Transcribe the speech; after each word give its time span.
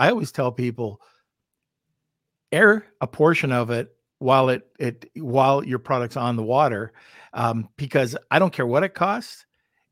I 0.00 0.08
always 0.08 0.32
tell 0.32 0.50
people 0.50 0.98
air 2.50 2.86
a 3.02 3.06
portion 3.06 3.52
of 3.52 3.70
it 3.70 3.94
while 4.18 4.48
it 4.48 4.66
it 4.78 5.10
while 5.14 5.62
your 5.62 5.78
product's 5.78 6.16
on 6.16 6.36
the 6.36 6.42
water 6.42 6.94
um, 7.34 7.68
because 7.76 8.16
I 8.30 8.38
don't 8.38 8.50
care 8.52 8.66
what 8.66 8.82
it 8.82 8.94
costs. 8.94 9.44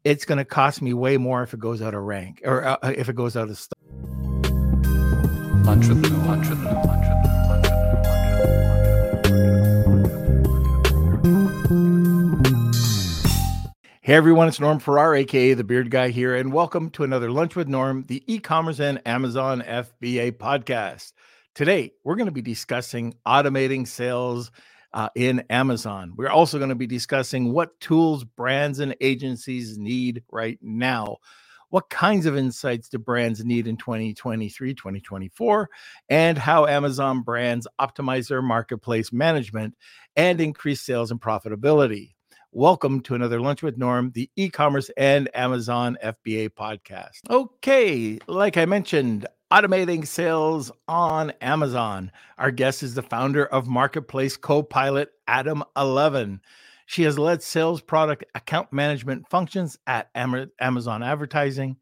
It's 0.05 0.25
going 0.25 0.39
to 0.39 0.47
cost 0.47 0.81
me 0.81 0.95
way 0.95 1.19
more 1.19 1.43
if 1.43 1.53
it 1.53 1.61
goes 1.61 1.83
out 1.83 1.93
of 1.93 2.03
rank 2.05 2.41
or 2.47 2.65
uh, 2.65 2.79
if 2.85 3.11
it 3.11 3.17
goes 3.17 3.37
out 3.37 3.51
of 3.51 3.59
stock. 3.59 3.77
Hey 14.09 14.15
everyone, 14.15 14.49
it's 14.49 14.59
Norm 14.59 14.79
Farrar, 14.79 15.15
aka 15.17 15.53
the 15.53 15.63
Beard 15.63 15.91
Guy 15.91 16.09
here, 16.09 16.35
and 16.35 16.51
welcome 16.51 16.89
to 16.93 17.05
another 17.05 17.31
Lunch 17.31 17.55
with 17.55 17.69
Norm, 17.69 18.07
the 18.09 18.25
e-commerce 18.27 18.81
and 18.81 19.07
Amazon 19.07 19.61
FBA 19.61 20.33
podcast. 20.39 21.13
Today, 21.55 21.93
we're 22.05 22.17
going 22.17 22.25
to 22.25 22.33
be 22.33 22.41
discussing 22.41 23.13
automating 23.27 23.87
sales 23.87 24.51
uh, 24.95 25.11
in 25.15 25.41
Amazon. 25.51 26.15
We're 26.17 26.31
also 26.31 26.57
going 26.57 26.71
to 26.71 26.75
be 26.75 26.87
discussing 26.87 27.53
what 27.53 27.79
tools 27.81 28.25
brands 28.25 28.79
and 28.79 28.97
agencies 29.03 29.77
need 29.77 30.23
right 30.33 30.59
now. 30.63 31.19
What 31.69 31.91
kinds 31.91 32.25
of 32.25 32.35
insights 32.35 32.89
do 32.89 32.97
brands 32.97 33.45
need 33.45 33.67
in 33.67 33.77
2023, 33.77 34.73
2024, 34.73 35.69
and 36.09 36.39
how 36.39 36.65
Amazon 36.65 37.21
brands 37.21 37.69
optimize 37.79 38.29
their 38.29 38.41
marketplace 38.41 39.13
management 39.13 39.75
and 40.17 40.41
increase 40.41 40.81
sales 40.81 41.11
and 41.11 41.21
profitability. 41.21 42.13
Welcome 42.53 43.03
to 43.03 43.15
another 43.15 43.43
Lunch 43.43 43.63
with 43.63 43.77
Norm, 43.77 44.11
the 44.15 44.31
e 44.35 44.49
commerce 44.49 44.91
and 44.97 45.29
Amazon 45.35 45.99
FBA 46.03 46.49
podcast. 46.49 47.19
Okay, 47.29 48.19
like 48.27 48.57
I 48.57 48.65
mentioned, 48.65 49.27
automating 49.53 50.07
sales 50.07 50.73
on 50.89 51.31
Amazon. 51.43 52.11
Our 52.39 52.51
guest 52.51 52.83
is 52.83 52.95
the 52.95 53.03
founder 53.03 53.45
of 53.45 53.69
Marketplace 53.69 54.39
Copilot, 54.39 55.11
Atom 55.27 55.63
11. 55.77 56.41
She 56.87 57.03
has 57.03 57.19
led 57.19 57.43
sales 57.43 57.83
product 57.83 58.25
account 58.35 58.73
management 58.73 59.29
functions 59.29 59.79
at 59.87 60.09
Amazon 60.15 61.03
Advertising. 61.03 61.77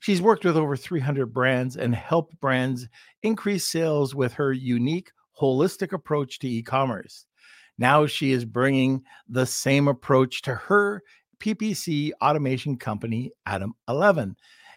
She's 0.00 0.20
worked 0.20 0.44
with 0.44 0.58
over 0.58 0.76
300 0.76 1.32
brands 1.32 1.78
and 1.78 1.94
helped 1.94 2.38
brands 2.42 2.88
increase 3.22 3.64
sales 3.64 4.14
with 4.14 4.34
her 4.34 4.52
unique, 4.52 5.12
holistic 5.40 5.94
approach 5.94 6.40
to 6.40 6.46
e 6.46 6.62
commerce. 6.62 7.24
Now 7.80 8.04
she 8.06 8.30
is 8.30 8.44
bringing 8.44 9.02
the 9.26 9.46
same 9.46 9.88
approach 9.88 10.42
to 10.42 10.54
her 10.54 11.02
PPC 11.40 12.10
automation 12.22 12.76
company, 12.76 13.32
Atom 13.46 13.72
11. 13.88 14.36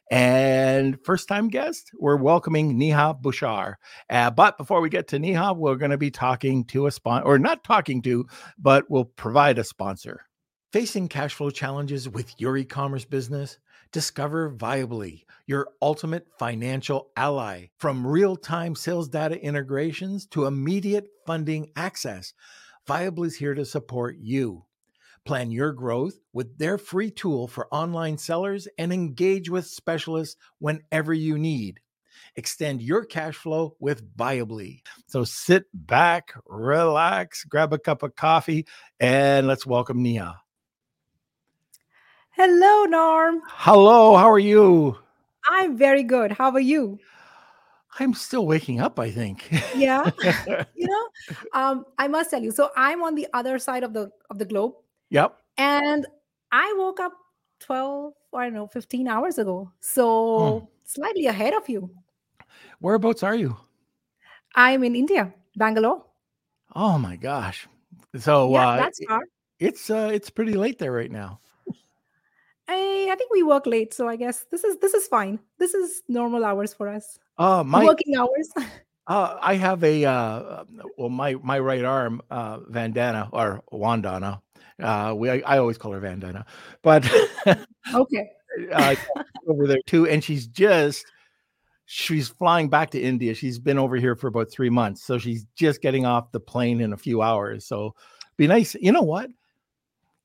And 0.10 0.98
first 1.04 1.28
time 1.28 1.50
guest, 1.50 1.92
we're 2.00 2.16
welcoming 2.16 2.78
Neha 2.78 3.16
Bhuchar. 3.22 3.76
Uh, 4.10 4.32
but 4.32 4.58
before 4.58 4.80
we 4.80 4.90
get 4.90 5.10
to 5.10 5.20
Neha, 5.20 5.54
we're 5.54 5.76
going 5.76 5.92
to 5.92 5.98
be 5.98 6.12
talking 6.12 6.64
to 6.66 6.88
a 6.88 6.92
sponsor, 6.92 7.26
or 7.26 7.38
not 7.38 7.66
talking 7.66 8.02
to, 8.04 8.26
but 8.58 8.90
we'll 8.90 9.06
provide 9.06 9.60
a 9.60 9.64
sponsor. 9.66 10.22
Facing 10.72 11.10
cash 11.10 11.34
flow 11.34 11.50
challenges 11.50 12.08
with 12.08 12.40
your 12.40 12.56
e 12.58 12.64
commerce 12.64 13.06
business? 13.06 13.60
Discover 13.92 14.52
Viably, 14.52 15.24
your 15.46 15.68
ultimate 15.82 16.28
financial 16.40 17.10
ally. 17.18 17.68
From 17.78 18.08
real 18.08 18.36
time 18.36 18.76
sales 18.76 19.10
data 19.10 19.40
integrations 19.40 20.26
to 20.28 20.46
immediate 20.46 21.08
funding 21.28 21.70
access. 21.76 22.34
Viably 22.88 23.28
is 23.28 23.36
here 23.36 23.54
to 23.54 23.66
support 23.66 24.18
you. 24.20 24.66
Plan 25.26 25.52
your 25.52 25.72
growth 25.72 26.16
with 26.34 26.58
their 26.58 26.78
free 26.78 27.10
tool 27.10 27.48
for 27.48 27.74
online 27.74 28.18
sellers 28.18 28.68
and 28.78 28.92
engage 28.92 29.50
with 29.50 29.66
specialists 29.66 30.36
whenever 30.60 31.14
you 31.14 31.38
need. 31.38 31.80
Extend 32.36 32.82
your 32.82 33.06
cash 33.06 33.36
flow 33.36 33.76
with 33.80 34.16
Viably. 34.18 34.82
So 35.08 35.24
sit 35.24 35.66
back, 35.74 36.34
relax, 36.46 37.46
grab 37.46 37.72
a 37.72 37.80
cup 37.80 38.04
of 38.04 38.16
coffee, 38.16 38.66
and 39.00 39.48
let's 39.48 39.66
welcome 39.66 40.04
Neha. 40.04 40.42
Hello, 42.32 42.84
Norm. 42.84 43.42
Hello, 43.48 44.18
how 44.18 44.30
are 44.30 44.40
you? 44.40 44.98
I'm 45.50 45.78
very 45.78 46.04
good. 46.04 46.32
How 46.32 46.52
are 46.52 46.60
you? 46.60 47.00
I'm 48.00 48.14
still 48.14 48.46
waking 48.46 48.80
up, 48.80 49.00
I 49.00 49.12
think. 49.12 49.50
Yeah. 49.76 50.10
you 50.76 50.88
know, 50.88 51.08
um, 51.54 51.86
I 51.98 52.08
must 52.08 52.32
tell 52.32 52.42
you. 52.42 52.52
So 52.52 52.72
I'm 52.76 53.04
on 53.04 53.16
the 53.16 53.28
other 53.34 53.60
side 53.60 53.84
of 53.84 53.94
the 53.94 54.12
of 54.30 54.40
the 54.40 54.46
globe. 54.46 54.74
Yep. 55.10 55.38
And 55.58 56.08
I 56.52 56.74
woke 56.78 57.00
up 57.00 57.14
12 57.60 58.14
or 58.32 58.42
I 58.42 58.46
don't 58.46 58.56
know, 58.56 58.68
15 58.68 59.08
hours 59.08 59.38
ago. 59.38 59.72
So 59.80 60.60
hmm. 60.60 60.66
slightly 60.86 61.28
ahead 61.28 61.54
of 61.54 61.70
you. 61.70 61.90
Whereabouts 62.80 63.24
are 63.24 63.36
you? 63.36 63.58
I'm 64.56 64.84
in 64.84 64.96
India, 64.96 65.34
Bangalore. 65.56 66.04
Oh 66.76 66.98
my 66.98 67.16
gosh. 67.16 67.68
So 68.18 68.52
yeah, 68.52 68.70
uh, 68.70 68.78
that's 68.78 69.00
far. 69.08 69.22
It's 69.60 69.90
uh 69.90 70.10
it's 70.14 70.30
pretty 70.30 70.54
late 70.54 70.80
there 70.80 70.92
right 70.92 71.12
now. 71.12 71.40
I, 72.68 73.10
I 73.12 73.16
think 73.16 73.32
we 73.32 73.44
work 73.44 73.66
late, 73.66 73.94
so 73.94 74.08
I 74.08 74.16
guess 74.16 74.46
this 74.50 74.64
is 74.64 74.78
this 74.78 74.94
is 74.94 75.08
fine. 75.08 75.40
This 75.60 75.74
is 75.74 76.02
normal 76.08 76.46
hours 76.46 76.74
for 76.74 76.88
us. 76.88 77.20
Uh, 77.38 77.64
my 77.66 77.84
working 77.84 78.16
hours. 78.16 78.50
uh, 79.08 79.38
I 79.42 79.56
have 79.56 79.84
a 79.84 80.06
uh, 80.06 80.64
well, 80.98 81.10
my 81.10 81.36
my 81.44 81.60
right 81.60 81.84
arm, 81.84 82.22
uh, 82.32 82.60
Vandana 82.60 83.30
or 83.34 83.62
Wandana. 83.72 84.42
Uh, 84.82 85.14
we 85.16 85.30
I, 85.30 85.44
I 85.46 85.58
always 85.58 85.78
call 85.78 85.92
her 85.92 86.02
Vandana, 86.02 86.46
but 86.82 87.06
okay, 87.94 88.30
uh, 88.72 88.96
over 89.48 89.68
there 89.68 89.82
too, 89.86 90.08
and 90.08 90.24
she's 90.24 90.48
just 90.48 91.06
she's 91.86 92.30
flying 92.30 92.70
back 92.70 92.92
to 92.92 93.02
India. 93.02 93.34
She's 93.34 93.60
been 93.60 93.78
over 93.78 93.98
here 93.98 94.16
for 94.16 94.28
about 94.28 94.52
three 94.52 94.70
months, 94.70 95.04
so 95.04 95.18
she's 95.18 95.46
just 95.56 95.82
getting 95.82 96.06
off 96.06 96.32
the 96.32 96.40
plane 96.40 96.82
in 96.82 96.94
a 96.94 96.98
few 96.98 97.22
hours. 97.22 97.66
So, 97.66 97.94
be 98.38 98.48
nice. 98.48 98.74
You 98.76 98.92
know 98.92 99.02
what? 99.02 99.30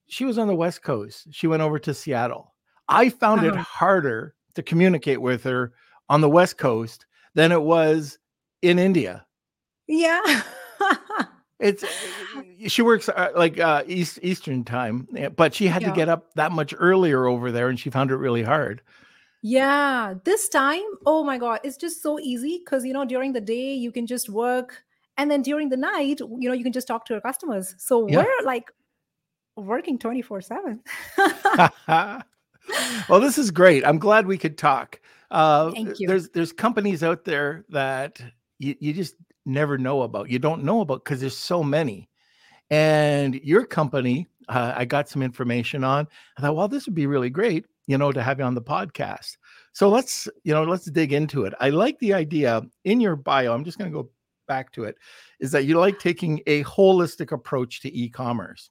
She 0.09 0.25
was 0.25 0.39
on 0.39 0.49
the 0.49 0.55
West 0.55 0.83
Coast. 0.83 1.29
She 1.31 1.47
went 1.47 1.63
over 1.63 1.79
to 1.79 1.95
Seattle. 1.95 2.55
I 2.89 3.11
found 3.11 3.41
uh-huh. 3.41 3.51
it 3.51 3.57
harder 3.57 4.35
to 4.55 4.63
communicate 4.63 5.21
with 5.21 5.45
her 5.45 5.73
on 6.09 6.21
the 6.21 6.29
West 6.29 6.59
Coast 6.59 7.07
than 7.35 7.53
it 7.53 7.63
was 7.63 8.19
in 8.63 8.79
India. 8.79 9.27
Yeah. 9.87 10.43
it's 11.61 11.85
she 12.67 12.83
works 12.83 13.09
uh, 13.09 13.31
like 13.37 13.59
uh, 13.59 13.83
East 13.87 14.19
Eastern 14.23 14.65
time, 14.65 15.09
eh, 15.17 15.29
but 15.29 15.55
she 15.55 15.67
had 15.67 15.83
yeah. 15.83 15.91
to 15.91 15.95
get 15.95 16.09
up 16.09 16.35
that 16.35 16.53
much 16.53 16.75
earlier 16.77 17.27
over 17.27 17.51
there, 17.51 17.69
and 17.69 17.79
she 17.79 17.91
found 17.91 18.11
it 18.11 18.17
really 18.17 18.43
hard. 18.43 18.83
Yeah, 19.43 20.15
this 20.25 20.49
time, 20.49 20.83
oh 21.07 21.23
my 21.23 21.39
god, 21.39 21.61
it's 21.63 21.77
just 21.77 22.03
so 22.03 22.19
easy 22.19 22.59
because 22.59 22.85
you 22.85 22.93
know 22.93 23.05
during 23.05 23.33
the 23.33 23.41
day 23.41 23.75
you 23.75 23.93
can 23.93 24.07
just 24.07 24.29
work, 24.29 24.83
and 25.17 25.31
then 25.31 25.43
during 25.43 25.69
the 25.69 25.77
night, 25.77 26.21
you 26.21 26.49
know, 26.49 26.55
you 26.55 26.65
can 26.65 26.73
just 26.73 26.89
talk 26.89 27.05
to 27.07 27.15
your 27.15 27.21
customers. 27.21 27.75
So 27.79 28.09
yeah. 28.09 28.19
we're 28.19 28.45
like 28.45 28.71
working 29.65 29.99
twenty 29.99 30.23
four 30.23 30.41
seven. 30.41 30.81
Well, 33.09 33.21
this 33.21 33.39
is 33.39 33.51
great. 33.51 33.87
I'm 33.87 33.99
glad 33.99 34.27
we 34.27 34.37
could 34.39 34.59
talk. 34.59 35.01
Uh, 35.31 35.71
Thank 35.71 36.01
you. 36.01 36.07
There's 36.07 36.29
there's 36.31 36.53
companies 36.53 37.03
out 37.03 37.25
there 37.25 37.65
that 37.71 38.21
you, 38.59 38.75
you 38.81 38.93
just 38.93 39.15
never 39.47 39.79
know 39.79 40.03
about. 40.03 40.31
You 40.31 40.39
don't 40.39 40.65
know 40.65 40.83
about 40.83 41.05
because 41.05 41.21
there's 41.21 41.37
so 41.37 41.63
many. 41.63 42.09
And 42.71 43.35
your 43.37 43.65
company, 43.65 44.27
uh, 44.49 44.75
I 44.77 44.85
got 44.85 45.09
some 45.09 45.23
information 45.23 45.85
on. 45.85 46.07
I 46.37 46.43
thought, 46.43 46.57
well, 46.57 46.69
this 46.69 46.87
would 46.87 46.95
be 46.95 47.07
really 47.07 47.31
great, 47.31 47.65
you 47.87 47.97
know, 47.97 48.13
to 48.13 48.23
have 48.23 48.39
you 48.39 48.45
on 48.45 48.55
the 48.55 48.63
podcast. 48.63 49.39
So 49.73 49.89
let's, 49.89 50.29
you 50.45 50.53
know, 50.53 50.65
let's 50.65 50.85
dig 50.85 51.13
into 51.13 51.45
it. 51.45 51.55
I 51.61 51.71
like 51.71 51.99
the 51.99 52.13
idea 52.13 52.63
in 52.85 53.01
your 53.01 53.17
bio. 53.17 53.55
I'm 53.55 53.65
just 53.65 53.79
going 53.79 53.91
to 53.91 54.03
go 54.03 54.11
back 54.47 54.71
to 54.73 54.85
it. 54.85 54.97
Is 55.41 55.51
that 55.53 55.65
you 55.65 55.79
like 55.79 55.99
taking 55.99 56.43
a 56.47 56.63
holistic 56.65 57.33
approach 57.33 57.81
to 57.83 57.97
e-commerce? 57.97 58.71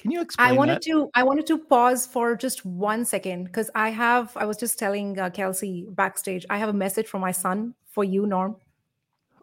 Can 0.00 0.10
you 0.10 0.20
explain? 0.20 0.48
I 0.48 0.52
wanted 0.52 0.76
that? 0.76 0.82
to 0.82 1.10
I 1.14 1.22
wanted 1.22 1.46
to 1.46 1.58
pause 1.58 2.06
for 2.06 2.36
just 2.36 2.64
one 2.64 3.04
second 3.04 3.44
because 3.44 3.70
I 3.74 3.90
have 3.90 4.36
I 4.36 4.44
was 4.44 4.56
just 4.56 4.78
telling 4.78 5.18
uh, 5.18 5.30
Kelsey 5.30 5.86
backstage 5.90 6.44
I 6.50 6.58
have 6.58 6.68
a 6.68 6.72
message 6.72 7.06
from 7.06 7.20
my 7.20 7.32
son 7.32 7.74
for 7.88 8.04
you, 8.04 8.26
Norm. 8.26 8.56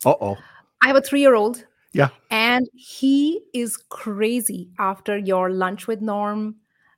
Uh 0.06 0.16
oh. 0.22 0.38
I 0.84 0.88
have 0.88 0.96
a 0.96 1.02
three 1.02 1.22
year 1.22 1.36
old. 1.36 1.66
Yeah. 1.94 2.10
And 2.32 2.68
he 2.74 3.42
is 3.54 3.78
crazy 3.78 4.70
after 4.80 5.18
your 5.18 5.52
lunch 5.52 5.88
with 5.88 6.02
Norm 6.02 6.56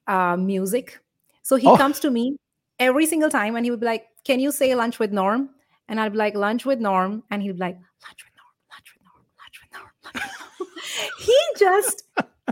uh, 0.07 0.37
music. 0.37 0.99
So 1.43 1.57
he 1.57 1.67
oh. 1.67 1.77
comes 1.77 1.99
to 1.99 2.09
me 2.09 2.37
every 2.79 3.05
single 3.05 3.29
time 3.29 3.55
and 3.55 3.65
he 3.65 3.71
would 3.71 3.81
be 3.81 3.85
like, 3.85 4.07
Can 4.23 4.39
you 4.39 4.51
say 4.51 4.73
lunch 4.73 4.99
with 4.99 5.11
Norm? 5.11 5.49
And 5.87 5.99
I'd 5.99 6.13
be 6.13 6.17
like, 6.17 6.33
Lunch 6.33 6.65
with 6.65 6.79
Norm. 6.79 7.23
And 7.29 7.43
he'd 7.43 7.53
be 7.53 7.59
like, 7.59 7.75
Lunch 7.75 8.25
with 8.25 8.33
Norm, 8.35 8.55
lunch 8.71 8.93
with 8.93 9.03
Norm, 9.03 9.25
lunch 9.39 9.61
with 9.61 9.71
Norm, 9.73 9.91
lunch 10.01 10.19
with 10.19 10.43
Norm. 10.59 11.09
he 11.19 11.37
just 11.59 12.03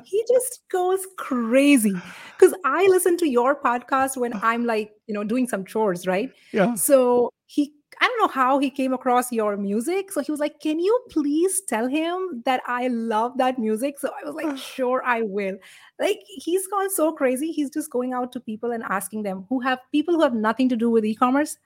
he 0.04 0.24
just 0.28 0.62
goes 0.72 1.06
crazy 1.18 1.94
because 2.38 2.54
I 2.66 2.88
listen 2.88 3.18
to 3.18 3.30
your 3.30 3.56
podcast 3.56 4.18
when 4.18 4.34
uh-huh. 4.34 4.48
I'm 4.48 4.66
like, 4.66 4.92
you 5.08 5.14
know, 5.14 5.24
doing 5.24 5.48
some 5.48 5.66
chores, 5.66 6.08
right? 6.08 6.32
Yeah. 6.52 6.74
So 6.76 7.32
he, 7.46 7.74
I 8.02 8.08
don't 8.08 8.22
know 8.22 8.34
how 8.34 8.58
he 8.58 8.70
came 8.70 8.94
across 8.94 9.32
your 9.32 9.56
music. 9.56 10.12
So 10.12 10.22
he 10.22 10.32
was 10.32 10.40
like, 10.40 10.60
Can 10.60 10.80
you 10.80 11.00
please 11.10 11.62
tell 11.62 11.88
him 11.88 12.42
that 12.46 12.62
I 12.66 12.88
love 12.88 13.38
that 13.38 13.60
music? 13.60 14.00
So 14.00 14.10
I 14.10 14.28
was 14.28 14.36
like, 14.36 14.58
Sure, 14.76 15.04
I 15.06 15.22
will. 15.22 15.58
Like, 16.00 16.20
he's 16.26 16.68
gone 16.68 16.90
so 16.90 17.12
crazy. 17.12 17.52
He's 17.52 17.70
just 17.70 17.92
going 17.92 18.14
out 18.14 18.32
to 18.32 18.40
people 18.40 18.72
and 18.72 18.84
asking 18.84 19.24
them 19.24 19.46
who 19.50 19.60
have 19.62 19.80
people 19.92 20.16
who 20.16 20.22
have 20.22 20.34
nothing 20.34 20.70
to 20.70 20.76
do 20.76 20.90
with 20.90 21.06
e 21.06 21.14
commerce 21.14 21.58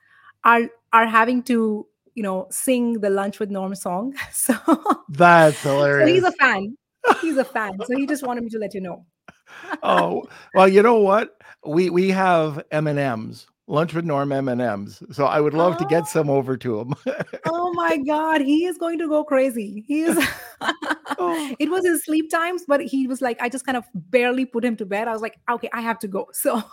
are 0.43 0.69
are 0.91 1.07
having 1.07 1.43
to 1.43 1.87
you 2.17 2.23
know, 2.23 2.47
sing 2.49 2.93
the 2.93 3.11
Lunch 3.11 3.39
with 3.39 3.51
Norm 3.51 3.75
song. 3.75 4.15
So 4.31 4.55
that's 5.07 5.61
hilarious. 5.61 6.09
So 6.09 6.13
he's 6.15 6.23
a 6.23 6.31
fan. 6.31 6.75
He's 7.21 7.37
a 7.37 7.45
fan. 7.45 7.77
So 7.85 7.95
he 7.95 8.05
just 8.05 8.25
wanted 8.25 8.43
me 8.43 8.49
to 8.51 8.59
let 8.59 8.73
you 8.73 8.81
know. 8.81 9.05
oh 9.83 10.27
well, 10.53 10.67
you 10.67 10.81
know 10.81 10.99
what? 10.99 11.37
We 11.65 11.89
we 11.89 12.09
have 12.09 12.63
M 12.71 12.87
and 12.87 12.99
M's 12.99 13.47
lunch 13.67 13.93
with 13.93 14.05
Norm 14.05 14.31
M 14.31 14.47
and 14.47 14.61
M's. 14.61 15.03
So 15.11 15.25
I 15.25 15.39
would 15.39 15.53
love 15.53 15.75
oh. 15.75 15.79
to 15.79 15.85
get 15.85 16.03
oh. 16.03 16.07
some 16.07 16.29
over 16.29 16.57
to 16.57 16.79
him. 16.79 16.93
oh 17.45 17.73
my 17.73 17.97
God, 17.97 18.41
he 18.41 18.65
is 18.65 18.77
going 18.77 18.99
to 18.99 19.07
go 19.07 19.23
crazy. 19.23 19.83
He 19.87 20.03
is. 20.03 20.17
oh. 20.61 21.55
It 21.59 21.69
was 21.69 21.85
his 21.85 22.03
sleep 22.03 22.29
times, 22.31 22.63
but 22.67 22.81
he 22.81 23.07
was 23.07 23.21
like, 23.21 23.41
I 23.41 23.49
just 23.49 23.65
kind 23.65 23.77
of 23.77 23.85
barely 23.93 24.45
put 24.45 24.65
him 24.65 24.75
to 24.77 24.85
bed. 24.85 25.07
I 25.07 25.13
was 25.13 25.21
like, 25.21 25.37
okay, 25.49 25.69
I 25.73 25.81
have 25.81 25.99
to 25.99 26.07
go. 26.07 26.27
So, 26.31 26.63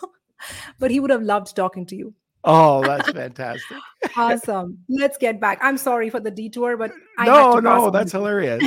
but 0.79 0.91
he 0.91 1.01
would 1.01 1.11
have 1.11 1.23
loved 1.23 1.55
talking 1.55 1.87
to 1.87 1.97
you. 1.97 2.15
Oh, 2.47 2.83
that's 2.83 3.11
fantastic. 3.11 3.79
awesome. 4.17 4.79
Let's 4.89 5.17
get 5.17 5.41
back. 5.41 5.59
I'm 5.63 5.79
sorry 5.79 6.11
for 6.11 6.21
the 6.21 6.31
detour, 6.31 6.77
but 6.77 6.93
I 7.17 7.25
no, 7.25 7.59
no, 7.59 7.91
that's 7.91 8.13
hilarious. 8.13 8.63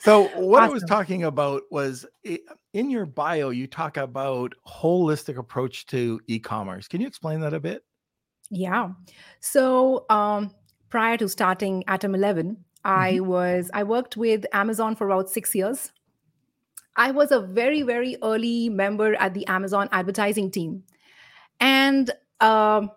So 0.00 0.28
what 0.28 0.62
awesome. 0.62 0.70
I 0.70 0.72
was 0.72 0.82
talking 0.84 1.24
about 1.24 1.62
was 1.70 2.06
in 2.24 2.90
your 2.90 3.04
bio, 3.04 3.50
you 3.50 3.66
talk 3.66 3.98
about 3.98 4.54
holistic 4.66 5.36
approach 5.36 5.84
to 5.86 6.18
e-commerce. 6.26 6.88
Can 6.88 7.02
you 7.02 7.06
explain 7.06 7.40
that 7.40 7.52
a 7.52 7.60
bit? 7.60 7.84
Yeah. 8.50 8.90
So 9.40 10.06
um, 10.08 10.54
prior 10.88 11.18
to 11.18 11.28
starting 11.28 11.84
Atom 11.86 12.14
11, 12.14 12.52
mm-hmm. 12.52 12.60
I 12.82 13.20
was 13.20 13.70
I 13.74 13.82
worked 13.82 14.16
with 14.16 14.46
Amazon 14.54 14.96
for 14.96 15.06
about 15.06 15.28
six 15.28 15.54
years. 15.54 15.92
I 16.96 17.10
was 17.10 17.30
a 17.30 17.40
very 17.40 17.82
very 17.82 18.16
early 18.22 18.70
member 18.70 19.14
at 19.16 19.34
the 19.34 19.46
Amazon 19.48 19.88
advertising 19.92 20.50
team, 20.50 20.82
and 21.60 22.10
um, 22.40 22.90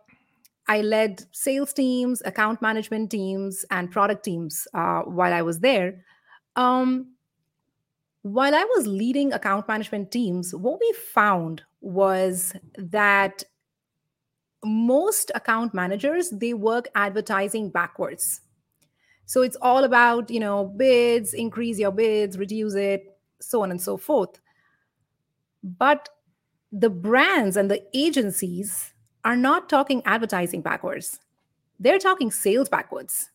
I 0.67 0.81
led 0.81 1.23
sales 1.31 1.73
teams, 1.73 2.21
account 2.25 2.61
management 2.61 3.11
teams, 3.11 3.65
and 3.69 3.91
product 3.91 4.23
teams 4.23 4.67
uh, 4.73 5.01
while 5.01 5.33
I 5.33 5.41
was 5.41 5.59
there. 5.59 6.03
Um, 6.55 7.13
while 8.21 8.55
I 8.55 8.63
was 8.75 8.87
leading 8.87 9.33
account 9.33 9.67
management 9.67 10.11
teams, 10.11 10.55
what 10.55 10.79
we 10.79 10.93
found 10.93 11.63
was 11.81 12.53
that 12.77 13.43
most 14.63 15.29
account 15.35 15.73
managers 15.73 16.29
they 16.29 16.53
work 16.53 16.87
advertising 16.95 17.69
backwards. 17.69 18.41
So 19.25 19.41
it's 19.41 19.57
all 19.61 19.83
about, 19.83 20.29
you 20.29 20.39
know, 20.39 20.65
bids, 20.65 21.33
increase 21.33 21.79
your 21.79 21.91
bids, 21.91 22.37
reduce 22.37 22.75
it, 22.75 23.17
so 23.41 23.61
on 23.61 23.71
and 23.71 23.81
so 23.81 23.97
forth. 23.97 24.39
But 25.63 26.09
the 26.71 26.89
brands 26.89 27.57
and 27.57 27.69
the 27.69 27.83
agencies 27.93 28.93
are 29.25 29.35
not 29.35 29.69
talking 29.69 30.01
advertising 30.05 30.61
backwards. 30.61 31.19
They're 31.79 31.99
talking 31.99 32.31
sales 32.31 32.69
backwards 32.69 33.29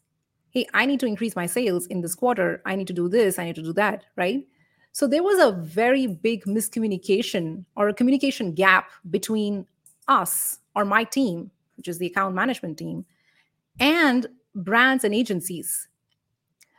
hey, 0.58 0.66
I 0.74 0.86
need 0.86 1.00
to 1.00 1.06
increase 1.06 1.36
my 1.36 1.46
sales 1.46 1.86
in 1.86 2.00
this 2.00 2.14
quarter. 2.14 2.62
I 2.66 2.74
need 2.76 2.86
to 2.88 2.92
do 2.92 3.08
this. 3.08 3.38
I 3.38 3.44
need 3.44 3.54
to 3.56 3.62
do 3.62 3.72
that. 3.74 4.04
Right. 4.16 4.46
So 4.92 5.06
there 5.06 5.22
was 5.22 5.38
a 5.38 5.52
very 5.52 6.06
big 6.06 6.44
miscommunication 6.44 7.64
or 7.76 7.88
a 7.88 7.94
communication 7.94 8.52
gap 8.52 8.90
between 9.10 9.66
us 10.08 10.58
or 10.74 10.84
my 10.84 11.04
team, 11.04 11.50
which 11.76 11.88
is 11.88 11.98
the 11.98 12.06
account 12.06 12.34
management 12.34 12.78
team, 12.78 13.04
and 13.78 14.26
brands 14.54 15.04
and 15.04 15.14
agencies. 15.14 15.88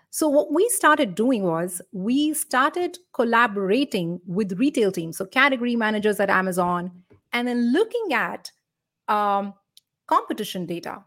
So 0.09 0.27
what 0.27 0.51
we 0.51 0.67
started 0.69 1.13
doing 1.13 1.43
was 1.43 1.81
we 1.91 2.33
started 2.33 2.97
collaborating 3.13 4.19
with 4.25 4.59
retail 4.59 4.91
teams, 4.91 5.17
so 5.17 5.25
category 5.25 5.75
managers 5.75 6.19
at 6.19 6.31
Amazon, 6.31 6.91
and 7.31 7.47
then 7.47 7.71
looking 7.71 8.11
at 8.11 8.51
um, 9.07 9.53
competition 10.07 10.65
data, 10.65 11.03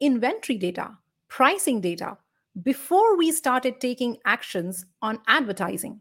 inventory 0.00 0.58
data, 0.58 0.98
pricing 1.32 1.80
data 1.80 2.18
before 2.62 3.16
we 3.16 3.32
started 3.32 3.80
taking 3.80 4.18
actions 4.26 4.84
on 5.00 5.18
advertising. 5.26 5.98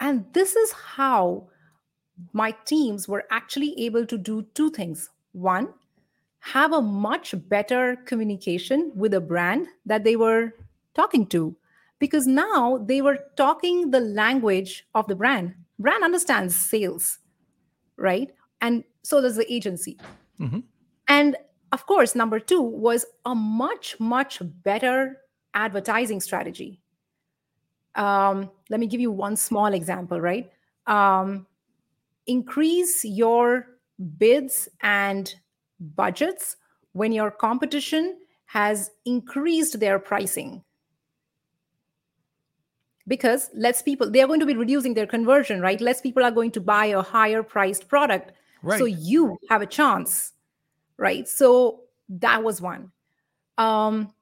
And 0.00 0.24
this 0.32 0.56
is 0.56 0.72
how 0.72 1.48
my 2.32 2.52
teams 2.64 3.06
were 3.06 3.24
actually 3.30 3.78
able 3.78 4.06
to 4.06 4.16
do 4.16 4.46
two 4.54 4.70
things. 4.70 5.10
One, 5.32 5.74
have 6.38 6.72
a 6.72 6.80
much 6.80 7.34
better 7.50 7.96
communication 8.06 8.90
with 8.94 9.12
a 9.12 9.20
brand 9.20 9.66
that 9.84 10.02
they 10.02 10.16
were 10.16 10.54
talking 10.94 11.26
to 11.26 11.54
because 11.98 12.26
now 12.26 12.78
they 12.78 13.02
were 13.02 13.18
talking 13.36 13.90
the 13.90 14.00
language 14.00 14.86
of 14.94 15.06
the 15.06 15.16
brand. 15.16 15.54
Brand 15.78 16.02
understands 16.02 16.56
sales, 16.56 17.18
right? 17.98 18.32
And 18.62 18.84
so 19.02 19.20
does 19.20 19.36
the 19.36 19.52
agency. 19.52 19.98
Mm-hmm. 20.40 20.60
And 21.08 21.36
of 21.72 21.86
course, 21.86 22.14
number 22.14 22.38
two 22.38 22.60
was 22.60 23.04
a 23.24 23.34
much, 23.34 23.98
much 23.98 24.40
better 24.62 25.22
advertising 25.54 26.20
strategy. 26.20 26.80
Um, 27.94 28.50
let 28.68 28.78
me 28.78 28.86
give 28.86 29.00
you 29.00 29.10
one 29.10 29.36
small 29.36 29.72
example, 29.72 30.20
right? 30.20 30.50
Um, 30.86 31.46
increase 32.26 33.04
your 33.04 33.66
bids 34.18 34.68
and 34.82 35.34
budgets 35.80 36.56
when 36.92 37.12
your 37.12 37.30
competition 37.30 38.18
has 38.46 38.90
increased 39.04 39.80
their 39.80 39.98
pricing 39.98 40.62
because 43.08 43.50
less 43.54 43.82
people 43.82 44.10
they're 44.10 44.26
going 44.26 44.40
to 44.40 44.46
be 44.46 44.56
reducing 44.56 44.94
their 44.94 45.06
conversion 45.06 45.60
right 45.60 45.80
less 45.80 46.00
people 46.00 46.22
are 46.22 46.30
going 46.30 46.50
to 46.50 46.60
buy 46.60 46.86
a 46.86 47.02
higher 47.02 47.42
priced 47.42 47.88
product 47.88 48.32
right. 48.62 48.78
so 48.78 48.84
you 48.84 49.36
have 49.48 49.62
a 49.62 49.66
chance 49.66 50.32
right? 50.98 51.28
So 51.28 51.80
that 52.08 52.42
was 52.42 52.60
one. 52.60 52.92
Um, 53.58 54.12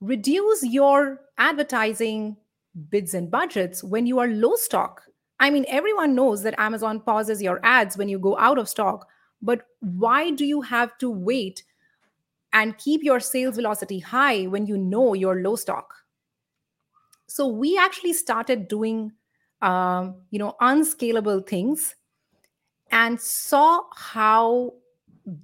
reduce 0.00 0.64
your 0.64 1.20
advertising 1.38 2.36
bids 2.90 3.14
and 3.14 3.30
budgets 3.30 3.82
when 3.84 4.06
you 4.06 4.18
are 4.18 4.28
low 4.28 4.54
stock. 4.56 5.02
I 5.40 5.50
mean, 5.50 5.64
everyone 5.68 6.14
knows 6.14 6.42
that 6.42 6.58
Amazon 6.58 7.00
pauses 7.00 7.42
your 7.42 7.60
ads 7.64 7.96
when 7.96 8.08
you 8.08 8.18
go 8.18 8.38
out 8.38 8.58
of 8.58 8.68
stock, 8.68 9.08
but 9.40 9.66
why 9.80 10.30
do 10.30 10.44
you 10.44 10.60
have 10.62 10.96
to 10.98 11.10
wait 11.10 11.64
and 12.52 12.78
keep 12.78 13.02
your 13.02 13.18
sales 13.18 13.56
velocity 13.56 13.98
high 13.98 14.44
when 14.44 14.66
you 14.66 14.78
know 14.78 15.14
you're 15.14 15.42
low 15.42 15.56
stock? 15.56 15.94
So 17.26 17.46
we 17.46 17.78
actually 17.78 18.12
started 18.12 18.68
doing, 18.68 19.12
um, 19.62 20.16
you 20.30 20.38
know, 20.38 20.54
unscalable 20.60 21.40
things 21.40 21.96
and 22.90 23.20
saw 23.20 23.80
how 23.94 24.74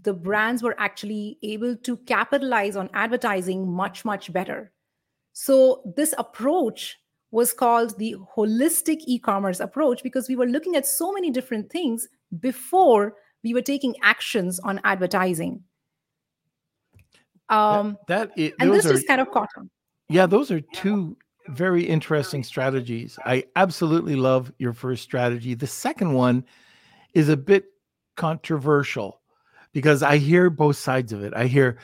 the 0.03 0.15
brands 0.15 0.63
were 0.63 0.75
actually 0.79 1.39
able 1.43 1.77
to 1.77 1.97
capitalize 1.99 2.77
on 2.77 2.91
advertising 2.95 3.71
much, 3.71 4.05
much 4.05 4.33
better. 4.33 4.73
So, 5.33 5.83
this 5.97 6.15
approach 6.19 6.99
was 7.31 7.53
called 7.53 7.97
the 7.99 8.17
holistic 8.37 9.01
e 9.07 9.19
commerce 9.19 9.61
approach 9.61 10.03
because 10.03 10.29
we 10.29 10.37
were 10.37 10.47
looking 10.47 10.77
at 10.77 10.87
so 10.87 11.13
many 11.13 11.31
different 11.31 11.71
things 11.71 12.09
before 12.41 13.15
we 13.45 13.55
were 13.55 13.63
taking 13.63 13.95
actions 14.03 14.59
on 14.61 14.81
advertising. 14.85 15.63
Um, 17.49 17.99
that, 18.09 18.35
that 18.35 18.43
it, 18.43 18.55
and 18.61 18.73
this 18.73 18.87
are, 18.87 18.93
just 18.93 19.07
kind 19.07 19.21
of 19.21 19.31
caught 19.31 19.49
on. 19.57 19.71
Yeah, 20.09 20.27
those 20.27 20.51
are 20.51 20.61
two 20.61 21.17
very 21.49 21.85
interesting 21.85 22.43
strategies. 22.43 23.19
I 23.25 23.45
absolutely 23.57 24.17
love 24.17 24.53
your 24.59 24.73
first 24.73 25.03
strategy. 25.03 25.55
The 25.55 25.67
second 25.67 26.13
one 26.13 26.45
is 27.15 27.29
a 27.29 27.37
bit 27.37 27.67
controversial 28.17 29.21
because 29.73 30.03
I 30.03 30.19
hear 30.19 30.51
both 30.51 30.77
sides 30.77 31.13
of 31.13 31.23
it. 31.23 31.33
I 31.35 31.47
hear 31.47 31.79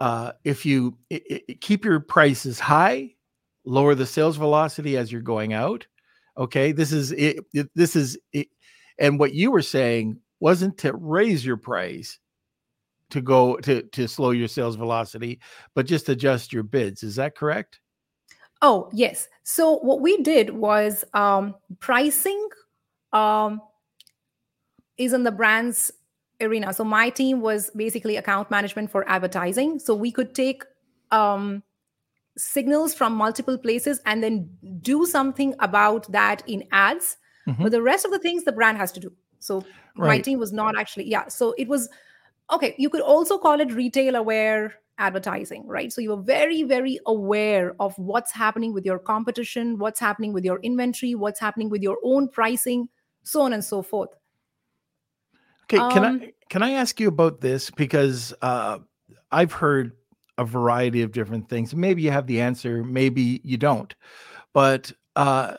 uh, 0.00 0.32
if 0.44 0.66
you 0.66 0.96
it, 1.10 1.44
it, 1.48 1.60
keep 1.60 1.84
your 1.84 2.00
prices 2.00 2.60
high, 2.60 3.14
lower 3.64 3.94
the 3.94 4.06
sales 4.06 4.36
velocity 4.36 4.96
as 4.96 5.10
you're 5.10 5.22
going 5.22 5.52
out. 5.52 5.86
Okay, 6.38 6.72
this 6.72 6.92
is 6.92 7.12
it. 7.12 7.38
this 7.74 7.96
is 7.96 8.18
it, 8.32 8.48
and 8.98 9.18
what 9.18 9.34
you 9.34 9.50
were 9.50 9.62
saying 9.62 10.18
wasn't 10.40 10.76
to 10.78 10.92
raise 10.94 11.44
your 11.44 11.56
price 11.56 12.18
to 13.10 13.20
go 13.20 13.56
to 13.56 13.82
to 13.82 14.06
slow 14.06 14.30
your 14.30 14.48
sales 14.48 14.76
velocity, 14.76 15.40
but 15.74 15.86
just 15.86 16.08
adjust 16.08 16.52
your 16.52 16.62
bids. 16.62 17.02
Is 17.02 17.16
that 17.16 17.36
correct? 17.36 17.80
Oh 18.62 18.90
yes. 18.92 19.28
So 19.44 19.78
what 19.78 20.00
we 20.00 20.18
did 20.22 20.50
was 20.50 21.04
um, 21.14 21.54
pricing 21.78 22.48
um, 23.12 23.60
is 24.98 25.12
in 25.12 25.24
the 25.24 25.30
brand's 25.30 25.92
arena. 26.40 26.72
So 26.72 26.84
my 26.84 27.10
team 27.10 27.40
was 27.40 27.70
basically 27.70 28.16
account 28.16 28.50
management 28.50 28.90
for 28.90 29.08
advertising. 29.08 29.78
So 29.78 29.94
we 29.94 30.10
could 30.10 30.34
take 30.34 30.64
um, 31.10 31.62
signals 32.36 32.94
from 32.94 33.14
multiple 33.14 33.58
places 33.58 34.00
and 34.06 34.22
then 34.22 34.48
do 34.80 35.06
something 35.06 35.54
about 35.60 36.10
that 36.12 36.42
in 36.46 36.64
ads. 36.72 37.16
Mm-hmm. 37.48 37.62
But 37.62 37.72
the 37.72 37.82
rest 37.82 38.04
of 38.04 38.10
the 38.10 38.18
things 38.18 38.44
the 38.44 38.52
brand 38.52 38.78
has 38.78 38.92
to 38.92 39.00
do. 39.00 39.12
So 39.38 39.64
right. 39.96 40.08
my 40.08 40.18
team 40.20 40.38
was 40.38 40.52
not 40.52 40.78
actually, 40.78 41.08
yeah. 41.08 41.28
So 41.28 41.54
it 41.56 41.68
was 41.68 41.88
okay. 42.52 42.74
You 42.78 42.90
could 42.90 43.00
also 43.00 43.38
call 43.38 43.60
it 43.60 43.72
retail 43.72 44.16
aware 44.16 44.74
advertising, 44.98 45.66
right? 45.66 45.92
So 45.92 46.00
you 46.00 46.10
were 46.10 46.22
very, 46.22 46.62
very 46.62 46.98
aware 47.06 47.74
of 47.80 47.96
what's 47.98 48.32
happening 48.32 48.72
with 48.72 48.84
your 48.84 48.98
competition, 48.98 49.78
what's 49.78 50.00
happening 50.00 50.32
with 50.32 50.44
your 50.44 50.58
inventory, 50.60 51.14
what's 51.14 51.38
happening 51.38 51.68
with 51.68 51.82
your 51.82 51.98
own 52.02 52.28
pricing, 52.28 52.88
so 53.22 53.42
on 53.42 53.52
and 53.52 53.64
so 53.64 53.82
forth. 53.82 54.10
Okay, 55.68 55.78
can 55.92 56.04
um, 56.04 56.22
I 56.22 56.32
can 56.48 56.62
I 56.62 56.72
ask 56.72 57.00
you 57.00 57.08
about 57.08 57.40
this 57.40 57.70
because 57.70 58.32
uh, 58.42 58.78
I've 59.32 59.52
heard 59.52 59.92
a 60.38 60.44
variety 60.44 61.02
of 61.02 61.12
different 61.12 61.48
things. 61.48 61.74
Maybe 61.74 62.02
you 62.02 62.10
have 62.10 62.26
the 62.26 62.40
answer, 62.40 62.84
maybe 62.84 63.40
you 63.42 63.56
don't. 63.56 63.94
But 64.52 64.92
uh, 65.16 65.56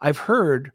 I've 0.00 0.18
heard 0.18 0.72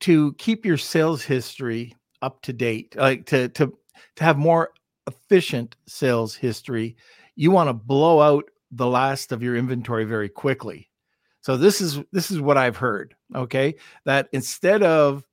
to 0.00 0.34
keep 0.34 0.64
your 0.64 0.76
sales 0.76 1.22
history 1.22 1.96
up 2.22 2.42
to 2.42 2.52
date, 2.52 2.94
like 2.96 3.26
to 3.26 3.48
to 3.50 3.72
to 4.16 4.24
have 4.24 4.38
more 4.38 4.70
efficient 5.06 5.76
sales 5.86 6.34
history, 6.34 6.96
you 7.36 7.50
want 7.50 7.68
to 7.68 7.74
blow 7.74 8.20
out 8.20 8.44
the 8.70 8.86
last 8.86 9.32
of 9.32 9.42
your 9.42 9.56
inventory 9.56 10.04
very 10.04 10.28
quickly. 10.28 10.88
So 11.40 11.56
this 11.56 11.80
is 11.80 11.98
this 12.12 12.30
is 12.30 12.40
what 12.40 12.58
I've 12.58 12.76
heard, 12.76 13.14
okay? 13.34 13.74
That 14.04 14.28
instead 14.32 14.82
of 14.82 15.24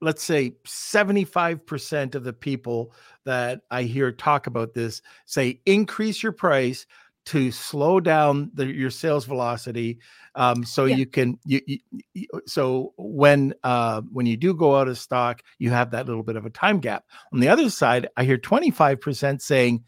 let's 0.00 0.22
say 0.22 0.52
75% 0.66 2.14
of 2.14 2.24
the 2.24 2.32
people 2.32 2.92
that 3.24 3.60
I 3.70 3.82
hear 3.82 4.12
talk 4.12 4.46
about 4.46 4.74
this 4.74 5.02
say 5.26 5.60
increase 5.66 6.22
your 6.22 6.32
price 6.32 6.86
to 7.26 7.50
slow 7.50 8.00
down 8.00 8.50
the, 8.54 8.66
your 8.66 8.90
sales 8.90 9.26
velocity 9.26 9.98
um, 10.34 10.64
so 10.64 10.86
yeah. 10.86 10.96
you 10.96 11.06
can 11.06 11.38
you, 11.44 11.60
you, 11.66 11.78
you, 12.14 12.26
so 12.46 12.94
when 12.96 13.52
uh, 13.62 14.00
when 14.10 14.26
you 14.26 14.36
do 14.36 14.54
go 14.54 14.76
out 14.76 14.88
of 14.88 14.98
stock 14.98 15.42
you 15.58 15.70
have 15.70 15.90
that 15.90 16.06
little 16.06 16.22
bit 16.22 16.36
of 16.36 16.46
a 16.46 16.50
time 16.50 16.80
gap 16.80 17.04
on 17.32 17.40
the 17.40 17.48
other 17.48 17.68
side 17.68 18.08
i 18.16 18.24
hear 18.24 18.38
25% 18.38 19.40
saying 19.42 19.84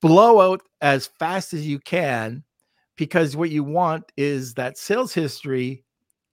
blow 0.00 0.52
out 0.52 0.60
as 0.80 1.06
fast 1.06 1.54
as 1.54 1.66
you 1.66 1.78
can 1.78 2.44
because 2.96 3.36
what 3.36 3.50
you 3.50 3.64
want 3.64 4.04
is 4.16 4.54
that 4.54 4.76
sales 4.76 5.14
history 5.14 5.84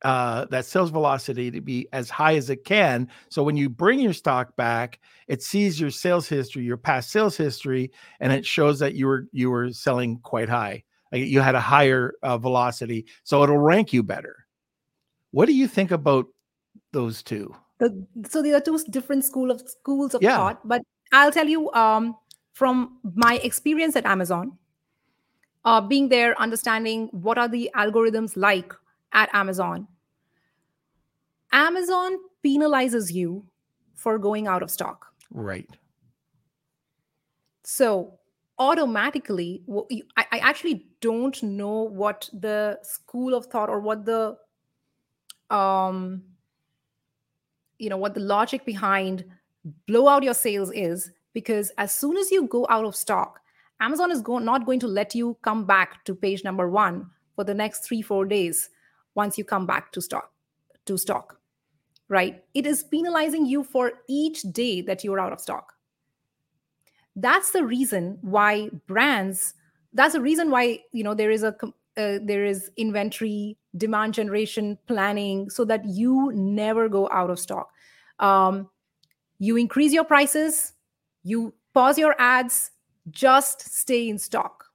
uh, 0.03 0.45
that 0.45 0.65
sales 0.65 0.89
velocity 0.89 1.49
to 1.51 1.61
be 1.61 1.87
as 1.93 2.09
high 2.09 2.35
as 2.35 2.49
it 2.49 2.65
can. 2.65 3.07
So 3.29 3.43
when 3.43 3.55
you 3.55 3.69
bring 3.69 3.99
your 3.99 4.13
stock 4.13 4.55
back, 4.55 4.99
it 5.27 5.41
sees 5.41 5.79
your 5.79 5.91
sales 5.91 6.27
history, 6.27 6.63
your 6.63 6.77
past 6.77 7.09
sales 7.09 7.37
history, 7.37 7.91
and 8.19 8.33
it 8.33 8.45
shows 8.45 8.79
that 8.79 8.95
you 8.95 9.07
were 9.07 9.27
you 9.31 9.49
were 9.49 9.71
selling 9.71 10.19
quite 10.19 10.49
high. 10.49 10.83
Like 11.11 11.25
you 11.25 11.41
had 11.41 11.55
a 11.55 11.61
higher 11.61 12.13
uh, 12.23 12.37
velocity, 12.37 13.05
so 13.23 13.43
it'll 13.43 13.57
rank 13.57 13.93
you 13.93 14.03
better. 14.03 14.45
What 15.31 15.45
do 15.45 15.53
you 15.53 15.67
think 15.67 15.91
about 15.91 16.25
those 16.91 17.23
two? 17.23 17.55
The, 17.79 18.05
so 18.29 18.41
there 18.41 18.55
are 18.55 18.61
two 18.61 18.79
different 18.89 19.25
school 19.25 19.51
of 19.51 19.61
schools 19.67 20.13
of 20.13 20.21
yeah. 20.21 20.37
thought, 20.37 20.67
but 20.67 20.81
I'll 21.11 21.31
tell 21.31 21.47
you 21.47 21.71
um, 21.73 22.15
from 22.53 22.99
my 23.15 23.35
experience 23.43 23.95
at 23.95 24.05
Amazon, 24.05 24.57
uh, 25.65 25.81
being 25.81 26.09
there, 26.09 26.39
understanding 26.39 27.09
what 27.11 27.37
are 27.37 27.47
the 27.47 27.71
algorithms 27.75 28.35
like 28.35 28.73
at 29.13 29.29
Amazon 29.33 29.87
Amazon 31.53 32.17
penalizes 32.43 33.13
you 33.13 33.45
for 33.93 34.17
going 34.17 34.47
out 34.47 34.63
of 34.63 34.71
stock. 34.71 35.05
Right. 35.31 35.69
So 37.63 38.19
automatically, 38.59 39.63
I, 40.17 40.25
I 40.31 40.37
actually 40.39 40.87
don't 40.99 41.41
know 41.43 41.83
what 41.83 42.29
the 42.33 42.79
school 42.81 43.33
of 43.33 43.45
thought 43.45 43.69
or 43.69 43.79
what 43.79 44.05
the 44.05 44.35
um 45.49 46.23
you 47.77 47.89
know 47.89 47.97
what 47.97 48.13
the 48.13 48.19
logic 48.19 48.65
behind 48.65 49.25
blow 49.85 50.07
out 50.07 50.23
your 50.23 50.33
sales 50.33 50.71
is 50.73 51.11
because 51.33 51.71
as 51.77 51.93
soon 51.93 52.17
as 52.17 52.31
you 52.31 52.47
go 52.47 52.65
out 52.69 52.85
of 52.85 52.95
stock 52.95 53.41
amazon 53.81 54.09
is 54.09 54.21
go- 54.21 54.39
not 54.39 54.65
going 54.65 54.79
to 54.79 54.87
let 54.87 55.13
you 55.13 55.37
come 55.41 55.65
back 55.65 56.03
to 56.05 56.15
page 56.15 56.43
number 56.43 56.69
one 56.69 57.05
for 57.35 57.43
the 57.43 57.53
next 57.53 57.79
three 57.79 58.01
four 58.01 58.25
days 58.25 58.69
once 59.15 59.37
you 59.37 59.43
come 59.43 59.65
back 59.65 59.91
to 59.91 60.01
stock 60.01 60.31
to 60.85 60.97
stock 60.97 61.39
right? 62.13 62.43
It 62.53 62.65
is 62.65 62.83
penalizing 62.83 63.45
you 63.45 63.63
for 63.63 63.93
each 64.07 64.43
day 64.43 64.81
that 64.81 65.03
you're 65.03 65.19
out 65.19 65.33
of 65.33 65.41
stock. 65.41 65.73
That's 67.15 67.51
the 67.51 67.63
reason 67.63 68.17
why 68.21 68.69
brands, 68.87 69.55
that's 69.93 70.13
the 70.13 70.21
reason 70.21 70.49
why, 70.49 70.79
you 70.91 71.03
know, 71.03 71.13
there 71.13 71.31
is 71.31 71.43
a, 71.43 71.55
uh, 71.97 72.19
there 72.23 72.45
is 72.45 72.71
inventory 72.77 73.57
demand 73.77 74.13
generation 74.13 74.77
planning 74.87 75.49
so 75.49 75.65
that 75.65 75.85
you 75.85 76.31
never 76.33 76.89
go 76.89 77.09
out 77.11 77.29
of 77.29 77.39
stock. 77.39 77.69
Um, 78.19 78.69
you 79.39 79.57
increase 79.57 79.91
your 79.91 80.03
prices, 80.03 80.73
you 81.23 81.53
pause 81.73 81.97
your 81.97 82.15
ads, 82.19 82.71
just 83.09 83.61
stay 83.61 84.09
in 84.09 84.17
stock. 84.17 84.65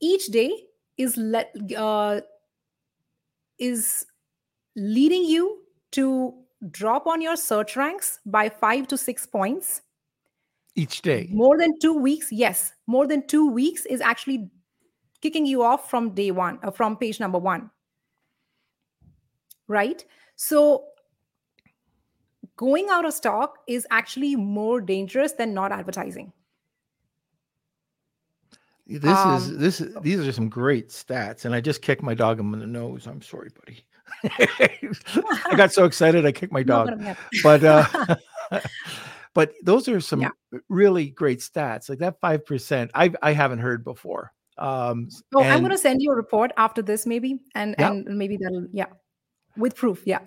Each 0.00 0.26
day 0.26 0.52
is 0.96 1.16
let 1.16 1.54
uh, 1.76 2.20
is 3.58 4.06
leading 4.76 5.24
you 5.24 5.60
to 5.92 6.34
drop 6.70 7.06
on 7.06 7.20
your 7.20 7.36
search 7.36 7.76
ranks 7.76 8.20
by 8.26 8.48
five 8.48 8.88
to 8.88 8.96
six 8.98 9.26
points 9.26 9.82
each 10.74 11.02
day. 11.02 11.28
More 11.30 11.56
than 11.58 11.78
two 11.80 11.94
weeks, 11.94 12.32
yes, 12.32 12.72
more 12.86 13.06
than 13.06 13.26
two 13.26 13.48
weeks 13.48 13.86
is 13.86 14.00
actually 14.00 14.50
kicking 15.20 15.46
you 15.46 15.62
off 15.62 15.88
from 15.88 16.14
day 16.14 16.30
one, 16.30 16.58
uh, 16.62 16.70
from 16.70 16.96
page 16.96 17.20
number 17.20 17.38
one. 17.38 17.70
Right? 19.68 20.04
So 20.36 20.84
going 22.56 22.88
out 22.90 23.04
of 23.04 23.14
stock 23.14 23.58
is 23.66 23.86
actually 23.90 24.36
more 24.36 24.80
dangerous 24.80 25.32
than 25.32 25.54
not 25.54 25.72
advertising. 25.72 26.32
This 28.86 29.04
um, 29.18 29.36
is 29.36 29.56
this 29.56 29.80
is 29.80 29.96
these 30.02 30.26
are 30.26 30.32
some 30.32 30.48
great 30.48 30.90
stats, 30.90 31.46
and 31.46 31.54
I 31.54 31.60
just 31.60 31.80
kicked 31.80 32.02
my 32.02 32.14
dog 32.14 32.38
in 32.38 32.50
the 32.50 32.66
nose. 32.66 33.06
I'm 33.06 33.22
sorry, 33.22 33.50
buddy. 33.58 33.84
I 35.46 35.56
got 35.56 35.72
so 35.72 35.84
excited 35.84 36.26
I 36.26 36.32
kicked 36.32 36.52
my 36.52 36.62
dog. 36.64 36.90
but 37.42 37.64
uh, 37.64 38.16
but 39.34 39.52
those 39.62 39.88
are 39.88 40.00
some 40.00 40.20
yeah. 40.20 40.28
really 40.68 41.06
great 41.06 41.38
stats. 41.38 41.88
Like 41.88 41.98
that 42.00 42.20
five 42.20 42.44
percent, 42.44 42.90
I 42.94 43.12
I 43.22 43.32
haven't 43.32 43.60
heard 43.60 43.84
before. 43.84 44.32
Um, 44.58 45.08
oh, 45.34 45.40
and, 45.40 45.52
I'm 45.52 45.60
going 45.60 45.72
to 45.72 45.78
send 45.78 46.00
you 46.00 46.12
a 46.12 46.14
report 46.14 46.52
after 46.56 46.80
this, 46.82 47.06
maybe, 47.06 47.40
and 47.54 47.74
yeah. 47.78 47.90
and 47.90 48.18
maybe 48.18 48.36
that'll 48.36 48.66
yeah, 48.70 48.86
with 49.56 49.74
proof. 49.74 50.02
Yeah. 50.04 50.20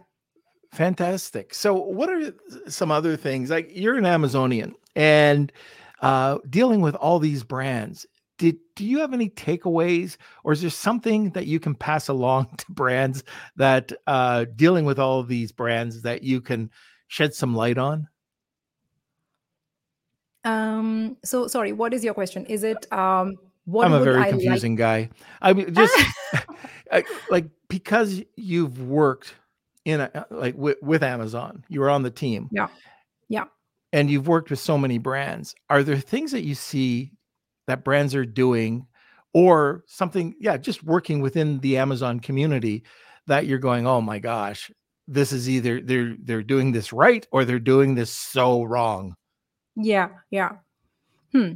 Fantastic. 0.73 1.53
So, 1.53 1.75
what 1.75 2.09
are 2.09 2.33
some 2.67 2.91
other 2.91 3.15
things? 3.15 3.49
Like 3.49 3.69
you're 3.71 3.95
an 3.95 4.05
Amazonian 4.05 4.75
and 4.95 5.51
uh, 6.01 6.39
dealing 6.49 6.81
with 6.81 6.95
all 6.95 7.19
these 7.19 7.43
brands 7.43 8.05
did 8.37 8.57
do 8.75 8.85
you 8.85 8.99
have 8.99 9.13
any 9.13 9.29
takeaways 9.29 10.17
or 10.43 10.53
is 10.53 10.61
there 10.61 10.69
something 10.69 11.31
that 11.31 11.47
you 11.47 11.59
can 11.59 11.75
pass 11.75 12.07
along 12.07 12.47
to 12.57 12.65
brands 12.69 13.23
that 13.55 13.91
uh 14.07 14.45
dealing 14.55 14.85
with 14.85 14.99
all 14.99 15.19
of 15.19 15.27
these 15.27 15.51
brands 15.51 16.01
that 16.03 16.23
you 16.23 16.41
can 16.41 16.69
shed 17.07 17.33
some 17.33 17.55
light 17.55 17.77
on? 17.77 18.07
Um 20.43 21.17
so 21.23 21.47
sorry 21.47 21.73
what 21.73 21.93
is 21.93 22.03
your 22.03 22.13
question? 22.13 22.45
Is 22.45 22.63
it 22.63 22.91
um 22.93 23.35
what 23.65 23.85
i'm 23.85 23.93
a 23.93 23.99
very 23.99 24.21
I 24.21 24.29
confusing 24.29 24.73
like? 24.73 24.79
guy. 24.79 25.09
I 25.41 25.53
mean 25.53 25.73
just 25.73 25.97
like 27.29 27.49
because 27.67 28.21
you've 28.35 28.81
worked 28.81 29.35
in 29.83 30.01
a, 30.01 30.25
like 30.29 30.55
with, 30.55 30.77
with 30.81 31.03
amazon 31.03 31.63
you 31.69 31.79
were 31.79 31.89
on 31.89 32.03
the 32.03 32.11
team. 32.11 32.49
Yeah. 32.51 32.67
Yeah. 33.29 33.45
And 33.93 34.11
you've 34.11 34.27
worked 34.27 34.49
with 34.49 34.59
so 34.59 34.77
many 34.77 34.99
brands 34.99 35.55
are 35.69 35.81
there 35.81 35.97
things 35.97 36.31
that 36.31 36.43
you 36.43 36.55
see 36.55 37.11
that 37.67 37.83
brands 37.83 38.15
are 38.15 38.25
doing 38.25 38.87
or 39.33 39.83
something 39.87 40.35
yeah 40.39 40.57
just 40.57 40.83
working 40.83 41.21
within 41.21 41.59
the 41.59 41.77
amazon 41.77 42.19
community 42.19 42.83
that 43.27 43.45
you're 43.45 43.59
going 43.59 43.85
oh 43.85 44.01
my 44.01 44.19
gosh 44.19 44.71
this 45.07 45.31
is 45.31 45.49
either 45.49 45.81
they're 45.81 46.15
they're 46.23 46.43
doing 46.43 46.71
this 46.71 46.91
right 46.91 47.25
or 47.31 47.45
they're 47.45 47.59
doing 47.59 47.95
this 47.95 48.11
so 48.11 48.63
wrong. 48.63 49.15
Yeah 49.75 50.09
yeah. 50.31 50.57
Hmm. 51.31 51.53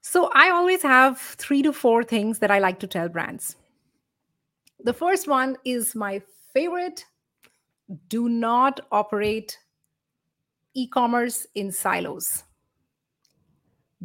So 0.00 0.30
i 0.34 0.50
always 0.50 0.82
have 0.82 1.18
three 1.18 1.62
to 1.62 1.72
four 1.72 2.02
things 2.02 2.38
that 2.38 2.50
i 2.50 2.58
like 2.58 2.78
to 2.80 2.86
tell 2.86 3.08
brands. 3.08 3.56
The 4.80 4.92
first 4.92 5.28
one 5.28 5.56
is 5.64 5.94
my 5.94 6.22
favorite 6.52 7.04
do 8.08 8.28
not 8.28 8.80
operate 8.90 9.58
e-commerce 10.74 11.46
in 11.54 11.70
silos 11.72 12.44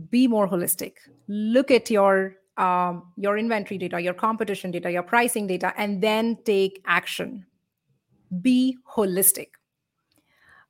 be 0.10 0.28
more 0.28 0.48
holistic. 0.48 0.94
Look 1.28 1.72
at 1.72 1.90
your 1.90 2.36
um, 2.58 3.12
your 3.18 3.38
inventory 3.38 3.78
data 3.78 4.00
your 4.00 4.14
competition 4.14 4.72
data 4.72 4.92
your 4.92 5.04
pricing 5.04 5.48
data 5.48 5.74
and 5.78 6.02
then 6.02 6.38
take 6.46 6.82
action. 6.86 7.46
Be 8.42 8.78
holistic. 8.96 9.50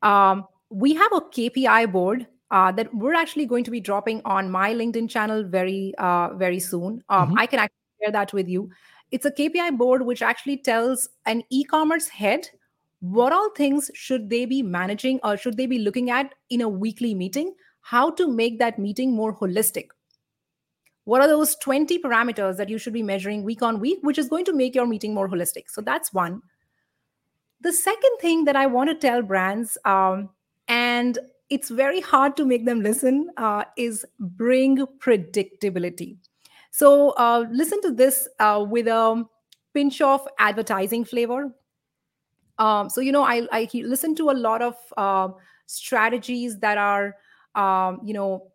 Um, 0.02 0.48
we 0.70 0.94
have 0.94 1.12
a 1.14 1.22
kpi 1.22 1.92
board 1.92 2.28
uh, 2.50 2.72
that 2.72 2.94
we're 2.94 3.14
actually 3.14 3.46
going 3.46 3.64
to 3.64 3.72
be 3.72 3.80
dropping 3.80 4.22
on 4.26 4.50
my 4.50 4.74
linkedin 4.74 5.10
channel 5.10 5.44
very 5.44 5.94
uh, 5.98 6.34
very 6.36 6.60
soon. 6.60 7.04
Um, 7.10 7.30
mm-hmm. 7.30 7.40
i 7.40 7.46
can 7.46 7.60
actually 7.60 8.04
share 8.04 8.12
that 8.12 8.34
with 8.34 8.48
you. 8.48 8.70
It's 9.12 9.26
a 9.26 9.32
kpi 9.32 9.78
board 9.78 10.04
which 10.04 10.22
actually 10.22 10.58
tells 10.58 11.10
an 11.26 11.44
e-commerce 11.50 12.08
head 12.08 12.48
what 13.02 13.34
all 13.34 13.50
things 13.58 13.90
should 13.96 14.30
they 14.30 14.46
be 14.46 14.62
managing 14.62 15.20
or 15.24 15.36
should 15.36 15.58
they 15.58 15.66
be 15.66 15.80
looking 15.80 16.12
at 16.12 16.34
in 16.50 16.62
a 16.62 16.70
weekly 16.70 17.16
meeting 17.16 17.54
how 17.82 18.12
to 18.12 18.28
make 18.28 18.60
that 18.60 18.80
meeting 18.80 19.14
more 19.14 19.36
holistic. 19.36 19.88
What 21.06 21.22
are 21.22 21.28
those 21.28 21.56
20 21.56 22.00
parameters 22.00 22.58
that 22.58 22.70
you 22.70 22.78
should 22.78 22.94
be 22.94 23.04
measuring 23.04 23.44
week 23.44 23.62
on 23.62 23.80
week, 23.80 24.00
which 24.02 24.18
is 24.18 24.30
going 24.30 24.46
to 24.46 24.54
make 24.54 24.76
your 24.76 24.86
meeting 24.86 25.14
more 25.14 25.28
holistic? 25.28 25.70
So 25.70 25.82
that's 25.82 26.14
one. 26.14 26.42
The 27.62 27.74
second 27.74 28.18
thing 28.20 28.46
that 28.46 28.56
I 28.56 28.68
want 28.68 28.90
to 28.90 28.96
tell 28.96 29.22
brands, 29.22 29.78
um, 29.84 30.30
and 30.68 31.18
it's 31.50 31.70
very 31.70 32.02
hard 32.02 32.38
to 32.38 32.46
make 32.46 32.66
them 32.66 32.82
listen 32.82 33.30
uh, 33.38 33.66
is 33.78 34.06
bring 34.20 34.86
predictability. 35.00 36.18
So 36.72 37.10
uh, 37.12 37.46
listen 37.52 37.82
to 37.82 37.92
this 37.92 38.28
uh, 38.40 38.66
with 38.68 38.88
a 38.88 39.26
pinch 39.74 40.02
of 40.02 40.28
advertising 40.40 41.04
flavor. 41.04 41.54
Um, 42.58 42.90
so 42.90 43.02
you 43.02 43.12
know, 43.12 43.24
I, 43.24 43.48
I 43.52 43.68
listen 43.74 44.16
to 44.16 44.30
a 44.30 44.34
lot 44.34 44.62
of 44.62 44.76
uh, 44.96 45.30
strategies 45.66 46.60
that 46.60 46.78
are 46.78 47.16
um, 47.56 48.00
you 48.04 48.14
know 48.14 48.52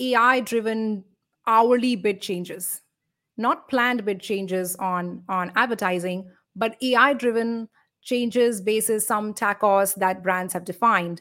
AI 0.00 0.40
driven 0.40 1.04
hourly 1.46 1.96
bid 1.96 2.20
changes, 2.20 2.82
not 3.36 3.68
planned 3.68 4.04
bid 4.04 4.20
changes 4.20 4.76
on 4.76 5.22
on 5.28 5.52
advertising, 5.56 6.30
but 6.56 6.76
AI 6.82 7.14
driven 7.14 7.68
changes 8.02 8.60
basis 8.60 9.06
some 9.06 9.34
TACoS 9.34 9.94
that 9.96 10.22
brands 10.22 10.52
have 10.52 10.64
defined 10.64 11.20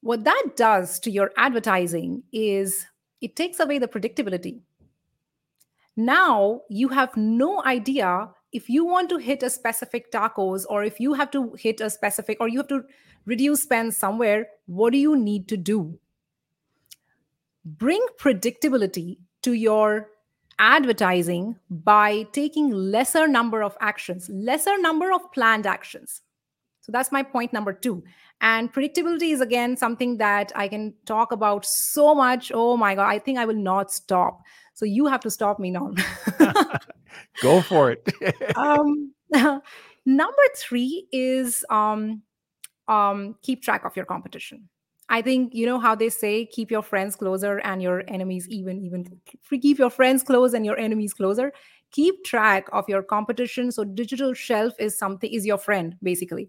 what 0.00 0.24
that 0.24 0.44
does 0.56 0.98
to 1.00 1.10
your 1.10 1.30
advertising 1.36 2.22
is 2.32 2.86
it 3.20 3.36
takes 3.36 3.60
away 3.60 3.78
the 3.78 3.88
predictability. 3.88 4.60
Now 5.96 6.62
you 6.70 6.88
have 6.88 7.16
no 7.16 7.62
idea 7.64 8.30
if 8.52 8.68
you 8.68 8.84
want 8.84 9.10
to 9.10 9.18
hit 9.18 9.42
a 9.42 9.50
specific 9.50 10.10
TACoS 10.10 10.64
or 10.68 10.82
if 10.82 10.98
you 10.98 11.12
have 11.14 11.30
to 11.32 11.54
hit 11.58 11.80
a 11.80 11.90
specific 11.90 12.38
or 12.40 12.48
you 12.48 12.58
have 12.58 12.68
to 12.68 12.84
reduce 13.26 13.62
spend 13.62 13.94
somewhere, 13.94 14.48
what 14.66 14.92
do 14.92 14.98
you 14.98 15.16
need 15.16 15.46
to 15.48 15.56
do? 15.56 15.98
Bring 17.64 18.04
predictability 18.18 19.18
to 19.42 19.52
your 19.52 20.08
advertising 20.58 21.56
by 21.70 22.24
taking 22.32 22.70
lesser 22.70 23.26
number 23.26 23.62
of 23.62 23.76
actions, 23.80 24.28
lesser 24.28 24.78
number 24.78 25.12
of 25.12 25.32
planned 25.32 25.66
actions. 25.66 26.22
So 26.80 26.92
that's 26.92 27.12
my 27.12 27.22
point 27.22 27.52
number 27.52 27.72
two. 27.72 28.02
And 28.40 28.72
predictability 28.72 29.32
is 29.32 29.40
again 29.40 29.76
something 29.76 30.16
that 30.18 30.52
I 30.54 30.68
can 30.68 30.94
talk 31.04 31.32
about 31.32 31.66
so 31.66 32.14
much. 32.14 32.50
Oh 32.54 32.76
my 32.76 32.94
God, 32.94 33.08
I 33.08 33.18
think 33.18 33.38
I 33.38 33.44
will 33.44 33.54
not 33.54 33.92
stop. 33.92 34.40
So 34.74 34.84
you 34.86 35.06
have 35.06 35.20
to 35.20 35.30
stop 35.30 35.58
me 35.58 35.70
now. 35.70 35.92
Go 37.42 37.60
for 37.60 37.90
it. 37.90 38.08
um, 38.56 39.12
number 40.06 40.42
three 40.56 41.06
is 41.12 41.64
um, 41.70 42.22
um, 42.88 43.36
keep 43.42 43.62
track 43.62 43.84
of 43.84 43.94
your 43.96 44.06
competition. 44.06 44.68
I 45.10 45.22
think 45.22 45.54
you 45.54 45.66
know 45.66 45.80
how 45.80 45.96
they 45.96 46.08
say 46.08 46.46
keep 46.46 46.70
your 46.70 46.82
friends 46.82 47.16
closer 47.16 47.58
and 47.58 47.82
your 47.82 48.04
enemies 48.06 48.48
even 48.48 48.80
even 48.84 49.20
keep 49.50 49.78
your 49.78 49.90
friends 49.90 50.22
close 50.22 50.54
and 50.54 50.64
your 50.64 50.78
enemies 50.78 51.12
closer. 51.12 51.52
Keep 51.90 52.24
track 52.24 52.68
of 52.72 52.88
your 52.88 53.02
competition. 53.02 53.72
So 53.72 53.82
digital 53.82 54.32
shelf 54.32 54.72
is 54.78 54.96
something 54.96 55.30
is 55.30 55.44
your 55.44 55.58
friend 55.58 55.96
basically. 56.00 56.48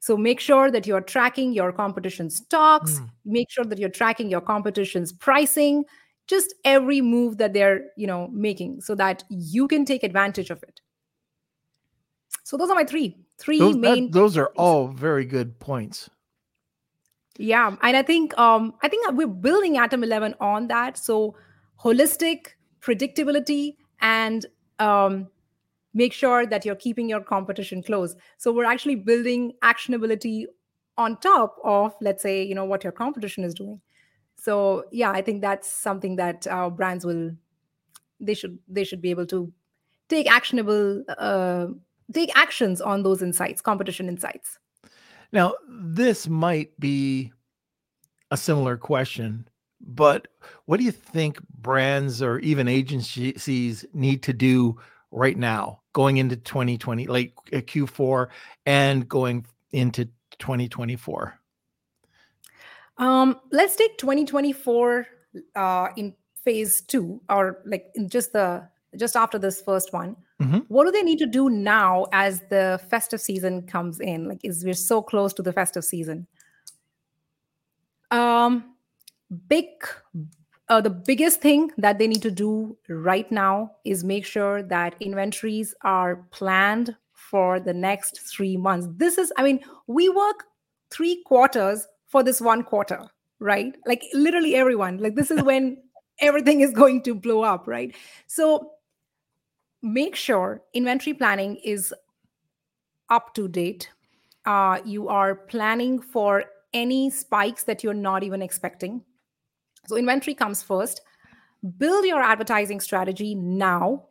So 0.00 0.16
make 0.16 0.40
sure 0.40 0.70
that 0.70 0.86
you're 0.86 1.02
tracking 1.02 1.52
your 1.52 1.70
competition 1.70 2.30
stocks, 2.30 2.98
mm. 2.98 3.10
make 3.26 3.50
sure 3.50 3.64
that 3.64 3.78
you're 3.78 3.90
tracking 3.90 4.30
your 4.30 4.40
competition's 4.40 5.12
pricing, 5.12 5.84
just 6.26 6.54
every 6.64 7.02
move 7.02 7.36
that 7.38 7.52
they're, 7.52 7.90
you 7.96 8.06
know, 8.06 8.28
making 8.28 8.80
so 8.80 8.94
that 8.94 9.24
you 9.28 9.68
can 9.68 9.84
take 9.84 10.02
advantage 10.02 10.48
of 10.50 10.62
it. 10.62 10.80
So 12.44 12.56
those 12.56 12.70
are 12.70 12.76
my 12.76 12.84
three, 12.84 13.16
three 13.36 13.58
those, 13.58 13.76
main 13.76 14.10
that, 14.10 14.12
those 14.12 14.38
are 14.38 14.52
all 14.56 14.88
very 14.88 15.26
good 15.26 15.58
points. 15.58 16.08
Yeah, 17.38 17.76
and 17.82 17.96
I 17.96 18.02
think 18.02 18.36
um 18.38 18.74
I 18.82 18.88
think 18.88 19.10
we're 19.12 19.26
building 19.26 19.76
Atom 19.78 20.02
11 20.04 20.34
on 20.40 20.68
that. 20.68 20.96
So 20.96 21.36
holistic 21.82 22.48
predictability 22.80 23.76
and 24.00 24.46
um 24.78 25.28
make 25.94 26.12
sure 26.12 26.46
that 26.46 26.64
you're 26.64 26.76
keeping 26.76 27.08
your 27.08 27.20
competition 27.20 27.82
close. 27.82 28.14
So 28.38 28.52
we're 28.52 28.64
actually 28.64 28.96
building 28.96 29.52
actionability 29.62 30.44
on 30.98 31.18
top 31.18 31.56
of 31.64 31.94
let's 32.00 32.22
say 32.22 32.42
you 32.42 32.54
know 32.54 32.64
what 32.64 32.84
your 32.84 32.92
competition 32.92 33.44
is 33.44 33.54
doing. 33.54 33.80
So 34.36 34.84
yeah 34.92 35.10
i 35.10 35.22
think 35.22 35.40
that's 35.42 35.68
something 35.70 36.16
that 36.16 36.46
our 36.46 36.70
brands 36.70 37.04
will 37.04 37.32
they 38.20 38.34
should 38.34 38.58
they 38.68 38.84
should 38.84 39.02
be 39.02 39.10
able 39.10 39.26
to 39.26 39.52
take 40.08 40.30
actionable 40.30 41.04
uh, 41.18 41.66
take 42.12 42.36
actions 42.36 42.80
on 42.80 43.02
those 43.02 43.22
insights 43.22 43.60
competition 43.60 44.08
insights 44.08 44.58
now 45.36 45.54
this 45.68 46.26
might 46.26 46.78
be 46.80 47.30
a 48.30 48.36
similar 48.36 48.76
question 48.76 49.46
but 49.80 50.28
what 50.64 50.78
do 50.78 50.84
you 50.84 50.90
think 50.90 51.38
brands 51.50 52.22
or 52.22 52.38
even 52.38 52.66
agencies 52.66 53.84
need 53.92 54.22
to 54.22 54.32
do 54.32 54.76
right 55.10 55.36
now 55.36 55.78
going 55.92 56.16
into 56.16 56.36
2020 56.36 57.06
like 57.06 57.34
uh, 57.52 57.58
q4 57.58 58.28
and 58.64 59.08
going 59.08 59.44
into 59.72 60.06
2024 60.38 61.38
um 62.96 63.38
let's 63.52 63.76
take 63.76 63.96
2024 63.98 65.06
uh 65.54 65.88
in 65.98 66.14
phase 66.42 66.80
two 66.80 67.20
or 67.28 67.58
like 67.66 67.90
in 67.94 68.08
just 68.08 68.32
the 68.32 68.66
just 68.96 69.16
after 69.16 69.38
this 69.38 69.60
first 69.60 69.92
one 69.92 70.16
mm-hmm. 70.40 70.58
what 70.68 70.84
do 70.84 70.90
they 70.90 71.02
need 71.02 71.18
to 71.18 71.26
do 71.26 71.48
now 71.50 72.06
as 72.12 72.40
the 72.50 72.80
festive 72.88 73.20
season 73.20 73.62
comes 73.62 74.00
in 74.00 74.28
like 74.28 74.40
is 74.42 74.64
we're 74.64 74.74
so 74.74 75.02
close 75.02 75.32
to 75.32 75.42
the 75.42 75.52
festive 75.52 75.84
season 75.84 76.26
um 78.10 78.74
big 79.48 79.66
uh, 80.68 80.80
the 80.80 80.90
biggest 80.90 81.40
thing 81.40 81.70
that 81.78 81.98
they 81.98 82.08
need 82.08 82.22
to 82.22 82.30
do 82.30 82.76
right 82.88 83.30
now 83.30 83.70
is 83.84 84.02
make 84.02 84.24
sure 84.24 84.62
that 84.62 84.96
inventories 85.00 85.74
are 85.82 86.16
planned 86.32 86.96
for 87.12 87.60
the 87.60 87.72
next 87.72 88.20
three 88.20 88.56
months. 88.56 88.88
This 88.96 89.18
is, 89.18 89.32
I 89.36 89.42
mean, 89.42 89.60
we 89.86 90.08
work 90.08 90.44
three 90.90 91.22
quarters 91.24 91.86
for 92.06 92.22
this 92.22 92.40
one 92.40 92.62
quarter, 92.62 93.00
right? 93.38 93.76
Like 93.86 94.02
literally 94.12 94.54
everyone. 94.54 94.98
Like 94.98 95.14
this 95.14 95.30
is 95.30 95.42
when 95.42 95.76
everything 96.20 96.60
is 96.60 96.72
going 96.72 97.02
to 97.02 97.14
blow 97.14 97.42
up, 97.42 97.66
right? 97.66 97.94
So 98.26 98.72
make 99.86 100.16
sure 100.16 100.62
inventory 100.74 101.14
planning 101.14 101.56
is 101.56 101.94
up 103.08 103.34
to 103.34 103.48
date. 103.48 103.90
Uh, 104.44 104.80
you 104.84 105.08
are 105.08 105.34
planning 105.34 106.00
for 106.00 106.44
any 106.72 107.10
spikes 107.10 107.64
that 107.64 107.82
you're 107.82 107.94
not 107.94 108.22
even 108.22 108.42
expecting 108.42 109.02
so 109.86 109.96
inventory 109.96 110.34
comes 110.34 110.62
first. 110.62 111.00
Build 111.78 112.04
your 112.04 112.22
advertising 112.22 112.80
strategy 112.80 113.34
now. 113.34 114.06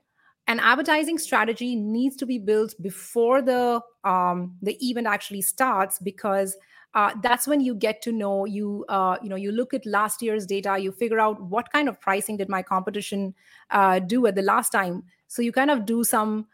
An 0.48 0.60
advertising 0.60 1.18
strategy 1.18 1.76
needs 1.76 2.16
to 2.18 2.26
be 2.26 2.38
built 2.38 2.76
before 2.82 3.42
the 3.42 3.82
um, 4.04 4.56
the 4.62 4.78
event 4.86 5.08
actually 5.08 5.42
starts 5.42 5.98
because 6.00 6.56
uh, 6.94 7.12
that's 7.24 7.48
when 7.48 7.60
you 7.60 7.74
get 7.76 8.02
to 8.04 8.12
know 8.12 8.46
you 8.46 8.86
uh, 8.88 9.18
you 9.24 9.30
know 9.30 9.36
you 9.36 9.52
look 9.52 9.74
at 9.74 9.86
last 9.86 10.22
year's 10.22 10.46
data 10.46 10.78
you 10.78 10.92
figure 10.92 11.20
out 11.20 11.42
what 11.42 11.72
kind 11.72 11.90
of 11.90 12.00
pricing 12.00 12.38
did 12.38 12.48
my 12.48 12.62
competition 12.62 13.34
uh, 13.72 13.98
do 13.98 14.28
at 14.28 14.36
the 14.36 14.44
last 14.44 14.72
time 14.72 15.04
so 15.28 15.42
you 15.42 15.52
kind 15.52 15.72
of 15.72 15.86
do 15.86 16.04
some 16.04 16.48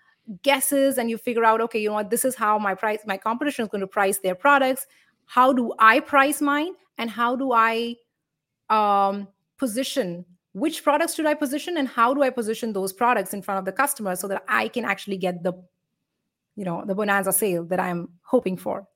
guesses 0.44 0.98
and 0.98 1.10
you 1.10 1.18
figure 1.18 1.44
out 1.44 1.60
okay 1.60 1.80
you 1.80 1.90
know 1.90 1.96
what 1.96 2.10
this 2.10 2.24
is 2.24 2.36
how 2.36 2.58
my 2.58 2.74
price 2.74 3.00
my 3.06 3.18
competition 3.18 3.64
is 3.64 3.70
going 3.70 3.82
to 3.82 3.88
price 3.88 4.20
their 4.20 4.36
products. 4.36 4.88
How 5.26 5.54
do 5.54 5.74
i 5.80 6.00
price 6.00 6.42
mine? 6.42 6.74
And 6.98 7.10
how 7.10 7.36
do 7.36 7.52
i 7.54 7.96
um, 8.70 9.28
position 9.58 10.26
which 10.54 10.84
products 10.84 11.16
should 11.16 11.26
i 11.26 11.34
position 11.34 11.78
and 11.78 11.88
how 11.88 12.14
do 12.14 12.22
i 12.22 12.30
position 12.30 12.74
those 12.74 12.94
products 12.94 13.34
in 13.34 13.42
front 13.42 13.60
of 13.60 13.66
the 13.66 13.72
customer 13.72 14.16
so 14.16 14.28
that 14.28 14.44
i 14.48 14.68
can 14.68 14.86
actually 14.86 15.18
get 15.18 15.44
the 15.44 15.54
you 16.56 16.66
know 16.66 16.84
the 16.86 16.94
bonanza 16.94 17.32
sale 17.32 17.64
that 17.66 17.80
i'm 17.80 18.10
hoping 18.24 18.58
for? 18.58 18.88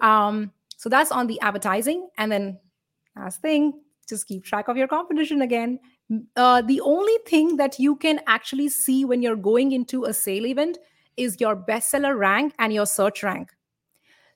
Um, 0.00 0.52
so 0.76 0.88
that's 0.88 1.12
on 1.12 1.26
the 1.26 1.38
advertising. 1.40 2.08
And 2.16 2.32
then 2.32 2.58
last 3.14 3.42
thing 3.42 3.80
just 4.08 4.26
keep 4.26 4.44
track 4.44 4.68
of 4.68 4.76
your 4.76 4.88
competition 4.88 5.42
again 5.42 5.78
uh, 6.36 6.62
the 6.62 6.80
only 6.80 7.16
thing 7.26 7.56
that 7.56 7.78
you 7.78 7.96
can 7.96 8.20
actually 8.26 8.68
see 8.68 9.04
when 9.04 9.22
you're 9.22 9.36
going 9.36 9.72
into 9.72 10.04
a 10.04 10.12
sale 10.12 10.46
event 10.46 10.78
is 11.16 11.40
your 11.40 11.56
bestseller 11.56 12.18
rank 12.18 12.54
and 12.58 12.72
your 12.72 12.86
search 12.86 13.22
rank 13.22 13.50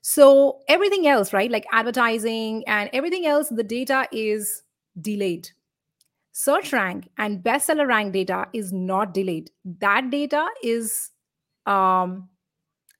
so 0.01 0.59
everything 0.67 1.07
else 1.07 1.33
right 1.33 1.49
like 1.49 1.65
advertising 1.71 2.63
and 2.67 2.91
everything 2.93 3.25
else 3.25 3.49
the 3.49 3.63
data 3.63 4.07
is 4.11 4.61
delayed. 5.01 5.49
Search 6.31 6.73
rank 6.73 7.09
and 7.17 7.43
bestseller 7.43 7.87
rank 7.87 8.13
data 8.13 8.47
is 8.53 8.71
not 8.71 9.15
delayed. 9.15 9.49
That 9.79 10.11
data 10.11 10.47
is 10.61 11.09
um, 11.65 12.29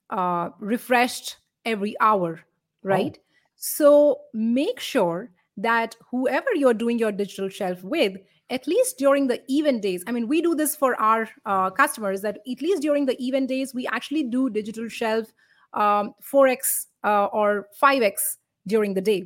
uh, 0.09 0.49
refreshed 0.59 1.37
every 1.63 1.95
hour, 1.99 2.39
right? 2.81 3.15
Oh. 3.19 3.23
So 3.55 4.19
make 4.33 4.79
sure 4.79 5.29
that 5.57 5.95
whoever 6.11 6.47
you're 6.53 6.73
doing 6.73 6.99
your 6.99 7.11
digital 7.11 7.49
shelf 7.49 7.83
with, 7.83 8.17
at 8.49 8.67
least 8.67 8.97
during 8.97 9.27
the 9.27 9.41
event 9.51 9.81
days, 9.81 10.03
I 10.07 10.11
mean, 10.11 10.27
we 10.27 10.41
do 10.41 10.55
this 10.55 10.75
for 10.75 10.99
our 11.01 11.29
uh, 11.45 11.69
customers 11.69 12.21
that 12.21 12.39
at 12.49 12.61
least 12.61 12.81
during 12.81 13.05
the 13.05 13.21
event 13.21 13.49
days, 13.49 13.73
we 13.73 13.87
actually 13.87 14.23
do 14.23 14.49
digital 14.49 14.87
shelf 14.87 15.33
um, 15.73 16.13
4x 16.31 16.85
uh, 17.03 17.25
or 17.25 17.67
5x 17.81 18.37
during 18.67 18.93
the 18.93 19.01
day 19.01 19.25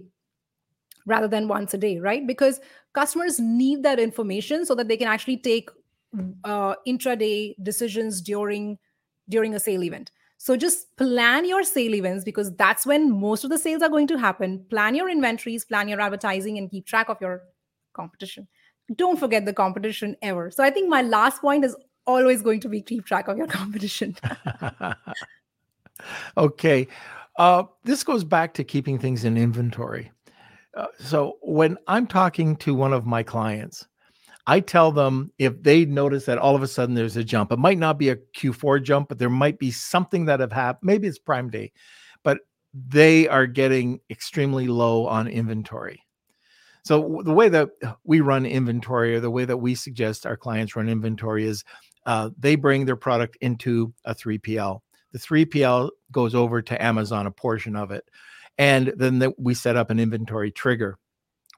rather 1.06 1.28
than 1.28 1.48
once 1.48 1.74
a 1.74 1.78
day, 1.78 2.00
right? 2.00 2.26
Because 2.26 2.60
customers 2.94 3.40
need 3.40 3.84
that 3.84 4.00
information 4.00 4.66
so 4.66 4.76
that 4.76 4.88
they 4.88 4.98
can 4.98 5.08
actually 5.08 5.38
take 5.38 5.70
uh, 6.44 6.76
intraday 6.88 7.56
decisions 7.62 8.22
during 8.22 8.78
during 9.28 9.54
a 9.54 9.60
sale 9.60 9.84
event. 9.84 10.12
So 10.42 10.56
just 10.56 10.96
plan 10.96 11.44
your 11.44 11.64
sale 11.64 11.94
events 11.94 12.24
because 12.24 12.56
that's 12.56 12.86
when 12.86 13.12
most 13.12 13.44
of 13.44 13.50
the 13.50 13.58
sales 13.58 13.82
are 13.84 13.90
going 13.90 14.08
to 14.08 14.18
happen. 14.18 14.66
Plan 14.70 14.96
your 14.96 15.10
inventories, 15.10 15.66
plan 15.66 15.90
your 15.90 16.00
advertising, 16.00 16.58
and 16.58 16.72
keep 16.72 16.86
track 16.86 17.10
of 17.10 17.18
your 17.20 17.42
competition. 17.94 18.48
Don't 18.96 19.20
forget 19.20 19.44
the 19.44 19.52
competition 19.52 20.16
ever. 20.22 20.50
So 20.50 20.64
I 20.64 20.70
think 20.70 20.88
my 20.88 21.02
last 21.02 21.42
point 21.42 21.66
is 21.66 21.76
always 22.08 22.42
going 22.42 22.62
to 22.62 22.70
be 22.70 22.82
keep 22.82 23.06
track 23.06 23.28
of 23.28 23.38
your 23.38 23.48
competition. 23.60 24.16
okay. 26.38 26.88
Uh, 27.38 27.64
this 27.84 28.06
goes 28.06 28.24
back 28.24 28.54
to 28.54 28.64
keeping 28.64 28.98
things 28.98 29.26
in 29.26 29.36
inventory. 29.38 30.10
Uh, 30.74 30.88
so 31.00 31.38
when 31.42 31.78
I'm 31.88 32.08
talking 32.08 32.56
to 32.58 32.74
one 32.74 32.94
of 32.94 33.06
my 33.06 33.24
clients, 33.24 33.88
I 34.50 34.62
tell 34.62 34.92
them 34.92 35.32
if 35.38 35.62
they 35.62 35.86
notice 35.86 36.26
that 36.26 36.40
all 36.40 36.56
of 36.56 36.64
a 36.64 36.68
sudden 36.68 36.96
there's 36.96 37.16
a 37.16 37.24
jump, 37.24 37.52
it 37.52 37.60
might 37.60 37.78
not 37.78 38.00
be 38.00 38.10
a 38.10 38.16
Q4 38.16 38.82
jump, 38.82 39.08
but 39.08 39.20
there 39.20 39.30
might 39.30 39.60
be 39.60 39.70
something 39.70 40.26
that 40.26 40.40
have 40.40 40.52
happened. 40.52 40.88
Maybe 40.88 41.08
it's 41.08 41.20
Prime 41.20 41.52
Day, 41.52 41.72
but 42.24 42.40
they 42.74 43.28
are 43.28 43.46
getting 43.46 44.00
extremely 44.10 44.68
low 44.68 45.06
on 45.06 45.28
inventory. 45.28 46.02
So 46.84 47.22
the 47.24 47.34
way 47.34 47.50
that 47.50 47.70
we 48.04 48.22
run 48.22 48.48
inventory, 48.48 49.16
or 49.16 49.20
the 49.20 49.30
way 49.30 49.46
that 49.46 49.58
we 49.58 49.76
suggest 49.76 50.26
our 50.26 50.36
clients 50.36 50.76
run 50.76 50.90
inventory, 50.90 51.46
is 51.46 51.64
uh, 52.08 52.32
they 52.36 52.56
bring 52.56 52.86
their 52.86 52.96
product 52.96 53.38
into 53.42 53.94
a 54.06 54.16
3PL. 54.16 54.80
The 55.12 55.20
3PL 55.20 55.92
goes 56.12 56.34
over 56.34 56.64
to 56.64 56.84
Amazon 56.84 57.28
a 57.28 57.32
portion 57.32 57.76
of 57.76 57.92
it, 57.92 58.04
and 58.58 58.94
then 58.98 59.20
the, 59.20 59.32
we 59.38 59.54
set 59.54 59.76
up 59.76 59.92
an 59.92 60.00
inventory 60.00 60.50
trigger 60.52 60.98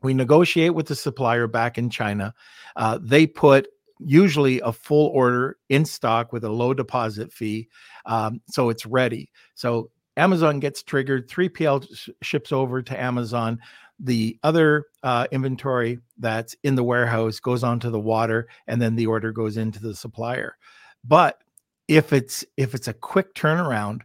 we 0.01 0.13
negotiate 0.13 0.73
with 0.73 0.87
the 0.87 0.95
supplier 0.95 1.47
back 1.47 1.77
in 1.77 1.89
China. 1.89 2.33
Uh, 2.75 2.99
they 3.01 3.27
put 3.27 3.67
usually 3.99 4.59
a 4.61 4.73
full 4.73 5.07
order 5.07 5.57
in 5.69 5.85
stock 5.85 6.33
with 6.33 6.43
a 6.43 6.49
low 6.49 6.73
deposit 6.73 7.31
fee. 7.31 7.67
Um, 8.05 8.41
so 8.47 8.69
it's 8.69 8.85
ready. 8.85 9.31
So 9.53 9.91
Amazon 10.17 10.59
gets 10.59 10.83
triggered, 10.83 11.29
3PL 11.29 11.87
sh- 11.95 12.09
ships 12.21 12.51
over 12.51 12.81
to 12.81 12.99
Amazon. 12.99 13.59
The 13.99 14.39
other 14.43 14.85
uh, 15.03 15.27
inventory 15.31 15.99
that's 16.17 16.55
in 16.63 16.75
the 16.75 16.83
warehouse 16.83 17.39
goes 17.39 17.63
onto 17.63 17.91
the 17.91 17.99
water, 17.99 18.47
and 18.67 18.81
then 18.81 18.95
the 18.95 19.05
order 19.05 19.31
goes 19.31 19.57
into 19.57 19.79
the 19.79 19.93
supplier. 19.93 20.57
But 21.03 21.41
if 21.87 22.11
it's 22.13 22.43
if 22.57 22.73
it's 22.73 22.87
a 22.87 22.93
quick 22.93 23.35
turnaround, 23.35 24.01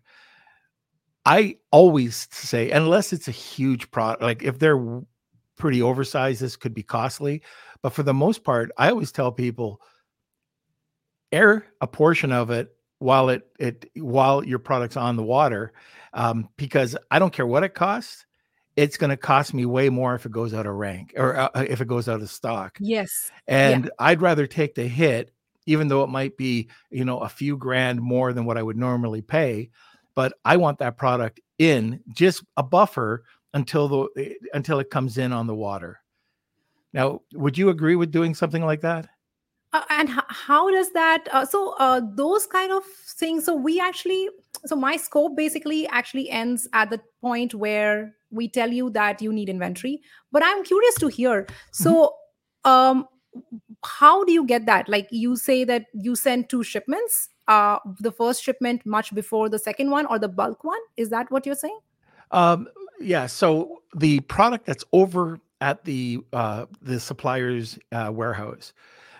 I 1.24 1.56
always 1.70 2.28
say, 2.30 2.70
unless 2.70 3.12
it's 3.12 3.28
a 3.28 3.32
huge 3.32 3.90
product, 3.90 4.22
like 4.22 4.42
if 4.42 4.58
they're 4.58 5.02
pretty 5.56 5.82
oversized. 5.82 6.40
This 6.40 6.56
could 6.56 6.74
be 6.74 6.82
costly, 6.82 7.42
but 7.82 7.90
for 7.90 8.02
the 8.02 8.14
most 8.14 8.44
part, 8.44 8.70
I 8.76 8.90
always 8.90 9.12
tell 9.12 9.32
people 9.32 9.80
air 11.32 11.66
a 11.80 11.86
portion 11.86 12.32
of 12.32 12.50
it 12.50 12.74
while 12.98 13.28
it 13.28 13.46
it 13.58 13.90
while 13.96 14.44
your 14.44 14.58
product's 14.58 14.96
on 14.96 15.16
the 15.16 15.22
water, 15.22 15.72
um, 16.12 16.48
because 16.56 16.96
I 17.10 17.18
don't 17.18 17.32
care 17.32 17.46
what 17.46 17.64
it 17.64 17.74
costs. 17.74 18.24
It's 18.76 18.98
going 18.98 19.10
to 19.10 19.16
cost 19.16 19.54
me 19.54 19.64
way 19.64 19.88
more 19.88 20.14
if 20.14 20.26
it 20.26 20.32
goes 20.32 20.52
out 20.52 20.66
of 20.66 20.74
rank 20.74 21.14
or 21.16 21.36
uh, 21.36 21.48
uh, 21.54 21.64
if 21.68 21.80
it 21.80 21.88
goes 21.88 22.08
out 22.08 22.20
of 22.20 22.30
stock. 22.30 22.76
Yes, 22.80 23.30
and 23.46 23.84
yeah. 23.84 23.90
I'd 23.98 24.20
rather 24.20 24.46
take 24.46 24.74
the 24.74 24.86
hit, 24.86 25.32
even 25.66 25.88
though 25.88 26.02
it 26.02 26.08
might 26.08 26.36
be 26.36 26.68
you 26.90 27.04
know 27.04 27.18
a 27.20 27.28
few 27.28 27.56
grand 27.56 28.00
more 28.00 28.32
than 28.32 28.44
what 28.44 28.58
I 28.58 28.62
would 28.62 28.76
normally 28.76 29.22
pay. 29.22 29.70
But 30.14 30.34
I 30.44 30.56
want 30.56 30.78
that 30.78 30.96
product 30.96 31.40
in 31.58 32.00
just 32.14 32.42
a 32.56 32.62
buffer 32.62 33.24
until 33.54 33.88
the 33.88 34.08
eh, 34.16 34.34
until 34.54 34.80
it 34.80 34.90
comes 34.90 35.18
in 35.18 35.32
on 35.32 35.46
the 35.46 35.54
water. 35.54 36.00
Now, 36.92 37.20
would 37.34 37.58
you 37.58 37.68
agree 37.68 37.96
with 37.96 38.10
doing 38.10 38.34
something 38.34 38.64
like 38.64 38.80
that? 38.80 39.08
Uh, 39.72 39.82
and 39.90 40.08
h- 40.08 40.24
how 40.28 40.70
does 40.70 40.92
that? 40.92 41.28
Uh, 41.30 41.44
so 41.44 41.74
uh, 41.78 42.00
those 42.14 42.46
kind 42.46 42.72
of 42.72 42.84
things. 42.84 43.44
So 43.44 43.54
we 43.54 43.78
actually, 43.80 44.28
so 44.64 44.76
my 44.76 44.96
scope 44.96 45.36
basically 45.36 45.86
actually 45.88 46.30
ends 46.30 46.68
at 46.72 46.90
the 46.90 47.00
point 47.20 47.54
where 47.54 48.14
we 48.30 48.48
tell 48.48 48.70
you 48.70 48.90
that 48.90 49.20
you 49.20 49.32
need 49.32 49.48
inventory. 49.48 50.00
But 50.32 50.42
I'm 50.44 50.64
curious 50.64 50.94
to 50.96 51.08
hear. 51.08 51.46
So, 51.72 52.14
mm-hmm. 52.64 52.70
um, 52.70 53.08
how 53.84 54.24
do 54.24 54.32
you 54.32 54.46
get 54.46 54.64
that? 54.66 54.88
Like 54.88 55.08
you 55.10 55.36
say 55.36 55.64
that 55.64 55.86
you 55.92 56.16
send 56.16 56.48
two 56.48 56.62
shipments. 56.62 57.28
Uh, 57.48 57.78
the 58.00 58.10
first 58.10 58.42
shipment 58.42 58.84
much 58.86 59.14
before 59.14 59.48
the 59.48 59.58
second 59.58 59.90
one, 59.90 60.06
or 60.06 60.18
the 60.18 60.28
bulk 60.28 60.64
one. 60.64 60.80
Is 60.96 61.10
that 61.10 61.30
what 61.30 61.44
you're 61.44 61.54
saying? 61.54 61.78
Um, 62.30 62.68
yeah. 63.00 63.26
So 63.26 63.82
the 63.94 64.20
product 64.20 64.66
that's 64.66 64.84
over 64.92 65.40
at 65.60 65.84
the 65.84 66.20
uh, 66.32 66.66
the 66.82 67.00
supplier's 67.00 67.78
uh, 67.92 68.10
warehouse. 68.12 68.72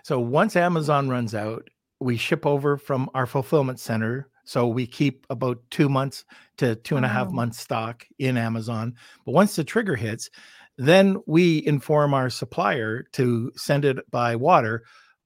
So 0.03 0.21
once 0.21 0.57
Amazon 0.57 1.09
runs 1.09 1.35
out, 1.35 1.69
we 2.01 2.17
ship 2.17 2.47
over 2.47 2.77
from 2.77 3.11
our 3.15 3.27
fulfillment 3.27 3.81
center. 3.81 4.29
So 4.45 4.69
we 4.69 4.87
keep 4.87 5.27
about 5.31 5.59
two 5.71 5.89
months 5.89 6.25
to 6.59 6.77
two 6.77 6.97
and 6.97 7.05
a 7.05 7.09
half 7.09 7.29
oh. 7.29 7.33
months 7.33 7.59
stock 7.59 8.07
in 8.19 8.37
Amazon. 8.37 8.95
But 9.25 9.33
once 9.33 9.57
the 9.57 9.65
trigger 9.65 9.97
hits, 9.97 10.31
then 10.79 11.17
we 11.27 11.67
inform 11.67 12.15
our 12.15 12.31
supplier 12.31 13.05
to 13.13 13.51
send 13.57 13.85
it 13.85 14.09
by 14.11 14.37
water 14.37 14.85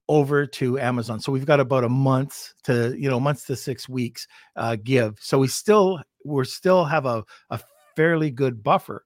over 0.08 0.46
to 0.46 0.78
Amazon. 0.78 1.20
So 1.20 1.30
we've 1.30 1.46
got 1.46 1.60
about 1.60 1.84
a 1.84 1.88
month 1.88 2.52
to, 2.64 2.94
you 2.98 3.08
know, 3.08 3.20
months 3.20 3.44
to 3.44 3.56
six 3.56 3.88
weeks 3.88 4.26
uh, 4.56 4.76
give. 4.82 5.18
So 5.20 5.38
we 5.38 5.48
still 5.48 6.02
we're 6.24 6.44
still 6.44 6.84
have 6.84 7.06
a, 7.06 7.24
a 7.50 7.60
fairly 7.96 8.30
good 8.30 8.62
buffer. 8.62 9.04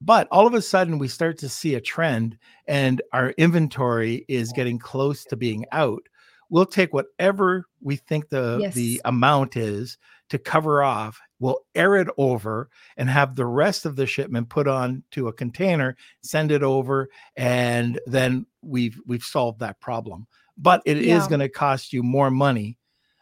But 0.00 0.26
all 0.32 0.48
of 0.48 0.54
a 0.54 0.62
sudden, 0.62 0.98
we 0.98 1.06
start 1.06 1.38
to 1.38 1.48
see 1.48 1.76
a 1.76 1.80
trend, 1.80 2.36
and 2.66 3.00
our 3.12 3.30
inventory 3.30 4.24
is 4.28 4.52
getting 4.52 4.78
close 4.78 5.24
to 5.26 5.36
being 5.36 5.64
out. 5.70 6.02
We'll 6.50 6.66
take 6.66 6.92
whatever 6.92 7.66
we 7.80 7.96
think 7.96 8.28
the 8.28 8.58
yes. 8.60 8.74
the 8.74 9.00
amount 9.04 9.56
is 9.56 9.96
to 10.28 10.38
cover 10.38 10.82
off. 10.82 11.20
We'll 11.38 11.60
air 11.74 11.96
it 11.96 12.08
over 12.18 12.68
and 12.96 13.08
have 13.08 13.36
the 13.36 13.46
rest 13.46 13.86
of 13.86 13.96
the 13.96 14.06
shipment 14.06 14.48
put 14.48 14.66
on 14.66 15.02
to 15.12 15.28
a 15.28 15.32
container, 15.32 15.96
send 16.22 16.50
it 16.50 16.62
over, 16.62 17.08
and 17.36 18.00
then 18.06 18.46
we've 18.60 19.00
we've 19.06 19.22
solved 19.22 19.60
that 19.60 19.80
problem. 19.80 20.26
But 20.58 20.82
it 20.84 20.98
yeah. 20.98 21.16
is 21.16 21.28
going 21.28 21.40
to 21.40 21.48
cost 21.48 21.92
you 21.92 22.02
more 22.02 22.30
money. 22.30 22.76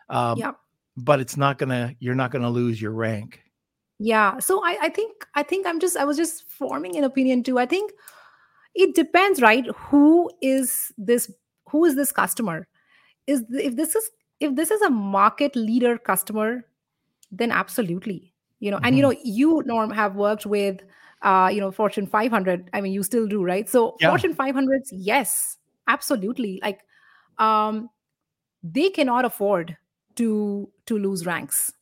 Um, 0.08 0.38
yeah. 0.38 0.52
But 0.96 1.20
it's 1.20 1.36
not 1.36 1.58
gonna. 1.58 1.94
You're 2.00 2.14
not 2.14 2.30
going 2.30 2.42
to 2.42 2.50
lose 2.50 2.80
your 2.80 2.92
rank. 2.92 3.42
Yeah. 3.98 4.38
So 4.38 4.64
I, 4.64 4.78
I 4.82 4.88
think 4.88 5.26
I 5.34 5.42
think 5.42 5.66
I'm 5.66 5.78
just 5.78 5.96
I 5.96 6.04
was 6.04 6.16
just 6.16 6.50
forming 6.50 6.96
an 6.96 7.04
opinion 7.04 7.42
too. 7.42 7.58
I 7.58 7.66
think 7.66 7.92
it 8.74 8.94
depends, 8.94 9.42
right? 9.42 9.66
Who 9.76 10.30
is 10.40 10.92
this 10.96 11.30
who 11.68 11.84
is 11.84 11.96
this 11.96 12.10
customer? 12.10 12.66
Is 13.26 13.44
if 13.50 13.76
this 13.76 13.94
is 13.94 14.10
if 14.40 14.56
this 14.56 14.70
is 14.70 14.80
a 14.82 14.90
market 14.90 15.54
leader 15.54 15.98
customer, 15.98 16.64
then 17.30 17.52
absolutely. 17.52 18.32
You 18.58 18.70
know, 18.70 18.78
mm-hmm. 18.78 18.86
and 18.86 18.96
you 18.96 19.04
mm-hmm. 19.04 19.12
know, 19.12 19.20
you 19.24 19.62
Norm 19.66 19.90
have 19.90 20.16
worked 20.16 20.46
with 20.46 20.80
uh, 21.22 21.50
you 21.52 21.60
know, 21.60 21.70
Fortune 21.70 22.06
500. 22.06 22.70
I 22.72 22.80
mean, 22.80 22.92
you 22.92 23.02
still 23.02 23.26
do, 23.26 23.44
right? 23.44 23.68
So 23.68 23.96
yeah. 24.00 24.08
Fortune 24.08 24.34
500s, 24.34 24.88
yes, 24.90 25.58
absolutely. 25.86 26.60
Like 26.62 26.80
um 27.38 27.90
they 28.62 28.90
cannot 28.90 29.24
afford 29.24 29.76
to 30.20 30.70
to 30.86 30.98
lose 30.98 31.24
ranks. 31.24 31.72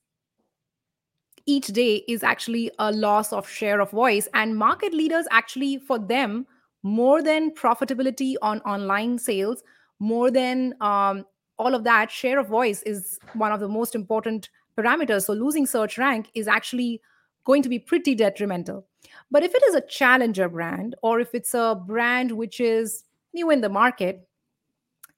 Each 1.47 1.67
day 1.67 2.05
is 2.07 2.23
actually 2.23 2.71
a 2.79 2.93
loss 2.93 3.33
of 3.33 3.49
share 3.49 3.81
of 3.81 3.91
voice 3.91 4.29
and 4.35 4.57
market 4.57 4.95
leaders 4.95 5.27
actually 5.31 5.79
for 5.79 5.99
them 5.99 6.47
more 6.83 7.23
than 7.23 7.51
profitability 7.51 8.35
on 8.43 8.61
online 8.61 9.19
sales 9.19 9.63
more 9.99 10.31
than 10.31 10.75
um, 10.81 11.25
all 11.59 11.75
of 11.75 11.83
that 11.85 12.11
share 12.11 12.39
of 12.39 12.47
voice 12.47 12.83
is 12.83 13.19
one 13.33 13.51
of 13.51 13.59
the 13.59 13.69
most 13.69 13.97
important 13.97 14.49
parameters. 14.77 15.25
So 15.25 15.33
losing 15.33 15.67
search 15.67 15.99
rank 15.99 16.31
is 16.35 16.47
actually 16.47 17.01
going 17.45 17.63
to 17.63 17.69
be 17.69 17.81
pretty 17.81 18.15
detrimental. 18.15 18.87
But 19.31 19.43
if 19.43 19.53
it 19.55 19.63
is 19.65 19.75
a 19.75 19.81
challenger 19.81 20.49
brand 20.49 20.95
or 21.03 21.19
if 21.19 21.35
it's 21.35 21.55
a 21.55 21.75
brand 21.75 22.31
which 22.31 22.61
is 22.61 23.03
new 23.35 23.51
in 23.51 23.61
the 23.61 23.69
market 23.69 24.29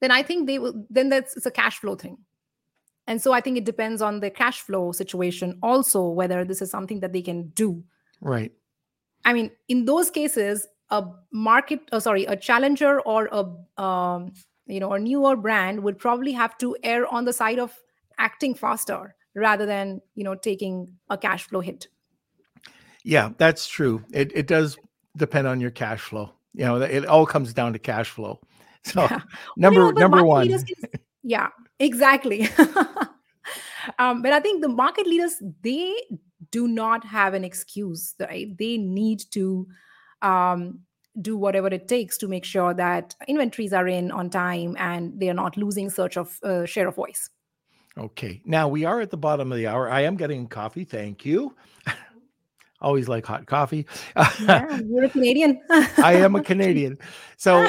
then 0.01 0.11
i 0.11 0.23
think 0.23 0.47
they 0.47 0.59
will 0.59 0.85
then 0.91 1.09
that's 1.09 1.37
it's 1.37 1.47
a 1.47 1.51
cash 1.51 1.79
flow 1.79 1.95
thing 1.95 2.19
and 3.11 3.21
so 3.21 3.33
I 3.33 3.41
think 3.41 3.59
it 3.59 3.65
depends 3.65 4.01
on 4.01 4.21
the 4.21 4.31
cash 4.31 4.61
flow 4.61 4.93
situation 4.93 5.59
also, 5.65 6.07
whether 6.07 6.45
this 6.45 6.63
is 6.63 6.71
something 6.71 7.01
that 7.01 7.13
they 7.13 7.23
can 7.23 7.49
do. 7.49 7.83
Right. 8.21 8.53
I 9.25 9.33
mean, 9.33 9.51
in 9.67 9.85
those 9.85 10.13
cases, 10.13 10.69
a 10.91 11.05
market, 11.33 11.81
oh, 11.91 11.99
sorry, 11.99 12.25
a 12.27 12.37
challenger 12.37 13.01
or 13.01 13.29
a, 13.33 13.83
um, 13.83 14.33
you 14.67 14.79
know, 14.79 14.93
a 14.93 14.99
newer 15.01 15.35
brand 15.35 15.83
would 15.83 15.99
probably 15.99 16.31
have 16.31 16.57
to 16.59 16.77
err 16.85 17.13
on 17.13 17.25
the 17.25 17.33
side 17.33 17.59
of 17.59 17.77
acting 18.19 18.55
faster 18.55 19.17
rather 19.35 19.67
than, 19.67 20.01
you 20.15 20.23
know, 20.23 20.37
taking 20.37 20.87
a 21.09 21.19
cash 21.19 21.49
flow 21.49 21.59
hit. 21.59 21.89
Yeah, 23.03 23.31
that's 23.39 23.67
true. 23.67 24.05
It, 24.13 24.31
it 24.37 24.47
does 24.47 24.79
depend 25.17 25.49
on 25.49 25.61
your 25.61 25.73
cash 25.73 26.01
flow. 26.01 26.33
You 26.55 26.65
know, 26.65 26.77
it 26.81 27.07
all 27.07 27.27
comes 27.27 27.53
down 27.53 27.73
to 27.73 27.81
cash 27.81 28.09
flow. 28.09 28.39
So 28.85 29.03
yeah. 29.03 29.19
number 29.57 29.87
well, 29.87 29.95
number 29.95 30.23
one. 30.23 30.49
Can, 30.49 30.65
yeah, 31.25 31.49
exactly. 31.81 32.49
um, 33.99 34.23
but 34.23 34.33
I 34.33 34.41
think 34.41 34.63
the 34.63 34.69
market 34.69 35.07
leaders 35.07 35.43
they 35.63 35.95
do 36.51 36.69
not 36.69 37.05
have 37.05 37.35
an 37.35 37.45
excuse, 37.45 38.15
right? 38.21 38.57
They 38.57 38.77
need 38.77 39.23
to 39.33 39.67
um, 40.23 40.81
do 41.21 41.37
whatever 41.37 41.69
it 41.69 41.89
takes 41.89 42.19
to 42.19 42.29
make 42.29 42.45
sure 42.45 42.75
that 42.75 43.15
inventories 43.29 43.73
are 43.73 43.89
in 43.89 44.11
on 44.11 44.31
time 44.31 44.77
and 44.79 45.19
they 45.19 45.29
are 45.29 45.35
not 45.35 45.57
losing 45.57 45.91
search 45.91 46.17
of 46.17 46.39
uh, 46.43 46.65
share 46.65 46.89
of 46.89 46.95
voice. 46.95 47.31
Okay. 47.99 48.41
Now 48.45 48.69
we 48.69 48.85
are 48.85 49.01
at 49.01 49.11
the 49.11 49.17
bottom 49.17 49.51
of 49.51 49.59
the 49.59 49.67
hour. 49.67 49.91
I 49.91 50.03
am 50.03 50.17
getting 50.17 50.47
coffee. 50.47 50.85
Thank 50.85 51.25
you. 51.25 51.55
Always 52.81 53.09
like 53.09 53.27
hot 53.27 53.47
coffee. 53.47 53.87
Yeah, 54.41 54.81
you're 54.89 55.05
a 55.05 55.11
Canadian. 55.11 55.61
I 55.99 56.15
am 56.15 56.35
a 56.35 56.43
Canadian. 56.43 56.99
So 57.37 57.69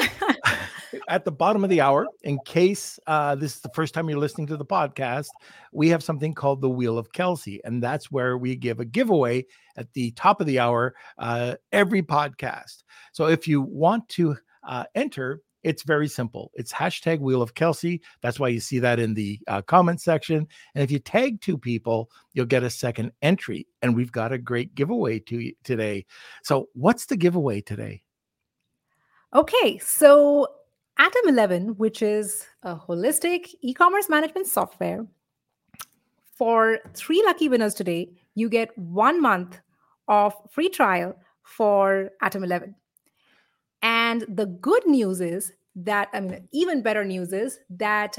at 1.08 1.24
the 1.24 1.32
bottom 1.32 1.64
of 1.64 1.70
the 1.70 1.80
hour, 1.80 2.06
in 2.22 2.38
case 2.44 2.98
uh, 3.06 3.34
this 3.34 3.56
is 3.56 3.60
the 3.60 3.70
first 3.70 3.94
time 3.94 4.08
you're 4.08 4.18
listening 4.18 4.46
to 4.48 4.56
the 4.56 4.64
podcast, 4.64 5.28
we 5.72 5.88
have 5.88 6.02
something 6.02 6.34
called 6.34 6.60
the 6.60 6.70
Wheel 6.70 6.98
of 6.98 7.12
Kelsey. 7.12 7.60
And 7.64 7.82
that's 7.82 8.10
where 8.10 8.36
we 8.36 8.56
give 8.56 8.80
a 8.80 8.84
giveaway 8.84 9.46
at 9.76 9.92
the 9.92 10.10
top 10.12 10.40
of 10.40 10.46
the 10.46 10.58
hour 10.58 10.94
uh, 11.18 11.56
every 11.72 12.02
podcast. 12.02 12.82
So 13.12 13.26
if 13.26 13.48
you 13.48 13.62
want 13.62 14.08
to 14.10 14.36
uh, 14.66 14.84
enter, 14.94 15.42
it's 15.62 15.84
very 15.84 16.08
simple. 16.08 16.50
It's 16.54 16.72
hashtag 16.72 17.20
Wheel 17.20 17.40
of 17.40 17.54
Kelsey. 17.54 18.02
That's 18.20 18.40
why 18.40 18.48
you 18.48 18.60
see 18.60 18.80
that 18.80 18.98
in 18.98 19.14
the 19.14 19.38
uh, 19.46 19.62
comment 19.62 20.00
section. 20.00 20.48
And 20.74 20.82
if 20.82 20.90
you 20.90 20.98
tag 20.98 21.40
two 21.40 21.56
people, 21.56 22.10
you'll 22.32 22.46
get 22.46 22.64
a 22.64 22.70
second 22.70 23.12
entry. 23.22 23.66
And 23.80 23.94
we've 23.94 24.12
got 24.12 24.32
a 24.32 24.38
great 24.38 24.74
giveaway 24.74 25.20
to 25.20 25.52
today. 25.62 26.06
So, 26.42 26.68
what's 26.74 27.06
the 27.06 27.16
giveaway 27.16 27.60
today? 27.60 28.02
Okay, 29.34 29.78
so 29.78 30.48
Atom 30.98 31.28
11, 31.28 31.68
which 31.78 32.02
is 32.02 32.46
a 32.62 32.76
holistic 32.76 33.54
e 33.60 33.72
commerce 33.74 34.08
management 34.08 34.46
software, 34.46 35.06
for 36.36 36.78
three 36.94 37.22
lucky 37.24 37.48
winners 37.48 37.74
today, 37.74 38.10
you 38.34 38.48
get 38.48 38.76
one 38.76 39.20
month 39.20 39.60
of 40.08 40.34
free 40.50 40.68
trial 40.68 41.14
for 41.42 42.10
Atom 42.20 42.44
11. 42.44 42.74
And 43.82 44.24
the 44.28 44.46
good 44.46 44.86
news 44.86 45.20
is 45.20 45.52
that, 45.76 46.08
I 46.12 46.20
mean, 46.20 46.48
even 46.52 46.82
better 46.82 47.04
news 47.04 47.32
is 47.32 47.58
that 47.70 48.18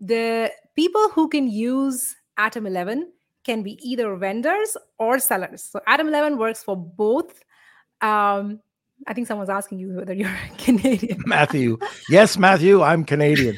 the 0.00 0.52
people 0.74 1.08
who 1.10 1.28
can 1.28 1.48
use 1.48 2.16
Atom 2.36 2.66
11 2.66 3.12
can 3.44 3.62
be 3.62 3.78
either 3.88 4.14
vendors 4.16 4.76
or 4.98 5.18
sellers. 5.18 5.62
So 5.62 5.80
Atom 5.86 6.08
11 6.08 6.38
works 6.38 6.62
for 6.62 6.76
both. 6.76 7.40
Um, 8.02 8.60
I 9.06 9.14
think 9.14 9.26
someone's 9.26 9.50
asking 9.50 9.78
you 9.78 9.94
whether 9.94 10.14
you're 10.14 10.36
Canadian. 10.58 11.22
Matthew. 11.26 11.78
Yes, 12.08 12.36
Matthew, 12.36 12.82
I'm 12.82 13.04
Canadian. 13.04 13.56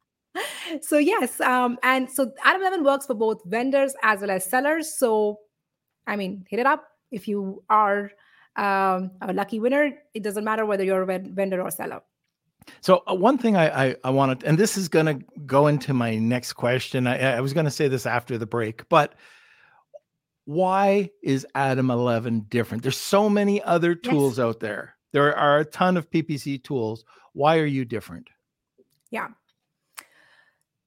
so 0.80 0.98
yes, 0.98 1.40
um, 1.40 1.78
and 1.82 2.10
so 2.10 2.32
Atom 2.44 2.62
11 2.62 2.84
works 2.84 3.06
for 3.06 3.14
both 3.14 3.42
vendors 3.44 3.94
as 4.02 4.20
well 4.20 4.30
as 4.30 4.44
sellers. 4.44 4.96
So, 4.96 5.38
I 6.06 6.16
mean, 6.16 6.44
hit 6.48 6.60
it 6.60 6.66
up 6.66 6.84
if 7.10 7.28
you 7.28 7.62
are 7.68 8.10
um, 8.56 9.10
a 9.20 9.32
lucky 9.32 9.60
winner. 9.60 9.92
It 10.14 10.22
doesn't 10.22 10.44
matter 10.44 10.64
whether 10.66 10.84
you're 10.84 11.02
a 11.02 11.18
vendor 11.18 11.60
or 11.60 11.70
seller. 11.70 12.02
So 12.80 13.02
uh, 13.08 13.14
one 13.14 13.36
thing 13.38 13.56
I, 13.56 13.88
I, 13.88 13.96
I 14.04 14.10
wanted, 14.10 14.42
and 14.44 14.56
this 14.56 14.76
is 14.76 14.88
going 14.88 15.06
to 15.06 15.24
go 15.44 15.66
into 15.66 15.92
my 15.92 16.16
next 16.16 16.54
question. 16.54 17.06
I, 17.06 17.36
I 17.36 17.40
was 17.40 17.52
going 17.52 17.64
to 17.64 17.70
say 17.70 17.88
this 17.88 18.06
after 18.06 18.38
the 18.38 18.46
break, 18.46 18.88
but 18.88 19.14
why 20.44 21.10
is 21.22 21.46
Atom 21.54 21.90
11 21.90 22.46
different? 22.48 22.82
There's 22.82 22.96
so 22.96 23.28
many 23.30 23.62
other 23.62 23.94
tools 23.94 24.38
yes. 24.38 24.44
out 24.44 24.60
there. 24.60 24.96
There 25.12 25.34
are 25.36 25.58
a 25.58 25.64
ton 25.64 25.96
of 25.96 26.10
PPC 26.10 26.62
tools. 26.62 27.04
Why 27.32 27.58
are 27.58 27.66
you 27.66 27.84
different? 27.84 28.28
Yeah. 29.10 29.28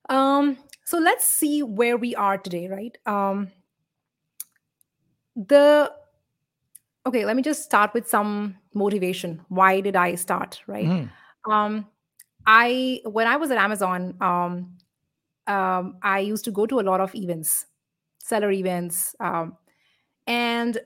Um, 0.10 0.58
so 0.86 1.00
let's 1.00 1.26
see 1.26 1.64
where 1.64 1.98
we 1.98 2.16
are 2.16 2.38
today, 2.38 2.68
right? 2.68 2.98
Um, 3.06 3.52
the 5.38 5.92
okay 7.06 7.26
let 7.26 7.36
me 7.36 7.44
just 7.44 7.64
start 7.64 7.94
with 7.94 8.10
some 8.10 8.58
motivation 8.74 9.40
why 9.50 9.80
did 9.80 9.96
i 9.96 10.16
start 10.16 10.62
right 10.66 10.86
mm. 10.86 11.10
um 11.50 11.86
i 12.48 13.00
when 13.06 13.28
i 13.28 13.38
was 13.38 13.52
at 13.52 13.58
amazon 13.58 14.16
um, 14.20 14.78
um 15.46 15.98
i 16.02 16.20
used 16.20 16.44
to 16.44 16.52
go 16.52 16.66
to 16.66 16.80
a 16.80 16.82
lot 16.82 17.00
of 17.00 17.14
events 17.14 17.68
seller 18.28 18.52
events 18.52 19.16
um 19.20 19.56
and 20.26 20.80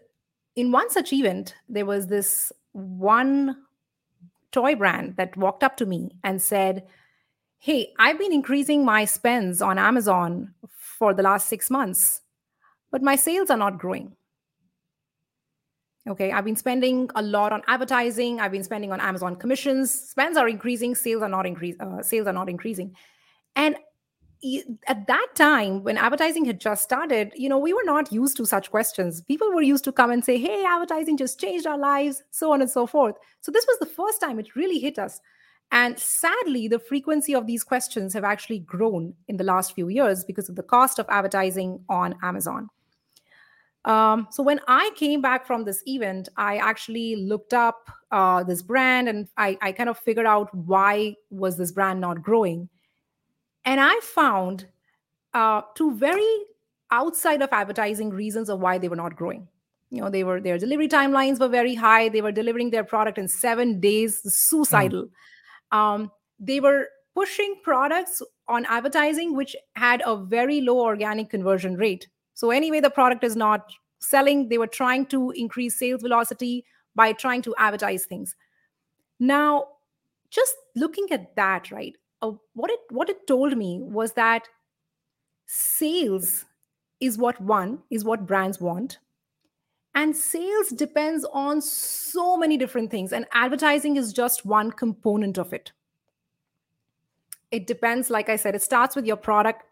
in 0.56 0.72
one 0.72 0.90
such 0.90 1.12
event 1.14 1.56
there 1.68 1.86
was 1.86 2.08
this 2.08 2.52
one 2.74 3.56
toy 4.52 4.76
brand 4.76 5.16
that 5.18 5.36
walked 5.38 5.64
up 5.64 5.78
to 5.78 5.86
me 5.86 6.12
and 6.24 6.42
said 6.42 6.84
hey 7.60 7.94
i've 8.00 8.20
been 8.20 8.34
increasing 8.34 8.86
my 8.86 9.06
spends 9.06 9.62
on 9.62 9.78
amazon 9.80 10.54
for 10.70 11.14
the 11.14 11.24
last 11.24 11.48
6 11.48 11.70
months 11.70 12.22
but 12.92 13.02
my 13.02 13.16
sales 13.16 13.50
are 13.50 13.58
not 13.58 13.80
growing 13.80 14.16
Okay, 16.08 16.32
I've 16.32 16.46
been 16.46 16.56
spending 16.56 17.12
a 17.14 17.22
lot 17.22 17.54
on 17.54 17.62
advertising. 17.68 18.40
I've 18.40 18.52
been 18.52 18.64
spending 18.64 18.92
on 18.92 19.00
Amazon 19.00 19.36
commissions. 19.36 19.92
Spends 19.92 20.36
are 20.36 20.50
increasing, 20.50 20.96
sales 20.96 21.22
are 21.22 21.30
not 21.30 21.46
increase. 21.46 21.76
Uh, 21.80 22.02
sales 22.02 22.26
are 22.26 22.34
not 22.34 22.50
increasing, 22.50 22.96
and 23.56 23.76
at 24.88 25.08
that 25.08 25.28
time 25.36 25.84
when 25.84 25.98
advertising 25.98 26.46
had 26.46 26.60
just 26.60 26.84
started 26.84 27.32
you 27.36 27.48
know 27.48 27.60
we 27.60 27.74
were 27.74 27.84
not 27.84 28.12
used 28.12 28.38
to 28.38 28.46
such 28.46 28.72
questions. 28.72 29.22
People 29.22 29.52
were 29.54 29.62
used 29.62 29.84
to 29.84 29.92
come 29.92 30.12
and 30.12 30.24
say 30.24 30.38
hey 30.38 30.64
advertising 30.66 31.18
just 31.18 31.40
changed 31.40 31.68
our 31.68 31.78
lives 31.78 32.24
so 32.32 32.52
on 32.52 32.62
and 32.62 32.70
so 32.70 32.88
forth. 32.88 33.16
So 33.42 33.52
this 33.52 33.66
was 33.68 33.80
the 33.80 33.86
first 33.86 34.20
time 34.20 34.40
it 34.40 34.56
really 34.56 34.80
hit 34.80 34.98
us. 34.98 35.22
And 35.72 35.98
sadly 35.98 36.68
the 36.68 36.80
frequency 36.80 37.36
of 37.36 37.48
these 37.48 37.64
questions 37.64 38.14
have 38.14 38.24
actually 38.24 38.60
grown 38.60 39.14
in 39.28 39.38
the 39.38 39.44
last 39.44 39.74
few 39.74 39.90
years 39.90 40.24
because 40.24 40.50
of 40.50 40.56
the 40.56 40.64
cost 40.64 41.00
of 41.00 41.06
advertising 41.10 41.84
on 41.88 42.16
amazon. 42.24 42.70
Um, 43.86 44.28
so 44.30 44.44
when 44.44 44.60
I 44.68 44.92
came 44.96 45.22
back 45.22 45.48
from 45.48 45.64
this 45.64 45.82
event, 45.88 46.30
I 46.38 46.58
actually 46.58 47.16
looked 47.16 47.54
up 47.54 47.90
uh, 48.12 48.44
this 48.44 48.62
brand 48.62 49.10
and 49.10 49.28
I, 49.38 49.58
I 49.62 49.72
kind 49.72 49.90
of 49.90 49.98
figured 49.98 50.28
out 50.28 50.54
why 50.54 51.16
was 51.30 51.58
this 51.58 51.72
brand 51.72 52.00
not 52.00 52.22
growing. 52.22 52.70
And 53.66 53.80
I 53.80 54.00
found 54.02 54.68
uh, 55.34 55.62
two 55.76 55.96
very 55.96 56.46
outside 56.92 57.42
of 57.42 57.50
advertising 57.52 58.10
reasons 58.10 58.50
of 58.50 58.60
why 58.60 58.78
they 58.78 58.90
were 58.90 58.96
not 58.96 59.16
growing. 59.16 59.48
You 59.90 60.02
know, 60.02 60.10
they 60.10 60.24
were 60.24 60.40
their 60.40 60.58
delivery 60.58 60.88
timelines 60.88 61.40
were 61.40 61.50
very 61.50 61.76
high. 61.76 62.10
They 62.10 62.22
were 62.22 62.32
delivering 62.32 62.72
their 62.72 62.84
product 62.84 63.18
in 63.18 63.28
seven 63.28 63.80
days, 63.80 64.22
suicidal. 64.24 65.08
Mm. 65.74 65.78
Um, 65.78 66.12
they 66.40 66.60
were 66.60 66.88
pushing 67.14 67.56
products 67.64 68.22
on 68.48 68.66
advertising 68.66 69.36
which 69.36 69.56
had 69.76 70.02
a 70.06 70.16
very 70.16 70.62
low 70.62 70.80
organic 70.80 71.30
conversion 71.30 71.76
rate 71.76 72.08
so, 72.42 72.50
anyway, 72.50 72.80
the 72.80 72.90
product 72.90 73.24
is 73.24 73.36
not 73.36 73.72
selling. 74.00 74.50
They 74.50 74.58
were 74.58 74.66
trying 74.66 75.06
to 75.08 75.30
increase 75.30 75.78
sales 75.78 76.02
velocity 76.02 76.66
by 76.96 77.14
trying 77.14 77.44
to 77.44 77.54
advertise 77.60 78.06
things. 78.06 78.36
Now, 79.20 79.66
just 80.32 80.56
looking 80.76 81.06
at 81.12 81.36
that, 81.36 81.70
right? 81.70 81.96
What 82.22 82.70
it 82.72 82.80
what 82.90 83.10
it 83.10 83.28
told 83.28 83.58
me 83.58 83.80
was 83.82 84.14
that 84.14 84.48
sales 85.46 86.46
is 87.00 87.18
what 87.18 87.40
one 87.42 87.80
is 87.90 88.06
what 88.06 88.28
brands 88.28 88.62
want 88.62 89.00
and 89.94 90.16
sales 90.16 90.70
depends 90.70 91.26
on 91.34 91.62
so 91.62 92.38
many 92.38 92.56
different 92.58 92.90
things 92.90 93.12
and 93.12 93.26
advertising 93.34 93.98
is 93.98 94.14
just 94.14 94.46
one 94.46 94.72
component 94.72 95.38
of 95.38 95.52
it 95.52 95.74
it 97.50 97.68
depends 97.68 98.10
like 98.10 98.30
i 98.30 98.38
said 98.38 98.56
it 98.56 98.62
starts 98.62 98.96
with 98.96 99.06
your 99.06 99.18
product 99.18 99.64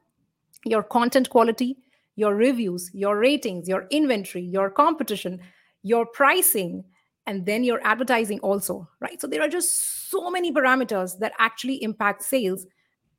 your 0.65 0.83
content 0.83 1.29
quality 1.29 1.77
your 2.19 2.35
reviews, 2.35 2.91
your 2.93 3.17
ratings, 3.17 3.69
your 3.69 3.87
inventory, 3.91 4.43
your 4.43 4.69
competition, 4.69 5.39
your 5.83 6.05
pricing, 6.05 6.83
and 7.25 7.45
then 7.45 7.63
your 7.63 7.79
advertising 7.85 8.41
also, 8.41 8.89
right? 8.99 9.21
So 9.21 9.25
there 9.25 9.41
are 9.41 9.47
just 9.47 9.98
so 10.09 10.29
many 10.29 10.51
parameters 10.51 11.17
that 11.19 11.33
actually 11.39 11.81
impact 11.83 12.23
sales. 12.23 12.65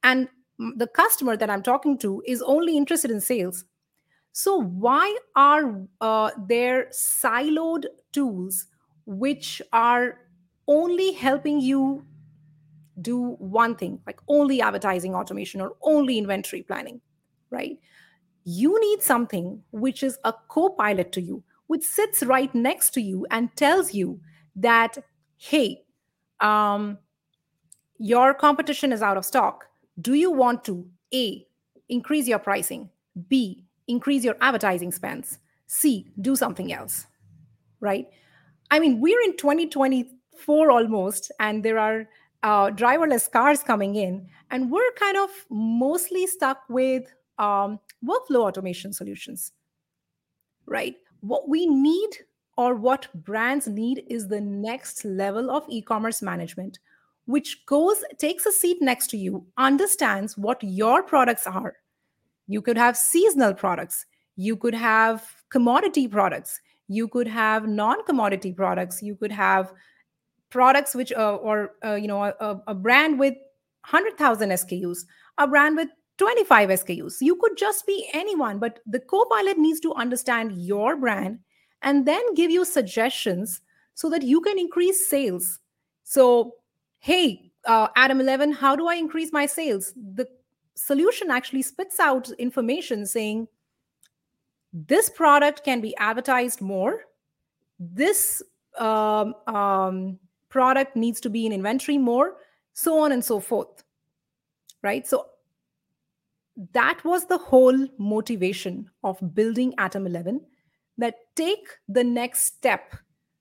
And 0.03 0.29
the 0.77 0.87
customer 0.87 1.37
that 1.37 1.51
I'm 1.51 1.63
talking 1.63 1.99
to 1.99 2.23
is 2.27 2.43
only 2.43 2.77
interested 2.77 3.11
in 3.11 3.21
sales. 3.21 3.65
So, 4.33 4.61
why 4.61 5.17
are 5.37 5.83
uh, 6.01 6.31
there 6.47 6.89
siloed 6.93 7.87
tools 8.13 8.67
which 9.07 9.61
are 9.73 10.19
only 10.69 11.13
helping 11.13 11.61
you 11.61 12.05
do 13.01 13.37
one 13.39 13.75
thing, 13.77 14.01
like 14.07 14.21
only 14.29 14.61
advertising 14.61 15.15
automation 15.15 15.61
or 15.61 15.77
only 15.83 16.19
inventory 16.19 16.63
planning, 16.63 17.01
right? 17.51 17.79
you 18.45 18.79
need 18.81 19.03
something 19.03 19.63
which 19.71 20.03
is 20.03 20.19
a 20.25 20.33
co 20.49 20.71
pilot 20.71 21.13
to 21.13 21.21
you, 21.21 21.43
which 21.67 21.83
sits 21.83 22.23
right 22.23 22.55
next 22.55 22.91
to 22.91 23.01
you 23.01 23.27
and 23.31 23.55
tells 23.57 23.95
you 23.95 24.21
that, 24.57 24.99
hey, 25.37 25.83
um, 26.41 26.99
your 27.99 28.35
competition 28.35 28.93
is 28.93 29.03
out 29.03 29.17
of 29.17 29.25
stock. 29.25 29.67
Do 30.01 30.15
you 30.15 30.31
want 30.31 30.65
to 30.65 30.87
A, 31.13 31.47
increase 31.89 32.27
your 32.27 32.39
pricing, 32.39 32.89
B, 33.29 33.65
increase 33.89 34.25
your 34.25 34.37
advertising 34.41 34.93
spends, 34.93 35.39
C, 35.67 36.11
do 36.21 36.37
something 36.37 36.73
else? 36.73 37.07
Right? 37.81 38.09
I 38.71 38.79
mean, 38.79 39.01
we're 39.01 39.21
in 39.23 39.37
2024 39.37 40.71
almost, 40.71 41.33
and 41.41 41.63
there 41.65 41.79
are 41.79 42.09
uh, 42.43 42.71
driverless 42.71 43.31
cars 43.31 43.63
coming 43.63 43.97
in, 43.97 44.29
and 44.51 44.71
we're 44.71 44.93
kind 44.93 45.17
of 45.17 45.31
mostly 45.51 46.27
stuck 46.27 46.63
with 46.69 47.13
um, 47.39 47.81
workflow 48.05 48.47
automation 48.47 48.93
solutions, 48.93 49.53
right? 50.67 50.97
What 51.21 51.49
we 51.49 51.67
need 51.67 52.11
or 52.61 52.75
what 52.75 53.09
brands 53.15 53.67
need 53.67 54.05
is 54.09 54.29
the 54.29 54.41
next 54.41 55.05
level 55.05 55.51
of 55.51 55.65
e 55.69 55.81
commerce 55.81 56.21
management 56.31 56.79
which 57.27 57.65
goes 57.67 58.03
takes 58.19 58.47
a 58.47 58.53
seat 58.53 58.79
next 58.81 59.09
to 59.11 59.17
you 59.17 59.47
understands 59.57 60.37
what 60.37 60.63
your 60.63 61.03
products 61.03 61.47
are. 61.47 61.77
You 62.49 62.61
could 62.61 62.77
have 62.77 62.97
seasonal 62.97 63.55
products. 63.55 64.05
You 64.37 64.57
could 64.57 64.75
have 64.75 65.25
commodity 65.49 66.09
products. 66.09 66.61
You 66.89 67.07
could 67.07 67.29
have 67.29 67.69
non-commodity 67.69 68.53
products. 68.55 69.01
You 69.03 69.15
could 69.15 69.31
have 69.31 69.73
products 70.51 70.95
which 70.95 71.13
uh, 71.13 71.37
or 71.37 71.77
uh, 71.85 71.95
you 71.95 72.09
know 72.09 72.25
a, 72.25 72.61
a 72.67 72.75
brand 72.75 73.19
with 73.19 73.35
100000 73.89 74.51
skus 74.51 75.05
a 75.39 75.47
brand 75.47 75.77
with 75.77 75.89
25 76.19 76.69
skus 76.71 77.21
you 77.21 77.37
could 77.37 77.57
just 77.57 77.87
be 77.87 78.09
anyone 78.13 78.59
but 78.59 78.81
the 78.85 78.99
co-pilot 78.99 79.57
needs 79.59 79.79
to 79.81 79.95
understand 79.95 80.51
your 80.53 80.97
brand 80.97 81.39
and 81.83 82.07
then 82.07 82.35
give 82.35 82.51
you 82.51 82.65
suggestions 82.65 83.61
so 83.95 84.09
that 84.11 84.23
you 84.23 84.41
can 84.41 84.59
increase 84.59 85.09
sales. 85.09 85.59
So 86.05 86.55
hey 86.99 87.51
uh, 87.67 87.89
Atom 87.97 88.21
11 88.21 88.53
how 88.53 88.75
do 88.75 88.89
i 88.89 88.95
increase 88.95 89.33
my 89.33 89.47
sales? 89.47 89.93
The 90.15 90.27
solution 90.75 91.31
actually 91.31 91.63
spits 91.63 92.01
out 92.01 92.31
information 92.39 93.07
saying 93.07 93.49
this 94.73 95.11
product 95.11 95.65
can 95.65 95.81
be 95.81 95.97
advertised 95.97 96.61
more. 96.61 97.05
This 97.79 98.43
um, 98.79 99.35
um, 99.47 100.19
product 100.49 100.97
needs 100.97 101.21
to 101.21 101.31
be 101.31 101.45
in 101.45 101.53
inventory 101.53 101.99
more 101.99 102.37
so 102.73 103.01
on 103.01 103.13
and 103.13 103.25
so 103.25 103.41
forth 103.41 103.83
right? 104.83 105.07
So 105.07 105.27
that 106.73 107.03
was 107.05 107.27
the 107.27 107.39
whole 107.39 107.87
motivation 107.99 108.91
of 109.03 109.19
building 109.35 109.75
atom 109.79 110.07
11 110.07 110.41
that 111.01 111.15
take 111.35 111.67
the 111.89 112.05
next 112.05 112.43
step 112.43 112.95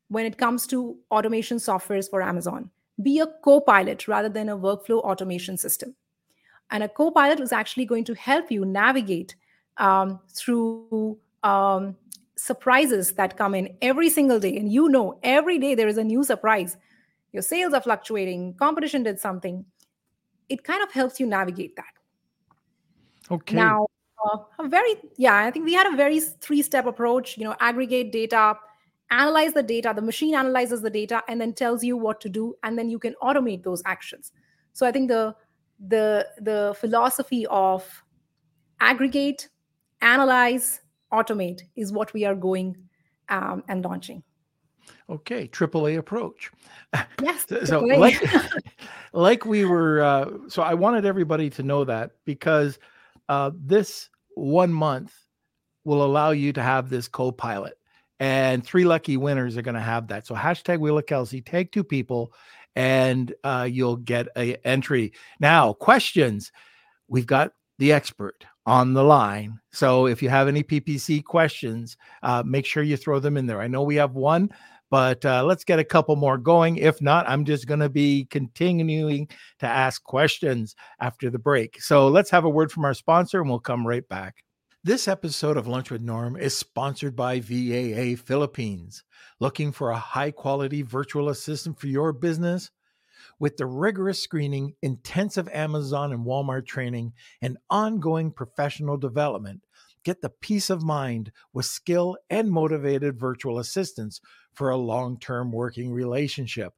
when 0.08 0.26
it 0.26 0.38
comes 0.38 0.66
to 0.68 0.98
automation 1.12 1.58
softwares 1.58 2.10
for 2.10 2.22
amazon. 2.22 2.70
Be 3.04 3.20
a 3.20 3.28
co-pilot 3.44 4.08
rather 4.08 4.30
than 4.30 4.50
a 4.50 4.58
workflow 4.58 5.00
automation 5.00 5.58
system. 5.58 5.96
And 6.72 6.84
a 6.84 6.90
co-pilot 6.90 7.40
is 7.40 7.52
actually 7.52 7.86
going 7.86 8.06
to 8.06 8.16
help 8.16 8.52
you 8.52 8.66
navigate 8.66 9.36
um, 9.78 10.20
through 10.30 11.18
um, 11.44 11.96
surprises 12.36 13.14
that 13.14 13.38
come 13.38 13.56
in 13.56 13.76
every 13.82 14.10
single 14.10 14.40
day. 14.40 14.58
And 14.58 14.72
you 14.72 14.90
know 14.90 15.20
every 15.24 15.60
day 15.60 15.76
there 15.76 15.88
is 15.88 15.98
a 15.98 16.04
new 16.04 16.24
surprise. 16.24 16.78
Your 17.34 17.44
sales 17.44 17.74
are 17.74 17.82
fluctuating 17.82 18.56
competition 18.56 19.04
did 19.04 19.20
something. 19.20 19.66
It 20.48 20.64
kind 20.64 20.82
of 20.82 20.92
helps 20.92 21.20
you 21.20 21.28
navigate 21.28 21.76
that. 21.76 21.94
Okay. 23.32 23.56
Now 23.56 23.88
a 24.60 24.68
very 24.68 24.96
yeah 25.18 25.38
i 25.38 25.52
think 25.52 25.66
we 25.66 25.74
had 25.74 25.92
a 25.92 25.96
very 25.96 26.20
three 26.20 26.62
step 26.62 26.86
approach 26.86 27.38
you 27.38 27.44
know 27.44 27.56
aggregate 27.60 28.12
data 28.12 28.56
analyze 29.12 29.54
the 29.54 29.64
data 29.64 29.94
the 29.96 30.02
machine 30.02 30.36
analyzes 30.36 30.82
the 30.82 30.90
data 30.90 31.24
and 31.28 31.42
then 31.42 31.54
tells 31.54 31.84
you 31.84 31.98
what 31.98 32.22
to 32.22 32.30
do 32.30 32.56
and 32.64 32.78
then 32.78 32.90
you 32.90 33.00
can 33.00 33.16
automate 33.22 33.64
those 33.64 33.82
actions. 33.86 34.32
So 34.74 34.86
i 34.86 34.92
think 34.92 35.10
the 35.10 35.36
the 35.88 36.28
the 36.42 36.76
philosophy 36.80 37.46
of 37.48 38.04
aggregate 38.80 39.50
analyze 40.02 40.82
automate 41.12 41.62
is 41.76 41.92
what 41.92 42.14
we 42.14 42.26
are 42.26 42.36
going 42.36 42.76
um, 43.30 43.64
and 43.68 43.84
launching. 43.84 44.24
Okay 45.10 45.48
AAA 45.48 45.98
approach. 45.98 46.52
Yes 47.22 47.46
so 47.66 47.80
like, 47.82 48.22
like 49.14 49.46
we 49.46 49.66
were 49.66 50.02
uh, 50.02 50.30
so 50.48 50.62
i 50.62 50.74
wanted 50.74 51.06
everybody 51.06 51.50
to 51.50 51.64
know 51.64 51.84
that 51.84 52.12
because 52.26 52.78
uh, 53.30 53.52
this 53.56 54.10
one 54.36 54.74
month 54.74 55.14
will 55.86 56.04
allow 56.04 56.32
you 56.32 56.52
to 56.54 56.62
have 56.62 56.90
this 56.90 57.08
co-pilot 57.08 57.78
and 58.20 58.66
three 58.66 58.84
lucky 58.84 59.16
winners 59.16 59.56
are 59.56 59.62
going 59.62 59.76
to 59.76 59.82
have 59.82 60.08
that. 60.10 60.28
So 60.28 60.36
hashtag 60.36 60.80
wheel 60.80 60.98
of 60.98 61.06
kelsey 61.06 61.42
tag 61.42 61.72
two 61.72 61.84
people 61.84 62.34
and 62.76 63.34
uh, 63.44 63.68
you'll 63.70 63.96
get 63.96 64.28
a 64.36 64.56
entry. 64.68 65.14
Now 65.40 65.74
questions. 65.74 66.52
We've 67.08 67.26
got 67.26 67.54
the 67.78 67.94
expert 67.94 68.46
on 68.66 68.94
the 68.94 69.04
line 69.04 69.58
so 69.72 70.06
if 70.06 70.22
you 70.22 70.30
have 70.30 70.48
any 70.48 70.62
ppc 70.62 71.24
questions 71.24 71.98
uh, 72.22 72.44
make 72.46 72.66
sure 72.66 72.84
you 72.84 72.98
throw 72.98 73.20
them 73.20 73.38
in 73.38 73.48
there. 73.48 73.62
I 73.62 73.68
know 73.68 73.84
we 73.84 73.96
have 73.96 74.16
one 74.16 74.52
but 74.90 75.24
uh, 75.26 75.44
let's 75.44 75.64
get 75.64 75.80
a 75.80 75.84
couple 75.84 76.16
more 76.16 76.38
going. 76.38 76.78
If 76.78 77.02
not, 77.02 77.28
I'm 77.30 77.46
just 77.46 77.68
going 77.68 77.80
to 77.80 77.90
be 77.90 78.26
continuing 78.26 79.28
to 79.60 79.68
ask 79.68 80.04
questions 80.04 80.76
after 81.00 81.30
the 81.30 81.40
break. 81.40 81.82
So 81.82 82.08
let's 82.08 82.32
have 82.32 82.46
a 82.46 82.50
word 82.50 82.72
from 82.72 82.86
our 82.86 82.94
sponsor 82.94 83.42
and 83.42 83.50
we'll 83.50 83.60
come 83.60 83.86
right 83.86 84.08
back. 84.08 84.44
This 84.84 85.10
episode 85.10 85.58
of 85.58 85.68
Lunch 85.68 85.92
with 85.92 86.02
Norm 86.02 86.38
is 86.38 86.56
sponsored 86.56 87.14
by 87.14 87.42
VAA 87.42 88.16
Philippines. 88.16 89.04
Looking 89.42 89.74
for 89.74 89.92
a 89.92 89.98
high 89.98 90.32
quality 90.32 90.84
virtual 90.84 91.30
assistant 91.30 91.78
for 91.78 91.88
your 91.88 92.14
business? 92.14 92.72
With 93.40 93.58
the 93.58 93.66
rigorous 93.66 94.24
screening, 94.24 94.76
intensive 94.82 95.50
Amazon 95.50 96.14
and 96.14 96.26
Walmart 96.26 96.66
training, 96.66 97.14
and 97.42 97.58
ongoing 97.70 98.32
professional 98.32 98.96
development, 98.96 99.62
get 100.04 100.22
the 100.22 100.30
peace 100.30 100.70
of 100.70 100.84
mind 100.84 101.32
with 101.54 101.66
skill 101.66 102.18
and 102.30 102.50
motivated 102.50 103.20
virtual 103.20 103.60
assistants 103.60 104.22
for 104.54 104.70
a 104.70 104.78
long 104.78 105.20
term 105.20 105.52
working 105.52 105.92
relationship. 105.92 106.74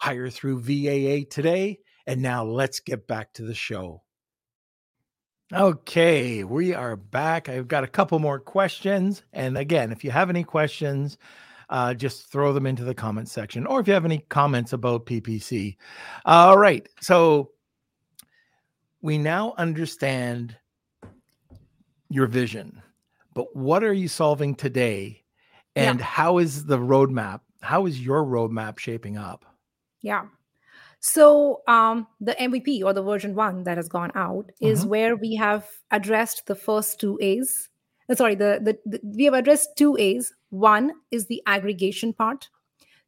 Hire 0.00 0.30
through 0.30 0.60
VAA 0.60 1.26
today. 1.30 1.78
And 2.06 2.22
now 2.22 2.44
let's 2.44 2.80
get 2.80 3.06
back 3.06 3.32
to 3.34 3.42
the 3.42 3.54
show. 3.54 4.02
Okay, 5.52 6.44
we 6.44 6.72
are 6.72 6.96
back. 6.96 7.48
I've 7.48 7.68
got 7.68 7.84
a 7.84 7.88
couple 7.88 8.18
more 8.18 8.40
questions. 8.40 9.22
And 9.32 9.58
again, 9.58 9.92
if 9.92 10.02
you 10.02 10.10
have 10.10 10.30
any 10.30 10.44
questions, 10.44 11.18
uh, 11.68 11.92
just 11.94 12.32
throw 12.32 12.52
them 12.52 12.66
into 12.66 12.84
the 12.84 12.94
comment 12.94 13.28
section. 13.28 13.66
Or 13.66 13.80
if 13.80 13.86
you 13.86 13.94
have 13.94 14.06
any 14.06 14.24
comments 14.30 14.72
about 14.72 15.06
PPC. 15.06 15.76
All 16.24 16.56
right. 16.56 16.88
So 17.00 17.50
we 19.02 19.18
now 19.18 19.54
understand 19.58 20.56
your 22.12 22.26
vision, 22.26 22.82
but 23.34 23.54
what 23.56 23.82
are 23.82 23.92
you 23.92 24.08
solving 24.08 24.54
today? 24.54 25.22
And 25.74 26.00
yeah. 26.00 26.04
how 26.04 26.38
is 26.38 26.66
the 26.66 26.78
roadmap? 26.78 27.40
How 27.62 27.86
is 27.86 28.00
your 28.00 28.24
roadmap 28.24 28.78
shaping 28.78 29.16
up? 29.16 29.44
Yeah. 30.02 30.26
So 31.00 31.62
um, 31.66 32.06
the 32.20 32.34
MVP 32.34 32.84
or 32.84 32.92
the 32.92 33.02
version 33.02 33.34
one 33.34 33.64
that 33.64 33.76
has 33.76 33.88
gone 33.88 34.12
out 34.14 34.50
is 34.60 34.80
mm-hmm. 34.80 34.88
where 34.88 35.16
we 35.16 35.34
have 35.34 35.66
addressed 35.90 36.46
the 36.46 36.54
first 36.54 37.00
two 37.00 37.18
A's. 37.20 37.68
Uh, 38.08 38.14
sorry, 38.14 38.34
the, 38.34 38.60
the, 38.62 38.78
the 38.86 39.00
we 39.02 39.24
have 39.24 39.34
addressed 39.34 39.70
two 39.76 39.96
A's. 39.98 40.32
One 40.50 40.92
is 41.10 41.26
the 41.26 41.42
aggregation 41.46 42.12
part. 42.12 42.50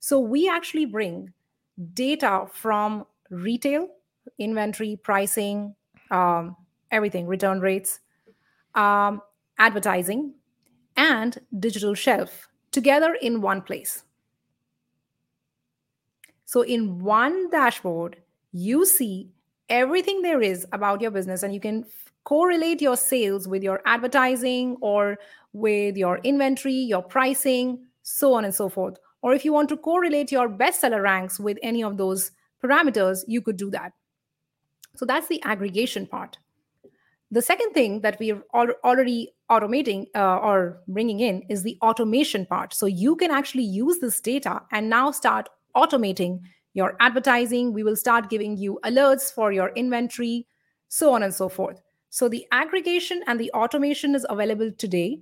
So 0.01 0.19
we 0.19 0.49
actually 0.49 0.87
bring 0.87 1.33
data 1.93 2.47
from 2.53 3.07
retail, 3.31 3.88
inventory, 4.38 4.99
pricing, 5.03 5.75
um, 6.11 6.57
everything, 6.90 7.27
return 7.27 7.61
rates, 7.61 8.01
um, 8.75 9.21
advertising, 9.59 10.35
and 10.97 11.39
digital 11.59 11.95
shelf 11.95 12.49
together 12.71 13.15
in 13.21 13.41
one 13.41 13.63
place. 13.63 14.05
So, 16.45 16.63
in 16.63 17.03
one 17.03 17.51
dashboard, 17.51 18.17
you 18.53 18.87
see 18.87 19.31
everything 19.69 20.23
there 20.23 20.43
is 20.43 20.67
about 20.73 21.01
your 21.01 21.11
business, 21.11 21.43
and 21.43 21.55
you 21.55 21.61
can 21.61 21.85
f- 21.85 22.13
correlate 22.25 22.81
your 22.83 22.97
sales 22.97 23.49
with 23.49 23.63
your 23.63 23.81
advertising 23.87 24.77
or 24.81 25.19
with 25.53 25.97
your 25.97 26.19
inventory, 26.19 26.75
your 26.75 27.03
pricing, 27.03 27.87
so 28.03 28.35
on 28.35 28.45
and 28.45 28.55
so 28.55 28.69
forth. 28.69 28.99
Or 29.23 29.35
if 29.35 29.45
you 29.45 29.53
want 29.53 29.69
to 29.71 29.77
correlate 29.77 30.31
your 30.31 30.49
bestseller 30.49 31.03
ranks 31.03 31.41
with 31.41 31.59
any 31.63 31.83
of 31.83 31.97
those 31.97 32.31
parameters, 32.63 33.25
you 33.27 33.41
could 33.41 33.57
do 33.57 33.71
that. 33.71 33.93
So, 34.97 35.07
that's 35.07 35.29
the 35.29 35.43
aggregation 35.45 36.07
part. 36.07 36.39
The 37.35 37.42
second 37.42 37.73
thing 37.73 38.03
that 38.03 38.16
we're 38.20 38.44
al- 38.55 38.79
already 38.85 39.35
automating 39.51 40.07
uh, 40.14 40.37
or 40.37 40.81
bringing 40.87 41.18
in 41.18 41.42
is 41.49 41.64
the 41.64 41.77
automation 41.83 42.47
part. 42.47 42.73
So 42.73 42.87
you 42.87 43.16
can 43.16 43.33
actually 43.33 43.64
use 43.64 43.99
this 43.99 44.20
data 44.20 44.62
and 44.70 44.88
now 44.88 45.11
start 45.11 45.49
automating 45.75 46.38
your 46.75 46.97
advertising. 47.01 47.73
We 47.73 47.83
will 47.83 47.97
start 47.97 48.31
giving 48.31 48.57
you 48.57 48.79
alerts 48.85 49.35
for 49.35 49.51
your 49.51 49.70
inventory, 49.70 50.47
so 50.87 51.12
on 51.12 51.25
and 51.25 51.35
so 51.35 51.49
forth. 51.49 51.83
So 52.09 52.29
the 52.29 52.47
aggregation 52.53 53.25
and 53.27 53.40
the 53.40 53.51
automation 53.51 54.14
is 54.14 54.25
available 54.31 54.70
today. 54.70 55.18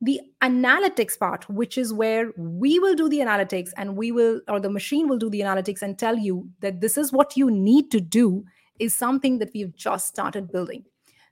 The 0.00 0.20
analytics 0.42 1.18
part, 1.18 1.50
which 1.50 1.76
is 1.76 1.92
where 1.92 2.30
we 2.36 2.78
will 2.78 2.94
do 2.94 3.08
the 3.08 3.18
analytics 3.18 3.70
and 3.76 3.96
we 3.96 4.12
will, 4.12 4.40
or 4.46 4.60
the 4.60 4.70
machine 4.70 5.08
will 5.08 5.18
do 5.18 5.28
the 5.28 5.40
analytics 5.40 5.82
and 5.82 5.98
tell 5.98 6.16
you 6.16 6.48
that 6.60 6.80
this 6.80 6.96
is 6.96 7.10
what 7.10 7.36
you 7.36 7.50
need 7.50 7.90
to 7.90 8.00
do, 8.00 8.44
is 8.78 8.94
something 8.94 9.38
that 9.38 9.50
we've 9.52 9.74
just 9.74 10.06
started 10.06 10.52
building. 10.52 10.84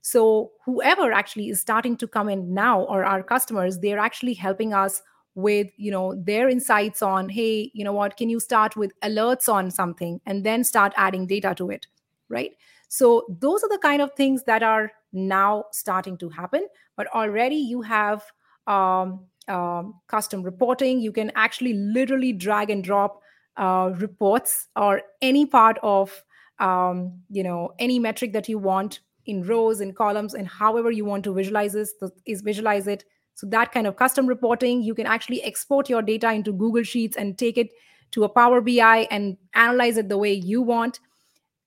So 0.02 0.52
whoever 0.64 1.12
actually 1.12 1.50
is 1.50 1.60
starting 1.60 1.96
to 1.98 2.08
come 2.08 2.28
in 2.28 2.54
now 2.54 2.82
or 2.82 3.04
our 3.04 3.22
customers, 3.22 3.78
they're 3.78 3.98
actually 3.98 4.34
helping 4.34 4.72
us 4.72 5.02
with 5.36 5.68
you 5.76 5.92
know 5.92 6.14
their 6.16 6.48
insights 6.48 7.02
on 7.02 7.28
hey 7.28 7.70
you 7.72 7.84
know 7.84 7.92
what? 7.92 8.16
Can 8.16 8.28
you 8.28 8.40
start 8.40 8.76
with 8.76 8.92
alerts 9.00 9.48
on 9.48 9.70
something 9.70 10.20
and 10.26 10.44
then 10.44 10.64
start 10.64 10.92
adding 10.96 11.26
data 11.26 11.54
to 11.56 11.70
it 11.70 11.86
right? 12.28 12.52
So 12.88 13.24
those 13.40 13.62
are 13.62 13.68
the 13.68 13.78
kind 13.78 14.02
of 14.02 14.12
things 14.14 14.44
that 14.44 14.62
are 14.62 14.90
now 15.12 15.64
starting 15.72 16.16
to 16.18 16.28
happen 16.28 16.66
but 16.96 17.06
already 17.14 17.56
you 17.56 17.82
have 17.82 18.24
um, 18.66 19.26
um, 19.48 20.00
custom 20.06 20.42
reporting. 20.42 21.00
You 21.00 21.12
can 21.12 21.32
actually 21.34 21.74
literally 21.74 22.32
drag 22.32 22.70
and 22.70 22.82
drop 22.84 23.20
uh, 23.56 23.90
reports 23.96 24.68
or 24.76 25.02
any 25.20 25.44
part 25.44 25.78
of 25.82 26.22
um, 26.58 27.20
you 27.30 27.42
know 27.42 27.72
any 27.78 27.98
metric 27.98 28.32
that 28.32 28.48
you 28.48 28.58
want 28.58 29.00
in 29.26 29.42
rows 29.42 29.80
in 29.80 29.92
columns 29.92 30.34
and 30.34 30.48
however 30.48 30.90
you 30.90 31.04
want 31.04 31.24
to 31.24 31.34
visualize 31.34 31.72
this 31.72 31.94
is 32.26 32.40
visualize 32.40 32.86
it. 32.86 33.04
So 33.34 33.46
that 33.48 33.72
kind 33.72 33.86
of 33.86 33.96
custom 33.96 34.26
reporting 34.26 34.82
you 34.82 34.94
can 34.94 35.06
actually 35.06 35.42
export 35.42 35.88
your 35.88 36.02
data 36.02 36.32
into 36.32 36.52
google 36.52 36.82
sheets 36.82 37.16
and 37.16 37.38
take 37.38 37.56
it 37.56 37.70
to 38.12 38.24
a 38.24 38.28
power 38.28 38.60
bi 38.60 39.06
and 39.10 39.36
analyze 39.54 39.96
it 39.96 40.08
the 40.08 40.18
way 40.18 40.32
you 40.32 40.62
want 40.62 41.00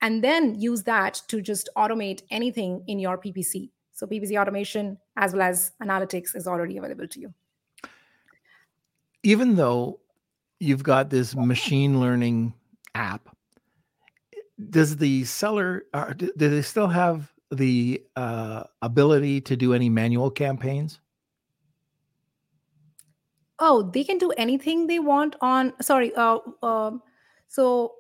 and 0.02 0.24
then 0.24 0.60
use 0.60 0.84
that 0.84 1.22
to 1.30 1.42
just 1.42 1.70
automate 1.78 2.22
anything 2.30 2.84
in 2.88 3.00
your 3.00 3.18
ppc 3.18 3.70
so 3.94 4.06
ppc 4.06 4.40
automation 4.40 4.98
as 5.16 5.34
well 5.34 5.44
as 5.44 5.72
analytics 5.82 6.36
is 6.36 6.48
already 6.48 6.78
available 6.78 7.08
to 7.08 7.20
you. 7.20 7.34
Even 9.24 9.56
though 9.56 10.00
you've 10.60 10.84
got 10.84 11.10
this 11.10 11.36
machine 11.36 12.00
learning 12.00 12.54
app 12.96 13.30
does 14.70 14.98
the 14.98 15.24
seller 15.26 15.84
uh, 15.94 16.14
do 16.14 16.32
they 16.36 16.62
still 16.62 16.88
have 16.88 17.33
the 17.54 18.04
uh, 18.16 18.64
ability 18.82 19.42
to 19.42 19.56
do 19.56 19.74
any 19.74 19.90
manual 19.90 20.30
campaigns? 20.30 21.00
Oh 23.60 23.84
they 23.94 24.04
can 24.04 24.18
do 24.18 24.32
anything 24.32 24.88
they 24.88 25.00
want 25.00 25.36
on 25.42 25.74
sorry 25.82 26.14
uh, 26.16 26.40
um, 26.62 27.02
so 27.48 27.94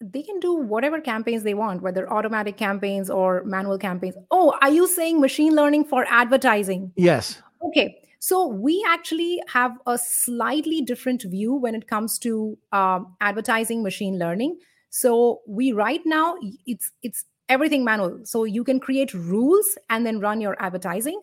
they 0.00 0.22
can 0.22 0.38
do 0.40 0.54
whatever 0.54 1.00
campaigns 1.00 1.42
they 1.42 1.54
want 1.54 1.80
whether 1.82 2.12
automatic 2.12 2.56
campaigns 2.56 3.08
or 3.08 3.42
manual 3.44 3.78
campaigns. 3.78 4.16
Oh 4.30 4.56
are 4.60 4.70
you 4.70 4.86
saying 4.86 5.20
machine 5.20 5.54
learning 5.54 5.84
for 5.84 6.04
advertising? 6.08 6.92
Yes. 6.96 7.40
Okay 7.62 8.02
so 8.18 8.46
we 8.46 8.84
actually 8.88 9.40
have 9.46 9.78
a 9.86 9.96
slightly 9.96 10.80
different 10.80 11.22
view 11.22 11.54
when 11.54 11.76
it 11.76 11.86
comes 11.86 12.18
to 12.20 12.58
um, 12.72 13.14
advertising 13.20 13.84
machine 13.84 14.18
learning. 14.18 14.58
So 14.90 15.42
we 15.46 15.70
right 15.72 16.00
now 16.04 16.36
it's 16.66 16.90
it's 17.04 17.24
everything 17.48 17.84
manual. 17.84 18.20
So 18.24 18.44
you 18.44 18.64
can 18.64 18.80
create 18.80 19.14
rules 19.14 19.78
and 19.90 20.04
then 20.06 20.20
run 20.20 20.40
your 20.40 20.56
advertising. 20.62 21.20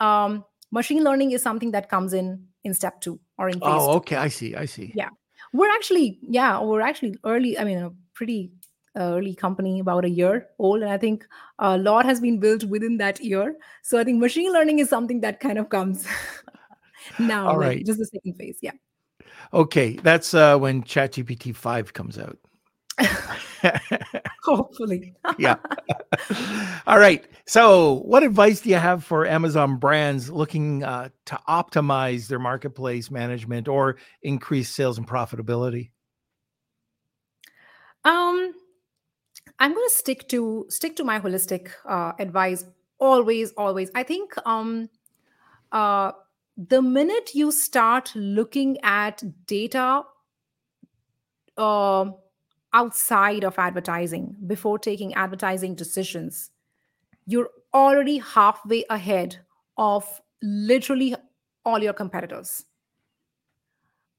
Um, 0.00 0.44
machine 0.70 1.04
learning 1.04 1.32
is 1.32 1.42
something 1.42 1.70
that 1.72 1.88
comes 1.88 2.12
in 2.12 2.46
in 2.64 2.74
step 2.74 3.00
two 3.00 3.18
or 3.38 3.48
in 3.48 3.54
phase 3.54 3.68
oh 3.68 3.92
two. 3.92 3.96
okay. 3.98 4.16
I 4.16 4.28
see. 4.28 4.54
I 4.54 4.64
see. 4.66 4.92
Yeah. 4.94 5.08
We're 5.52 5.70
actually 5.70 6.18
yeah 6.22 6.60
we're 6.60 6.80
actually 6.80 7.16
early 7.24 7.58
i 7.58 7.64
mean 7.64 7.78
a 7.78 7.90
pretty 8.14 8.52
early 8.96 9.34
company 9.34 9.80
about 9.80 10.04
a 10.04 10.08
year 10.08 10.46
old 10.58 10.82
and 10.82 10.90
i 10.90 10.96
think 10.98 11.26
a 11.58 11.76
lot 11.78 12.04
has 12.04 12.20
been 12.20 12.38
built 12.38 12.64
within 12.64 12.98
that 12.98 13.20
year. 13.20 13.56
So 13.82 13.98
i 13.98 14.04
think 14.04 14.20
machine 14.20 14.52
learning 14.52 14.78
is 14.78 14.88
something 14.88 15.20
that 15.22 15.40
kind 15.40 15.58
of 15.58 15.68
comes 15.68 16.06
now 17.18 17.48
All 17.48 17.56
like 17.58 17.66
right. 17.66 17.86
just 17.86 17.98
the 17.98 18.06
second 18.06 18.34
phase 18.34 18.58
yeah. 18.62 18.72
Okay. 19.52 19.94
That's 20.02 20.34
uh 20.34 20.56
when 20.58 20.82
chatgpt 20.84 21.56
5 21.56 21.92
comes 21.94 22.18
out 22.18 22.38
hopefully 24.44 25.14
yeah. 25.38 25.56
All 26.86 26.98
right. 26.98 27.24
So, 27.46 28.02
what 28.04 28.22
advice 28.22 28.60
do 28.60 28.70
you 28.70 28.76
have 28.76 29.04
for 29.04 29.26
Amazon 29.26 29.76
brands 29.78 30.30
looking 30.30 30.82
uh, 30.82 31.10
to 31.26 31.38
optimize 31.48 32.28
their 32.28 32.38
marketplace 32.38 33.10
management 33.10 33.68
or 33.68 33.96
increase 34.22 34.70
sales 34.70 34.98
and 34.98 35.06
profitability? 35.06 35.90
um 38.04 38.54
i'm 39.58 39.74
going 39.74 39.88
to 39.88 39.94
stick 39.94 40.28
to 40.28 40.66
stick 40.68 40.96
to 40.96 41.04
my 41.04 41.20
holistic 41.20 41.68
uh, 41.86 42.12
advice 42.18 42.64
always 42.98 43.52
always 43.52 43.90
i 43.94 44.02
think 44.02 44.32
um 44.46 44.88
uh 45.72 46.12
the 46.56 46.80
minute 46.82 47.34
you 47.34 47.50
start 47.52 48.12
looking 48.14 48.78
at 48.82 49.22
data 49.46 50.02
uh, 51.56 52.06
outside 52.72 53.44
of 53.44 53.58
advertising 53.58 54.34
before 54.46 54.78
taking 54.78 55.14
advertising 55.14 55.74
decisions 55.74 56.50
you're 57.26 57.50
already 57.72 58.18
halfway 58.18 58.84
ahead 58.90 59.38
of 59.76 60.04
literally 60.42 61.14
all 61.64 61.82
your 61.82 61.92
competitors. 61.92 62.64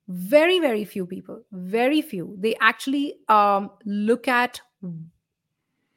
Very 0.08 0.60
very 0.60 0.84
few 0.84 1.06
people 1.06 1.42
very 1.52 2.02
few 2.02 2.36
they 2.38 2.56
actually 2.60 3.16
um, 3.30 3.70
look 3.86 4.28
at 4.28 4.60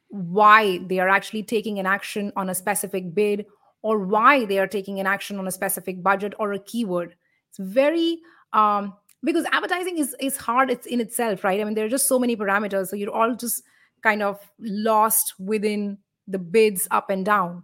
why 0.09 0.77
they 0.87 0.99
are 0.99 1.09
actually 1.09 1.43
taking 1.43 1.79
an 1.79 1.85
action 1.85 2.31
on 2.35 2.49
a 2.49 2.55
specific 2.55 3.13
bid 3.13 3.45
or 3.81 3.99
why 3.99 4.45
they 4.45 4.57
are 4.57 4.67
taking 4.67 4.99
an 4.99 5.07
action 5.07 5.37
on 5.37 5.47
a 5.47 5.51
specific 5.51 6.01
budget 6.01 6.33
or 6.39 6.53
a 6.53 6.59
keyword. 6.59 7.15
It's 7.49 7.59
very 7.59 8.19
um, 8.53 8.93
because 9.25 9.45
advertising 9.51 9.97
is 9.97 10.15
is 10.19 10.37
hard 10.37 10.69
it's 10.69 10.85
in 10.85 11.01
itself 11.01 11.43
right? 11.43 11.59
I 11.59 11.63
mean 11.63 11.73
there 11.73 11.85
are 11.85 11.89
just 11.89 12.07
so 12.07 12.19
many 12.19 12.37
parameters 12.37 12.87
so 12.87 12.95
you're 12.95 13.13
all 13.13 13.35
just 13.35 13.63
kind 14.01 14.21
of 14.21 14.39
lost 14.59 15.33
within 15.39 15.97
the 16.27 16.39
bids 16.39 16.87
up 16.91 17.09
and 17.09 17.25
down. 17.25 17.63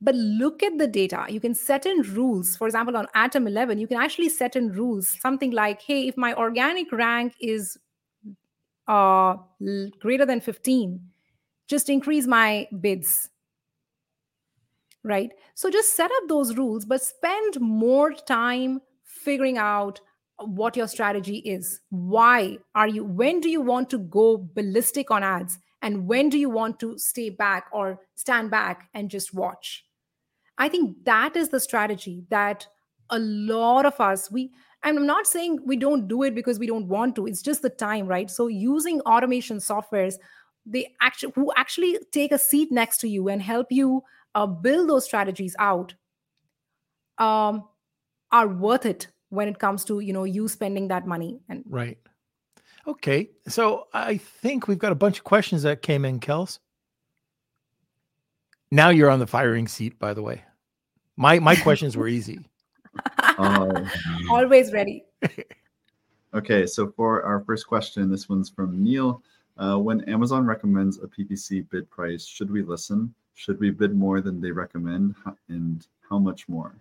But 0.00 0.14
look 0.14 0.62
at 0.62 0.78
the 0.78 0.86
data. 0.86 1.26
You 1.28 1.40
can 1.40 1.54
set 1.54 1.84
in 1.84 2.02
rules. 2.02 2.54
For 2.54 2.68
example 2.68 2.96
on 2.96 3.08
atom 3.14 3.46
11 3.46 3.78
you 3.78 3.88
can 3.88 3.96
actually 3.96 4.28
set 4.28 4.54
in 4.56 4.72
rules 4.72 5.16
something 5.20 5.50
like 5.50 5.82
hey 5.82 6.06
if 6.06 6.16
my 6.16 6.34
organic 6.34 6.92
rank 6.92 7.34
is 7.40 7.76
uh 8.86 9.36
greater 10.00 10.24
than 10.24 10.40
15 10.40 11.00
just 11.66 11.88
increase 11.88 12.26
my 12.26 12.68
bids. 12.80 13.30
Right? 15.04 15.32
So 15.54 15.70
just 15.70 15.94
set 15.94 16.10
up 16.10 16.28
those 16.28 16.56
rules 16.56 16.84
but 16.84 17.02
spend 17.02 17.58
more 17.60 18.12
time 18.12 18.82
figuring 19.04 19.56
out 19.56 20.00
what 20.38 20.76
your 20.76 20.88
strategy 20.88 21.38
is. 21.38 21.80
Why 21.90 22.58
are 22.74 22.88
you 22.88 23.04
when 23.04 23.40
do 23.40 23.48
you 23.48 23.60
want 23.60 23.90
to 23.90 23.98
go 23.98 24.36
ballistic 24.54 25.10
on 25.10 25.22
ads? 25.22 25.58
And 25.82 26.06
when 26.06 26.28
do 26.28 26.38
you 26.38 26.50
want 26.50 26.80
to 26.80 26.98
stay 26.98 27.30
back 27.30 27.66
or 27.72 28.00
stand 28.14 28.50
back 28.50 28.88
and 28.94 29.10
just 29.10 29.32
watch? 29.34 29.84
I 30.58 30.68
think 30.68 31.04
that 31.04 31.36
is 31.36 31.50
the 31.50 31.60
strategy 31.60 32.24
that 32.30 32.66
a 33.10 33.18
lot 33.18 33.86
of 33.86 33.98
us 34.00 34.30
we 34.30 34.52
and 34.82 34.98
i'm 34.98 35.06
not 35.06 35.26
saying 35.26 35.58
we 35.64 35.76
don't 35.76 36.08
do 36.08 36.24
it 36.24 36.34
because 36.34 36.58
we 36.58 36.66
don't 36.66 36.88
want 36.88 37.16
to 37.16 37.26
it's 37.26 37.40
just 37.40 37.62
the 37.62 37.70
time 37.70 38.06
right? 38.06 38.30
So 38.30 38.48
using 38.48 39.00
automation 39.02 39.58
softwares 39.58 40.16
they 40.66 40.94
actually 41.00 41.32
who 41.34 41.52
actually 41.56 41.98
take 42.12 42.32
a 42.32 42.38
seat 42.38 42.70
next 42.70 42.98
to 42.98 43.08
you 43.08 43.28
and 43.28 43.40
help 43.40 43.68
you 43.70 44.02
uh, 44.34 44.46
build 44.46 44.90
those 44.90 45.04
strategies 45.04 45.56
out 45.58 45.94
um, 47.16 47.64
are 48.30 48.48
worth 48.48 48.84
it 48.84 49.08
when 49.30 49.48
it 49.48 49.58
comes 49.58 49.84
to 49.86 50.00
you 50.00 50.12
know 50.12 50.24
you 50.24 50.48
spending 50.48 50.88
that 50.88 51.06
money 51.06 51.40
and 51.48 51.64
Right. 51.68 51.98
Okay. 52.86 53.28
So, 53.46 53.88
I 53.92 54.16
think 54.16 54.66
we've 54.66 54.78
got 54.78 54.92
a 54.92 54.94
bunch 54.94 55.18
of 55.18 55.24
questions 55.24 55.62
that 55.62 55.82
came 55.82 56.06
in, 56.06 56.20
Kels. 56.20 56.58
Now 58.70 58.88
you're 58.88 59.10
on 59.10 59.18
the 59.18 59.26
firing 59.26 59.68
seat, 59.68 59.98
by 59.98 60.14
the 60.14 60.22
way. 60.22 60.42
My 61.16 61.38
my 61.38 61.56
questions 61.66 61.96
were 61.96 62.08
easy. 62.08 62.40
Uh, 63.38 63.84
always 64.30 64.72
ready 64.72 65.04
okay, 66.34 66.66
so 66.66 66.92
for 66.96 67.22
our 67.22 67.40
first 67.40 67.66
question, 67.66 68.10
this 68.10 68.28
one's 68.28 68.48
from 68.48 68.82
Neil. 68.82 69.22
Uh, 69.56 69.76
when 69.76 70.02
Amazon 70.08 70.46
recommends 70.46 70.98
a 70.98 71.06
PPC 71.06 71.68
bid 71.70 71.90
price, 71.90 72.24
should 72.24 72.50
we 72.50 72.62
listen? 72.62 73.12
Should 73.34 73.60
we 73.60 73.70
bid 73.70 73.94
more 73.94 74.20
than 74.20 74.40
they 74.40 74.50
recommend, 74.50 75.14
and 75.48 75.86
how 76.08 76.18
much 76.18 76.48
more? 76.48 76.74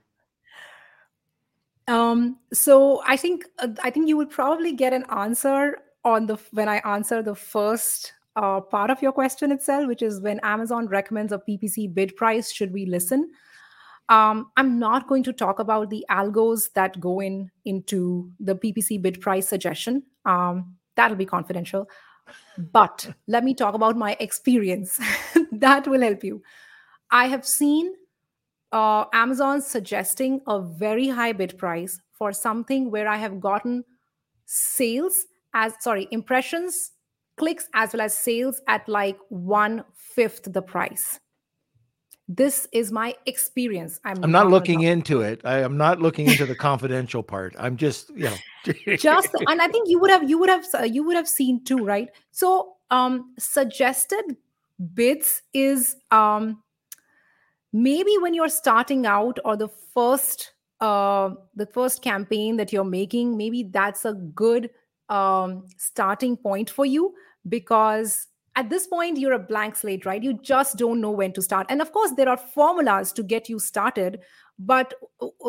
Um 1.88 2.38
so 2.53 3.01
i 3.05 3.15
think 3.15 3.45
uh, 3.59 3.67
i 3.83 3.89
think 3.89 4.07
you 4.07 4.17
will 4.17 4.25
probably 4.25 4.73
get 4.73 4.93
an 4.93 5.05
answer 5.09 5.77
on 6.03 6.25
the 6.25 6.38
when 6.51 6.67
i 6.67 6.77
answer 6.79 7.21
the 7.21 7.35
first 7.35 8.13
uh, 8.35 8.61
part 8.61 8.91
of 8.91 9.01
your 9.01 9.11
question 9.11 9.51
itself 9.51 9.88
which 9.88 10.01
is 10.01 10.21
when 10.21 10.39
amazon 10.41 10.88
recommends 10.88 11.31
a 11.31 11.41
ppc 11.49 11.93
bid 11.93 12.15
price 12.15 12.51
should 12.51 12.71
we 12.71 12.85
listen? 12.85 13.29
Um, 14.09 14.51
i'm 14.55 14.79
not 14.79 15.07
going 15.07 15.23
to 15.23 15.33
talk 15.33 15.59
about 15.59 15.89
the 15.89 16.05
algos 16.09 16.71
that 16.73 16.99
go 16.99 17.19
in 17.19 17.51
into 17.65 18.31
the 18.39 18.55
ppc 18.55 19.01
bid 19.01 19.19
price 19.19 19.47
suggestion. 19.47 20.03
Um, 20.25 20.75
that'll 20.95 21.17
be 21.17 21.25
confidential. 21.25 21.88
But 22.57 23.09
let 23.27 23.43
me 23.43 23.53
talk 23.53 23.73
about 23.73 23.95
my 23.95 24.17
experience. 24.19 24.99
That 25.51 25.88
will 25.88 26.01
help 26.01 26.23
you. 26.23 26.43
I 27.09 27.27
have 27.27 27.45
seen 27.45 27.93
uh, 28.72 29.05
Amazon 29.13 29.61
suggesting 29.61 30.41
a 30.47 30.61
very 30.61 31.07
high 31.07 31.34
bid 31.34 31.57
price 31.57 31.99
for 32.13 32.32
something 32.32 32.91
where 32.91 33.07
I 33.07 33.18
have 33.18 33.39
gotten 33.39 33.84
sales 34.45 35.26
as 35.53 35.74
sorry 35.80 36.07
impressions, 36.11 36.91
clicks 37.38 37.68
as 37.74 37.93
well 37.93 38.01
as 38.01 38.13
sales 38.13 38.61
at 38.68 38.88
like 38.89 39.18
one 39.30 39.84
fifth 39.95 40.51
the 40.51 40.61
price. 40.61 41.20
This 42.30 42.68
is 42.74 42.91
my 42.91 43.15
experience. 43.26 44.01
I'm, 44.03 44.22
I'm 44.22 44.32
not 44.32 44.47
looking 44.47 44.82
into 44.82 45.22
it. 45.22 45.39
I 45.45 45.59
am 45.59 45.78
not 45.78 46.01
looking 46.01 46.28
into 46.28 46.45
the 46.45 46.55
confidential 46.70 47.24
part. 47.24 47.55
I'm 47.57 47.78
just, 47.78 48.09
you 48.09 48.30
know, 48.30 48.36
just 48.97 49.30
and 49.47 49.61
I 49.61 49.70
think 49.70 49.88
you 49.88 49.97
would 49.99 50.11
have 50.11 50.30
you 50.30 50.38
would 50.38 50.49
have 50.49 50.65
uh, 50.78 50.84
you 50.84 51.03
would 51.03 51.15
have 51.15 51.28
seen 51.28 51.63
too, 51.63 51.86
right? 51.86 52.09
So 52.32 52.74
um 52.91 53.34
suggested 53.39 54.36
bids 54.93 55.41
is 55.53 55.95
um 56.11 56.61
maybe 57.74 58.15
when 58.20 58.34
you're 58.34 58.49
starting 58.49 59.05
out 59.05 59.39
or 59.45 59.55
the 59.55 59.68
first 59.93 60.53
uh 60.80 61.32
the 61.55 61.65
first 61.65 62.01
campaign 62.03 62.55
that 62.55 62.72
you're 62.72 62.84
making 62.84 63.36
maybe 63.36 63.63
that's 63.63 64.05
a 64.05 64.13
good 64.13 64.70
um, 65.09 65.65
starting 65.78 66.36
point 66.36 66.70
for 66.70 66.86
you 66.86 67.13
because 67.47 68.28
at 68.55 68.70
this 68.70 68.88
point 68.88 69.18
you're 69.18 69.34
a 69.34 69.39
blank 69.39 69.76
slate 69.76 70.05
right? 70.05 70.24
You 70.24 70.34
just 70.41 70.78
don't 70.78 70.99
know 70.99 71.11
when 71.11 71.32
to 71.34 71.41
start. 71.41 71.68
And 71.70 71.82
of 71.82 71.91
course 71.91 72.11
there 72.11 72.30
are 72.30 72.38
formulas 72.38 73.13
to 73.13 73.24
get 73.24 73.49
you 73.49 73.59
started 73.59 74.20
but 74.59 74.93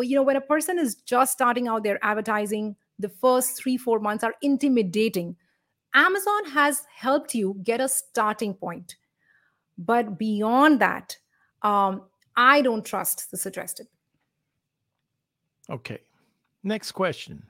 you 0.02 0.14
know 0.14 0.22
when 0.22 0.36
a 0.36 0.40
person 0.40 0.78
is 0.78 0.94
just 0.94 1.32
starting 1.32 1.66
out 1.66 1.82
their 1.82 1.98
advertising 2.04 2.76
the 2.98 3.08
first 3.08 3.56
3 3.62 3.76
4 3.76 4.00
months 4.00 4.24
are 4.24 4.34
intimidating. 4.42 5.36
Amazon 5.94 6.44
has 6.50 6.82
helped 6.94 7.34
you 7.34 7.58
get 7.62 7.80
a 7.80 7.88
starting 7.88 8.54
point. 8.54 8.96
But 9.78 10.18
beyond 10.18 10.80
that 10.80 11.16
um, 11.62 12.02
i 12.36 12.60
don't 12.62 12.84
trust 12.84 13.30
the 13.30 13.36
suggested 13.36 13.86
okay 15.70 15.98
next 16.62 16.92
question 16.92 17.42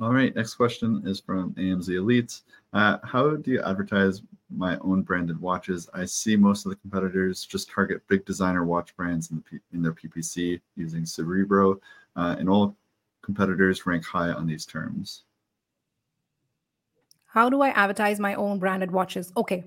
all 0.00 0.12
right, 0.12 0.34
next 0.34 0.54
question 0.54 1.02
is 1.06 1.20
from 1.20 1.52
AMZ 1.54 1.88
Elites. 1.88 2.42
Uh, 2.72 2.98
how 3.04 3.36
do 3.36 3.50
you 3.52 3.62
advertise 3.62 4.22
my 4.50 4.78
own 4.78 5.02
branded 5.02 5.40
watches? 5.40 5.88
I 5.94 6.06
see 6.06 6.34
most 6.34 6.64
of 6.64 6.70
the 6.70 6.76
competitors 6.76 7.44
just 7.44 7.70
target 7.70 8.02
big 8.08 8.24
designer 8.24 8.64
watch 8.64 8.96
brands 8.96 9.30
in, 9.30 9.44
the, 9.50 9.60
in 9.72 9.82
their 9.82 9.92
PPC 9.92 10.60
using 10.76 11.04
Cerebro, 11.04 11.78
uh, 12.16 12.36
and 12.38 12.48
all 12.48 12.74
competitors 13.20 13.86
rank 13.86 14.04
high 14.04 14.30
on 14.30 14.46
these 14.46 14.64
terms. 14.64 15.22
How 17.26 17.48
do 17.48 17.60
I 17.60 17.68
advertise 17.68 18.18
my 18.18 18.34
own 18.34 18.58
branded 18.58 18.90
watches? 18.90 19.32
Okay, 19.36 19.62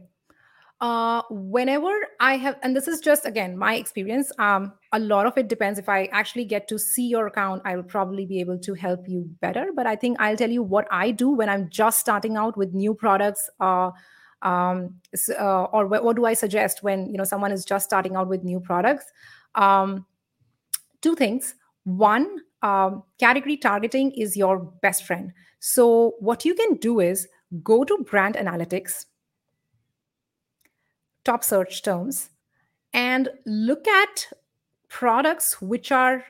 uh, 0.82 1.21
whenever 1.30 1.93
I 2.19 2.36
have, 2.36 2.57
and 2.61 2.76
this 2.76 2.88
is 2.88 2.99
just 2.99 3.26
again 3.26 3.57
my 3.57 3.76
experience, 3.76 4.32
um, 4.39 4.73
a 4.91 4.99
lot 4.99 5.26
of 5.26 5.38
it 5.38 5.47
depends. 5.47 5.80
If 5.80 5.88
I 5.88 6.05
actually 6.11 6.45
get 6.45 6.67
to 6.67 6.78
see 6.78 7.07
your 7.07 7.28
account, 7.28 7.61
I 7.65 7.76
will 7.76 7.84
probably 7.84 8.26
be 8.26 8.39
able 8.41 8.59
to 8.59 8.73
help 8.73 9.07
you 9.07 9.30
better. 9.41 9.67
But 9.73 9.88
I 9.88 9.95
think 9.95 10.17
I'll 10.19 10.36
tell 10.36 10.49
you 10.49 10.63
what 10.63 10.88
I 10.91 11.11
do 11.11 11.30
when 11.30 11.47
I'm 11.47 11.69
just 11.69 11.99
starting 11.99 12.36
out 12.36 12.57
with 12.57 12.73
new 12.73 12.93
products. 12.93 13.49
Uh, 13.59 13.91
um, 14.41 14.95
uh, 15.39 15.63
or 15.63 15.88
what, 15.88 16.03
what, 16.03 16.15
do 16.17 16.26
I 16.26 16.34
suggest 16.34 16.84
when 16.84 17.09
you 17.09 17.17
know 17.17 17.23
someone 17.23 17.51
is 17.51 17.63
just 17.65 17.86
starting 17.86 18.15
out 18.15 18.28
with 18.28 18.43
new 18.43 18.59
products? 18.59 19.05
Um, 19.55 20.05
two 21.01 21.15
things. 21.15 21.55
One, 21.86 22.39
um, 22.61 23.03
category 23.19 23.57
targeting 23.57 24.11
is 24.11 24.36
your 24.36 24.59
best 24.82 25.05
friend. 25.05 25.32
So 25.59 26.15
what 26.19 26.43
you 26.43 26.53
can 26.53 26.76
do 26.76 26.99
is 26.99 27.28
go 27.63 27.86
to 27.86 27.97
brand 28.09 28.36
analytics 28.36 29.05
top 31.26 31.43
search 31.43 31.82
terms 31.82 32.30
and 32.93 33.30
look 33.45 33.88
at 33.88 34.32
products 34.88 35.61
which 35.61 35.91
are 35.91 36.23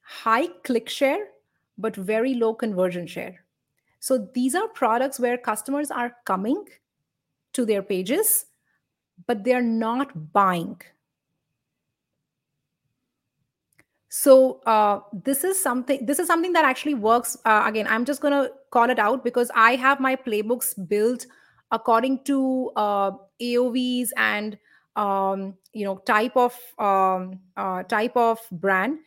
high 0.00 0.48
click 0.64 0.88
share 0.88 1.28
but 1.76 1.94
very 1.94 2.34
low 2.34 2.54
conversion 2.54 3.06
share. 3.06 3.44
So 4.00 4.28
these 4.34 4.54
are 4.54 4.68
products 4.68 5.20
where 5.20 5.38
customers 5.38 5.90
are 5.90 6.16
coming 6.24 6.64
to 7.52 7.64
their 7.64 7.82
pages, 7.82 8.46
but 9.26 9.44
they're 9.44 9.62
not 9.62 10.32
buying. 10.32 10.80
So 14.08 14.60
uh, 14.66 15.00
this 15.12 15.44
is 15.44 15.62
something. 15.62 16.04
This 16.04 16.18
is 16.18 16.26
something 16.26 16.52
that 16.54 16.64
actually 16.64 16.94
works. 16.94 17.36
Uh, 17.44 17.62
again, 17.66 17.86
I'm 17.88 18.04
just 18.04 18.20
going 18.20 18.32
to 18.32 18.50
call 18.70 18.90
it 18.90 18.98
out 18.98 19.22
because 19.22 19.50
I 19.54 19.76
have 19.76 20.00
my 20.00 20.16
playbooks 20.16 20.74
built 20.88 21.26
according 21.70 22.24
to 22.24 22.72
uh, 22.74 23.10
AOVs 23.40 24.10
and 24.16 24.58
um, 24.96 25.54
you 25.72 25.84
know 25.84 25.98
type 25.98 26.36
of 26.36 26.54
um, 26.78 27.40
uh, 27.56 27.82
type 27.84 28.16
of 28.16 28.38
brand. 28.52 28.98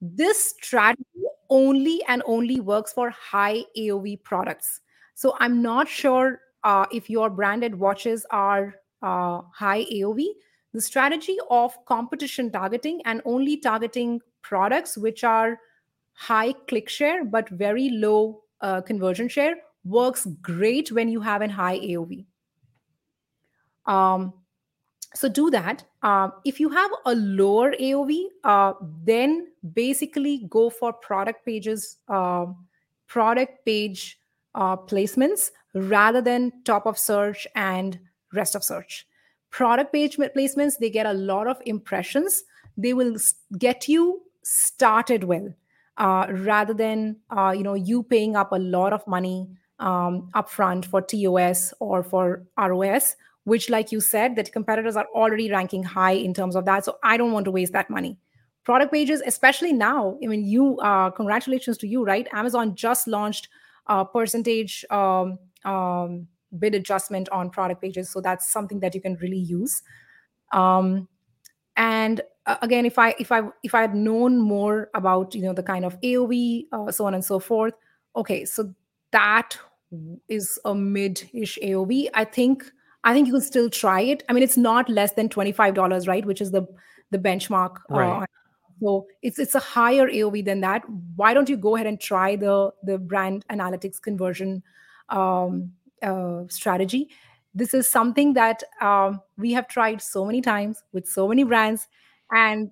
This 0.00 0.54
strategy 0.60 1.04
only 1.50 2.02
and 2.08 2.22
only 2.26 2.60
works 2.60 2.92
for 2.92 3.10
high 3.10 3.64
AOV 3.76 4.22
products. 4.22 4.80
So 5.14 5.36
I'm 5.38 5.62
not 5.62 5.88
sure 5.88 6.40
uh, 6.64 6.86
if 6.92 7.08
your 7.08 7.30
branded 7.30 7.74
watches 7.74 8.26
are 8.30 8.74
uh, 9.02 9.42
high 9.52 9.84
AOV. 9.84 10.26
The 10.72 10.80
strategy 10.80 11.36
of 11.50 11.72
competition 11.84 12.50
targeting 12.50 13.00
and 13.04 13.22
only 13.24 13.58
targeting 13.58 14.20
products 14.42 14.98
which 14.98 15.22
are 15.22 15.60
high 16.14 16.52
click 16.68 16.88
share 16.88 17.24
but 17.24 17.48
very 17.50 17.90
low 17.90 18.42
uh, 18.60 18.80
conversion 18.80 19.28
share 19.28 19.56
works 19.84 20.26
great 20.40 20.90
when 20.90 21.08
you 21.08 21.20
have 21.20 21.42
a 21.42 21.48
high 21.48 21.78
AOV. 21.78 22.24
Um, 23.86 24.32
so 25.14 25.28
do 25.28 25.48
that. 25.50 25.84
Uh, 26.02 26.30
if 26.44 26.58
you 26.58 26.68
have 26.68 26.90
a 27.06 27.14
lower 27.14 27.72
AOV, 27.72 28.24
uh, 28.42 28.72
then 29.04 29.48
basically 29.72 30.46
go 30.50 30.70
for 30.70 30.92
product 30.92 31.46
pages, 31.46 31.98
uh, 32.08 32.46
product 33.06 33.64
page 33.64 34.18
uh, 34.54 34.76
placements 34.76 35.50
rather 35.74 36.20
than 36.20 36.52
top 36.64 36.86
of 36.86 36.98
search 36.98 37.46
and 37.54 37.98
rest 38.32 38.54
of 38.54 38.64
search. 38.64 39.06
Product 39.50 39.92
page 39.92 40.16
placements, 40.16 40.78
they 40.78 40.90
get 40.90 41.06
a 41.06 41.12
lot 41.12 41.46
of 41.46 41.58
impressions. 41.64 42.42
They 42.76 42.92
will 42.92 43.16
get 43.56 43.88
you 43.88 44.22
started 44.42 45.24
well, 45.24 45.54
uh, 45.96 46.26
rather 46.30 46.74
than 46.74 47.16
uh, 47.30 47.54
you 47.56 47.62
know 47.62 47.74
you 47.74 48.02
paying 48.02 48.34
up 48.34 48.50
a 48.50 48.58
lot 48.58 48.92
of 48.92 49.06
money 49.06 49.48
um, 49.78 50.28
upfront 50.34 50.84
for 50.84 51.00
TOS 51.00 51.72
or 51.78 52.02
for 52.02 52.44
ROS 52.58 53.14
which 53.44 53.70
like 53.70 53.92
you 53.92 54.00
said 54.00 54.36
that 54.36 54.52
competitors 54.52 54.96
are 54.96 55.06
already 55.14 55.50
ranking 55.50 55.82
high 55.82 56.12
in 56.12 56.34
terms 56.34 56.56
of 56.56 56.64
that. 56.64 56.84
So 56.84 56.98
i 57.02 57.16
don't 57.16 57.32
want 57.32 57.44
to 57.44 57.50
waste 57.50 57.72
that 57.72 57.90
money. 57.90 58.18
Product 58.64 58.92
pages 58.92 59.22
especially 59.26 59.72
now 59.72 60.18
i 60.24 60.26
mean 60.26 60.44
you 60.44 60.78
uh, 60.78 61.10
congratulations 61.10 61.78
to 61.78 61.86
you 61.86 62.04
right? 62.04 62.28
Amazon 62.32 62.74
just 62.74 63.06
launched 63.06 63.48
a 63.86 64.04
percentage 64.04 64.84
um, 64.90 65.38
um, 65.64 66.26
bid 66.58 66.74
adjustment 66.74 67.28
on 67.30 67.50
product 67.50 67.82
pages. 67.82 68.10
So 68.10 68.20
that's 68.20 68.50
something 68.50 68.80
that 68.80 68.94
you 68.94 69.00
can 69.00 69.16
really 69.16 69.38
use. 69.38 69.82
Um, 70.52 71.08
and 71.76 72.20
uh, 72.46 72.56
again 72.62 72.86
if 72.86 72.98
i 72.98 73.14
if 73.18 73.32
i 73.32 73.42
if 73.62 73.74
i 73.74 73.80
had 73.80 73.94
known 73.94 74.38
more 74.38 74.90
about 74.94 75.34
you 75.34 75.42
know 75.42 75.52
the 75.52 75.62
kind 75.62 75.84
of 75.84 76.00
aov 76.00 76.66
uh, 76.72 76.90
so 76.92 77.06
on 77.06 77.14
and 77.14 77.24
so 77.24 77.38
forth 77.38 77.74
okay 78.14 78.44
so 78.44 78.72
that 79.10 79.58
is 80.28 80.58
a 80.64 80.74
mid-ish 80.74 81.58
aov 81.62 82.08
i 82.14 82.24
think 82.24 82.70
I 83.04 83.12
think 83.12 83.26
you 83.26 83.34
can 83.34 83.42
still 83.42 83.70
try 83.70 84.00
it. 84.00 84.22
I 84.28 84.32
mean, 84.32 84.42
it's 84.42 84.56
not 84.56 84.88
less 84.88 85.12
than 85.12 85.28
$25, 85.28 86.08
right? 86.08 86.24
Which 86.24 86.40
is 86.40 86.50
the 86.50 86.66
the 87.10 87.18
benchmark. 87.18 87.76
Uh, 87.90 87.98
right. 87.98 88.22
Uh, 88.22 88.26
so 88.80 89.06
it's 89.22 89.38
it's 89.38 89.54
a 89.54 89.60
higher 89.60 90.08
AOV 90.08 90.44
than 90.44 90.60
that. 90.62 90.82
Why 91.16 91.32
don't 91.32 91.48
you 91.48 91.56
go 91.56 91.76
ahead 91.76 91.86
and 91.86 92.00
try 92.00 92.36
the 92.36 92.72
the 92.82 92.98
brand 92.98 93.44
analytics 93.48 94.00
conversion 94.00 94.62
um, 95.10 95.72
uh, 96.02 96.42
strategy? 96.48 97.10
This 97.54 97.72
is 97.72 97.88
something 97.88 98.32
that 98.32 98.64
um, 98.80 99.20
we 99.36 99.52
have 99.52 99.68
tried 99.68 100.02
so 100.02 100.24
many 100.24 100.40
times 100.40 100.82
with 100.92 101.06
so 101.06 101.28
many 101.28 101.44
brands, 101.44 101.86
and 102.32 102.70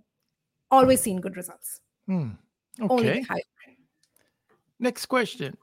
always 0.70 1.00
seen 1.00 1.20
good 1.20 1.36
results. 1.36 1.80
Hmm. 2.06 2.30
Okay. 2.80 3.24
Next 4.80 5.06
question. 5.06 5.56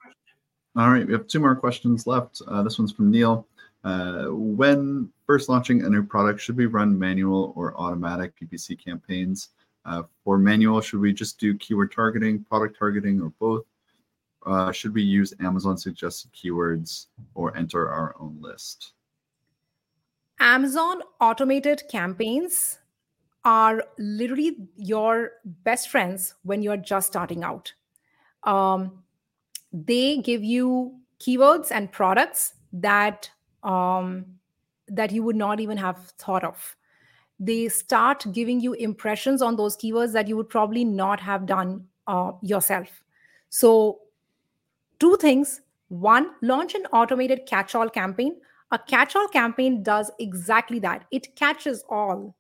All 0.75 0.89
right, 0.91 1.05
we 1.05 1.11
have 1.11 1.27
two 1.27 1.39
more 1.39 1.55
questions 1.55 2.07
left. 2.07 2.41
Uh, 2.47 2.63
this 2.63 2.79
one's 2.79 2.93
from 2.93 3.11
Neil. 3.11 3.45
Uh, 3.83 4.25
when 4.29 5.09
first 5.25 5.49
launching 5.49 5.83
a 5.83 5.89
new 5.89 6.03
product, 6.03 6.41
should 6.41 6.57
we 6.57 6.65
run 6.65 6.97
manual 6.97 7.53
or 7.55 7.75
automatic 7.77 8.33
PPC 8.39 8.83
campaigns? 8.83 9.49
Uh, 9.85 10.03
for 10.23 10.37
manual, 10.37 10.81
should 10.81 10.99
we 10.99 11.13
just 11.13 11.39
do 11.39 11.57
keyword 11.57 11.91
targeting, 11.91 12.43
product 12.43 12.77
targeting, 12.77 13.21
or 13.21 13.29
both? 13.39 13.63
Uh, 14.45 14.71
should 14.71 14.93
we 14.93 15.01
use 15.01 15.33
Amazon 15.39 15.77
suggested 15.77 16.31
keywords 16.33 17.07
or 17.35 17.55
enter 17.55 17.89
our 17.89 18.15
own 18.19 18.37
list? 18.41 18.93
Amazon 20.39 21.01
automated 21.19 21.83
campaigns 21.89 22.79
are 23.43 23.83
literally 23.97 24.57
your 24.75 25.31
best 25.43 25.89
friends 25.89 26.35
when 26.43 26.61
you're 26.61 26.77
just 26.77 27.07
starting 27.07 27.43
out. 27.43 27.73
Um, 28.43 29.03
they 29.71 30.17
give 30.17 30.43
you 30.43 30.95
keywords 31.19 31.71
and 31.71 31.91
products 31.91 32.53
that 32.73 33.29
um, 33.63 34.25
that 34.87 35.11
you 35.11 35.23
would 35.23 35.35
not 35.35 35.59
even 35.59 35.77
have 35.77 35.97
thought 36.17 36.43
of. 36.43 36.75
They 37.39 37.69
start 37.69 38.25
giving 38.33 38.59
you 38.59 38.73
impressions 38.73 39.41
on 39.41 39.55
those 39.55 39.77
keywords 39.77 40.11
that 40.13 40.27
you 40.27 40.35
would 40.35 40.49
probably 40.49 40.83
not 40.83 41.19
have 41.19 41.45
done 41.45 41.87
uh, 42.07 42.31
yourself. 42.41 42.87
So, 43.49 43.99
two 44.99 45.15
things. 45.17 45.61
One, 45.87 46.31
launch 46.41 46.75
an 46.75 46.85
automated 46.93 47.45
catch 47.47 47.73
all 47.73 47.89
campaign. 47.89 48.35
A 48.71 48.77
catch 48.77 49.15
all 49.15 49.27
campaign 49.27 49.81
does 49.81 50.11
exactly 50.19 50.79
that. 50.79 51.05
It 51.11 51.35
catches 51.35 51.83
all. 51.89 52.35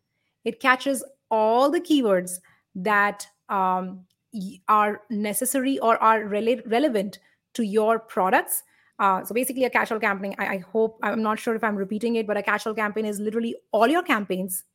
It 0.45 0.59
catches 0.59 1.03
all 1.31 1.71
the 1.71 1.81
keywords 1.81 2.39
that 2.75 3.25
um, 3.49 4.05
are 4.67 5.01
necessary 5.09 5.79
or 5.79 5.97
are 5.97 6.23
rele- 6.23 6.61
relevant 6.69 7.19
to 7.53 7.63
your 7.63 7.97
products 7.97 8.63
uh, 8.99 9.23
so 9.23 9.33
basically, 9.33 9.63
a 9.63 9.69
catch-all 9.69 9.99
campaign. 9.99 10.35
I, 10.37 10.47
I, 10.47 10.57
hope 10.57 10.99
I'm 11.01 11.23
not 11.23 11.39
sure 11.39 11.55
if 11.55 11.63
I'm 11.63 11.77
repeating 11.77 12.17
it, 12.17 12.27
but 12.27 12.35
a 12.35 12.43
catch-all 12.43 12.73
campaign 12.73 13.05
is 13.05 13.17
literally 13.19 13.55
all 13.71 13.87
your 13.87 14.03
campaigns 14.03 14.65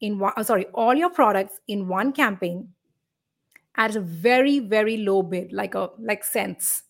in 0.00 0.20
one. 0.20 0.32
Oh, 0.36 0.42
sorry, 0.42 0.66
all 0.66 0.94
your 0.94 1.10
products 1.10 1.58
in 1.66 1.88
one 1.88 2.12
campaign 2.12 2.68
at 3.76 3.96
a 3.96 4.00
very 4.00 4.60
very 4.60 4.98
low 4.98 5.22
bid, 5.22 5.52
like 5.52 5.74
a 5.74 5.90
like 5.98 6.22
cents, 6.22 6.84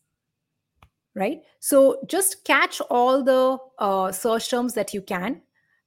right? 1.14 1.40
So 1.60 2.00
just 2.06 2.44
catch 2.44 2.82
all 2.90 3.24
the 3.24 3.56
uh, 3.78 4.12
search 4.12 4.50
terms 4.50 4.74
that 4.74 4.92
you 4.92 5.00
can, 5.00 5.40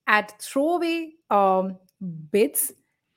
at 0.08 0.42
throwaway 0.42 1.12
um, 1.30 1.78
bids, 2.32 2.72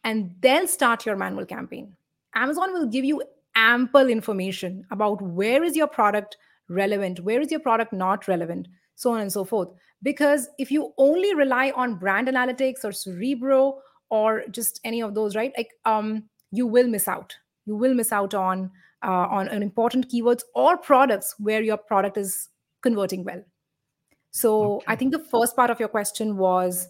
and 0.05 0.35
then 0.41 0.69
start 0.69 1.07
your 1.07 1.17
manual 1.17 1.47
campaign. 1.47 1.97
Amazon 2.35 2.75
will 2.75 2.87
give 2.87 3.07
you 3.07 3.23
ample 3.55 4.09
information 4.09 4.85
about 4.91 5.23
where 5.23 5.63
is 5.65 5.75
your 5.75 5.87
product 5.87 6.37
relevant, 6.73 7.21
where 7.21 7.41
is 7.41 7.51
your 7.51 7.61
product 7.61 7.93
not 7.93 8.27
relevant, 8.29 8.69
so 8.95 9.13
on 9.13 9.21
and 9.21 9.33
so 9.33 9.45
forth. 9.45 9.69
Because 10.03 10.49
if 10.59 10.71
you 10.71 10.93
only 10.99 11.35
rely 11.35 11.73
on 11.77 11.97
brand 11.97 12.29
analytics 12.29 12.85
or 12.85 12.93
Cerebro 12.93 13.79
or 14.11 14.45
just 14.51 14.81
any 14.85 15.01
of 15.01 15.15
those, 15.15 15.37
right? 15.37 15.53
Like 15.57 15.71
um, 15.85 16.25
you 16.51 16.67
will 16.67 16.89
miss 16.89 17.09
out. 17.09 17.35
You 17.67 17.77
will 17.77 17.95
miss 17.95 18.13
out 18.13 18.35
on 18.35 18.71
uh, 19.03 19.27
on 19.31 19.49
an 19.49 19.63
important 19.63 20.09
keywords 20.09 20.43
or 20.55 20.77
products 20.77 21.35
where 21.39 21.63
your 21.63 21.77
product 21.77 22.17
is 22.17 22.49
converting 22.83 23.25
well. 23.25 23.43
So 24.31 24.77
okay. 24.77 24.85
I 24.89 24.97
think 24.97 25.13
the 25.13 25.19
first 25.19 25.57
part 25.57 25.71
of 25.71 25.79
your 25.79 25.89
question 25.89 26.37
was, 26.37 26.89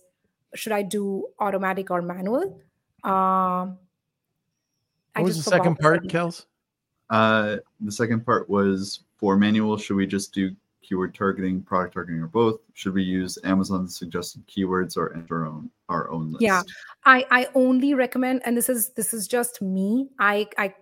should 0.55 0.73
I 0.73 0.83
do 0.83 1.27
automatic 1.41 1.91
or 1.91 2.03
manual? 2.03 2.61
Um, 3.05 3.79
what 5.15 5.25
was 5.25 5.45
the 5.45 5.51
second 5.51 5.77
part, 5.77 6.05
Kels? 6.05 6.47
Uh, 7.11 7.57
the 7.81 7.93
second 7.93 8.25
part 8.25 8.49
was 8.49 9.01
for 9.23 9.37
manual. 9.37 9.77
Should 9.77 9.95
we 9.95 10.05
just 10.05 10.35
do 10.35 10.51
keyword 10.83 11.15
targeting, 11.15 11.63
product 11.63 11.95
targeting, 11.95 12.21
or 12.21 12.27
both? 12.27 12.59
Should 12.75 12.93
we 12.93 13.05
use 13.05 13.39
Amazon's 13.45 13.97
suggested 13.97 14.43
keywords 14.49 14.97
or 14.97 15.15
enter 15.15 15.43
our 15.43 15.47
own 15.47 15.71
our 15.89 16.11
own 16.11 16.33
list? 16.33 16.43
Yeah, 16.43 16.63
I 17.05 17.25
I 17.31 17.47
only 17.55 17.95
recommend, 17.95 18.43
and 18.45 18.57
this 18.57 18.69
is 18.69 18.91
this 18.91 19.15
is 19.15 19.29
just 19.29 19.63
me. 19.63 20.09
I 20.19 20.49
I 20.59 20.75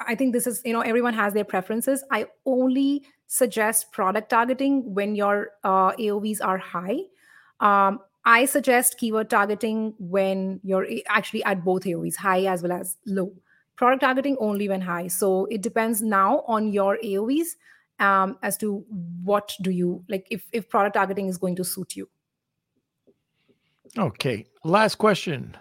I 0.00 0.14
think 0.14 0.32
this 0.32 0.46
is 0.46 0.62
you 0.64 0.72
know 0.72 0.80
everyone 0.80 1.12
has 1.12 1.34
their 1.34 1.44
preferences. 1.44 2.02
I 2.10 2.26
only 2.46 3.04
suggest 3.26 3.92
product 3.92 4.30
targeting 4.30 4.94
when 4.94 5.14
your 5.14 5.50
uh, 5.62 5.92
AOVs 5.92 6.38
are 6.42 6.56
high. 6.56 7.00
Um, 7.60 8.00
I 8.24 8.46
suggest 8.46 8.96
keyword 8.96 9.28
targeting 9.28 9.92
when 9.98 10.58
you're 10.62 10.86
actually 11.08 11.44
at 11.44 11.62
both 11.62 11.82
AOVs, 11.82 12.16
high 12.16 12.46
as 12.46 12.62
well 12.62 12.72
as 12.72 12.96
low. 13.04 13.30
Product 13.76 14.02
targeting 14.02 14.36
only 14.38 14.68
when 14.68 14.80
high. 14.80 15.08
So 15.08 15.46
it 15.46 15.62
depends 15.62 16.00
now 16.00 16.44
on 16.46 16.72
your 16.72 16.98
AOVs 17.02 17.56
um, 17.98 18.38
as 18.42 18.56
to 18.58 18.84
what 19.22 19.52
do 19.62 19.70
you 19.70 20.04
like 20.08 20.26
if 20.30 20.46
if 20.52 20.68
product 20.68 20.94
targeting 20.94 21.28
is 21.28 21.38
going 21.38 21.56
to 21.56 21.64
suit 21.64 21.96
you. 21.96 22.08
Okay, 23.96 24.46
last 24.64 24.96
question. 24.96 25.56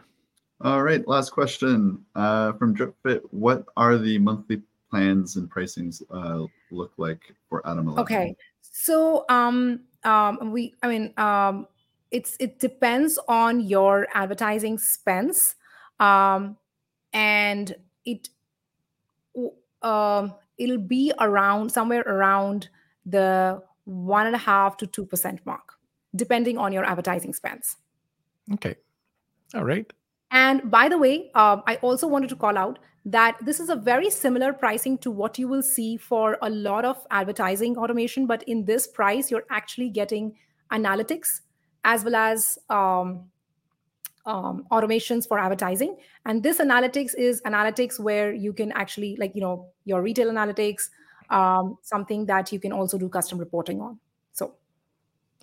All 0.62 0.82
right, 0.82 1.06
last 1.08 1.32
question 1.32 2.04
uh, 2.16 2.54
from 2.54 2.76
DripFit. 2.76 3.22
What 3.32 3.66
are 3.76 3.98
the 3.98 4.18
monthly 4.18 4.62
plans 4.90 5.36
and 5.36 5.52
pricings 5.52 6.02
uh, 6.10 6.48
look 6.72 6.94
like 6.98 7.20
for 7.50 7.66
Atom 7.68 7.90
11? 7.90 8.02
Okay, 8.02 8.36
so 8.62 9.26
um, 9.30 9.82
um, 10.04 10.52
we, 10.52 10.74
I 10.82 10.88
mean, 10.88 11.14
um, 11.18 11.68
it's 12.12 12.38
it 12.40 12.60
depends 12.60 13.20
on 13.28 13.60
your 13.60 14.08
advertising 14.14 14.80
spends, 14.80 15.56
um, 16.00 16.58
and 17.12 17.76
it 18.06 18.30
um, 19.82 20.34
it'll 20.58 20.78
be 20.78 21.12
around 21.20 21.72
somewhere 21.72 22.02
around 22.02 22.70
the 23.06 23.62
one 23.86 24.26
and 24.26 24.36
a 24.36 24.40
half 24.40 24.78
to 24.78 24.88
two 24.88 25.06
percent 25.06 25.46
mark, 25.46 25.74
depending 26.16 26.58
on 26.58 26.72
your 26.72 26.86
advertising 26.86 27.34
spends. 27.34 27.78
Okay, 28.54 28.76
all 29.54 29.64
right. 29.64 29.92
And 30.32 30.72
by 30.72 30.90
the 30.90 30.98
way, 30.98 31.30
um, 31.36 31.62
I 31.68 31.76
also 31.78 32.08
wanted 32.08 32.30
to 32.30 32.36
call 32.36 32.58
out 32.58 32.80
that 33.06 33.38
this 33.42 33.60
is 33.60 33.70
a 33.70 33.76
very 33.76 34.10
similar 34.10 34.54
pricing 34.54 34.98
to 35.00 35.12
what 35.12 35.38
you 35.38 35.48
will 35.48 35.62
see 35.62 35.98
for 35.98 36.38
a 36.42 36.50
lot 36.50 36.86
of 36.86 37.06
advertising 37.12 37.78
automation. 37.78 38.26
But 38.26 38.44
in 38.44 38.66
this 38.66 38.88
price, 38.88 39.30
you're 39.30 39.46
actually 39.52 39.90
getting 39.90 40.36
analytics 40.72 41.42
as 41.84 42.04
well 42.04 42.16
as 42.16 42.58
um, 42.70 43.30
um, 44.26 44.66
automations 44.72 45.28
for 45.28 45.40
advertising. 45.40 45.98
And 46.26 46.42
this 46.44 46.60
analytics 46.60 47.14
is 47.18 47.42
analytics 47.42 48.00
where 48.00 48.34
you 48.34 48.54
can 48.54 48.72
actually, 48.72 49.16
like, 49.18 49.36
you 49.36 49.42
know, 49.42 49.68
your 49.86 50.02
retail 50.02 50.30
analytics, 50.30 50.90
um, 51.30 51.78
something 51.82 52.26
that 52.28 52.52
you 52.52 52.60
can 52.60 52.72
also 52.72 52.98
do 52.98 53.10
custom 53.10 53.38
reporting 53.38 53.82
on. 53.82 54.00
So, 54.32 54.56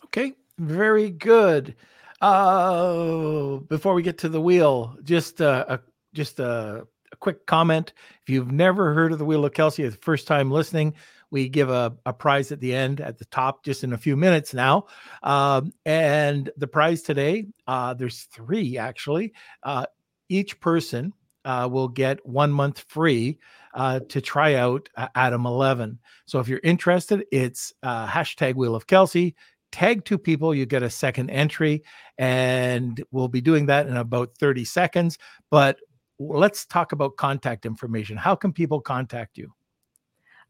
okay, 0.06 0.34
very 0.58 1.10
good. 1.10 1.74
Uh, 2.20 3.56
before 3.68 3.94
we 3.94 4.02
get 4.02 4.18
to 4.18 4.28
the 4.28 4.40
wheel, 4.40 4.96
just 5.04 5.40
uh, 5.40 5.64
a 5.68 5.80
just 6.12 6.38
a, 6.38 6.86
a, 7.12 7.16
quick 7.16 7.46
comment. 7.46 7.94
If 8.22 8.28
you've 8.28 8.52
never 8.52 8.92
heard 8.92 9.12
of 9.12 9.18
the 9.18 9.24
Wheel 9.24 9.44
of 9.44 9.54
Kelsey, 9.54 9.88
the 9.88 9.96
first 9.96 10.26
time 10.26 10.50
listening, 10.50 10.92
we 11.30 11.48
give 11.48 11.70
a, 11.70 11.96
a 12.06 12.12
prize 12.12 12.52
at 12.52 12.60
the 12.60 12.74
end, 12.74 13.00
at 13.00 13.18
the 13.18 13.24
top, 13.26 13.64
just 13.64 13.84
in 13.84 13.92
a 13.92 13.98
few 13.98 14.16
minutes 14.16 14.52
now. 14.54 14.86
Um, 15.22 15.72
and 15.86 16.50
the 16.56 16.66
prize 16.66 17.02
today, 17.02 17.46
uh, 17.66 17.94
there's 17.94 18.24
three 18.24 18.78
actually. 18.78 19.32
Uh, 19.62 19.86
each 20.28 20.60
person 20.60 21.12
uh, 21.44 21.68
will 21.70 21.88
get 21.88 22.24
one 22.26 22.52
month 22.52 22.84
free 22.88 23.38
uh, 23.74 24.00
to 24.08 24.20
try 24.20 24.54
out 24.54 24.88
uh, 24.96 25.08
Atom 25.14 25.46
11. 25.46 25.98
So 26.26 26.40
if 26.40 26.48
you're 26.48 26.60
interested, 26.62 27.24
it's 27.32 27.72
uh, 27.82 28.06
hashtag 28.06 28.54
Wheel 28.54 28.74
of 28.74 28.86
Kelsey 28.86 29.34
tag 29.72 30.04
two 30.04 30.18
people, 30.18 30.54
you 30.54 30.66
get 30.66 30.82
a 30.82 30.90
second 30.90 31.30
entry. 31.30 31.82
And 32.18 33.02
we'll 33.10 33.28
be 33.28 33.40
doing 33.40 33.66
that 33.66 33.86
in 33.86 33.96
about 33.96 34.36
30 34.38 34.64
seconds. 34.64 35.18
But 35.50 35.78
let's 36.18 36.66
talk 36.66 36.92
about 36.92 37.16
contact 37.16 37.66
information. 37.66 38.16
How 38.16 38.34
can 38.34 38.52
people 38.52 38.80
contact 38.80 39.38
you? 39.38 39.52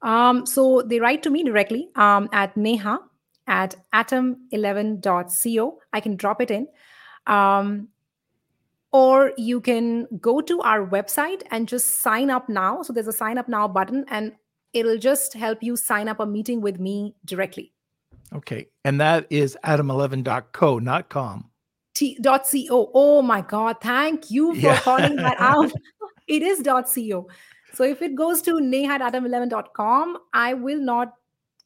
Um, 0.03 0.47
so 0.47 0.83
they 0.83 0.99
write 0.99 1.23
to 1.25 1.31
me 1.31 1.43
directly 1.45 1.91
um, 1.97 2.29
at 2.33 2.57
neha 2.57 2.99
at 3.47 3.75
atom11.co. 3.95 5.79
I 5.93 6.01
can 6.01 6.17
drop 6.17 6.41
it 6.41 6.51
in. 6.51 6.69
Um, 7.27 7.89
or 8.93 9.33
you 9.37 9.61
can 9.61 10.07
go 10.21 10.41
to 10.41 10.61
our 10.63 10.87
website 10.87 11.43
and 11.51 11.69
just 11.69 12.01
sign 12.01 12.31
up 12.31 12.49
now. 12.49 12.83
So 12.83 12.93
there's 12.93 13.07
a 13.07 13.13
sign 13.13 13.39
up 13.39 13.49
now 13.49 13.69
button, 13.69 14.05
and 14.09 14.33
it'll 14.73 14.99
just 14.99 15.35
help 15.35 15.63
you 15.63 15.77
sign 15.77 16.09
up 16.09 16.21
a 16.21 16.27
meeting 16.27 16.61
with 16.61 16.81
me 16.81 17.15
directly. 17.25 17.73
Okay. 18.33 18.67
And 18.85 19.01
that 19.01 19.27
is 19.31 19.57
atom11.co, 19.65 20.79
not 20.79 21.09
com. 21.09 21.51
T- 21.95 22.19
dot 22.21 22.47
.co. 22.51 22.91
Oh 22.95 23.23
my 23.23 23.43
God. 23.43 23.77
Thank 23.81 24.31
you 24.31 24.55
for 24.55 24.61
yeah. 24.61 24.81
calling 24.81 25.17
that 25.17 25.37
out. 25.41 25.71
it 26.27 26.43
is 26.43 26.61
dot 26.61 26.89
.co. 26.93 27.29
So 27.73 27.85
if 27.85 28.03
it 28.03 28.15
goes 28.15 28.43
to 28.43 28.61
neha@atom11.com, 28.61 30.19
I 30.33 30.55
will 30.55 30.81
not 30.81 31.15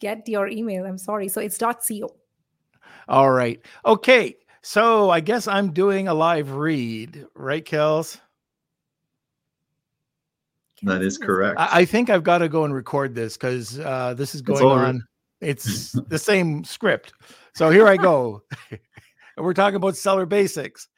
get 0.01 0.29
your 0.29 0.49
email. 0.49 0.85
I'm 0.85 0.99
sorry. 0.99 1.29
So 1.29 1.41
it's 1.41 1.59
dot 1.59 1.83
.co. 1.87 2.15
All 3.09 3.31
right. 3.31 3.61
Okay. 3.85 4.37
So 4.63 5.11
I 5.11 5.21
guess 5.21 5.47
I'm 5.47 5.73
doing 5.73 6.09
a 6.09 6.15
live 6.15 6.53
read, 6.53 7.27
right, 7.35 7.65
Kels? 7.65 8.19
That 10.83 11.03
is 11.03 11.19
correct. 11.19 11.59
I, 11.59 11.81
I 11.81 11.85
think 11.85 12.11
I've 12.11 12.25
got 12.25 12.39
to 12.39 12.49
go 12.49 12.65
and 12.65 12.75
record 12.75 13.15
this 13.15 13.37
because 13.37 13.79
uh, 13.79 14.15
this 14.15 14.35
is 14.35 14.43
going 14.43 14.65
on. 14.65 15.05
It's 15.41 15.93
the 16.09 16.19
same 16.19 16.65
script. 16.65 17.13
So 17.55 17.71
here 17.71 17.87
I 17.87 17.97
go. 17.97 18.43
we're 19.37 19.55
talking 19.55 19.77
about 19.77 19.97
seller 19.97 20.27
basics. 20.27 20.89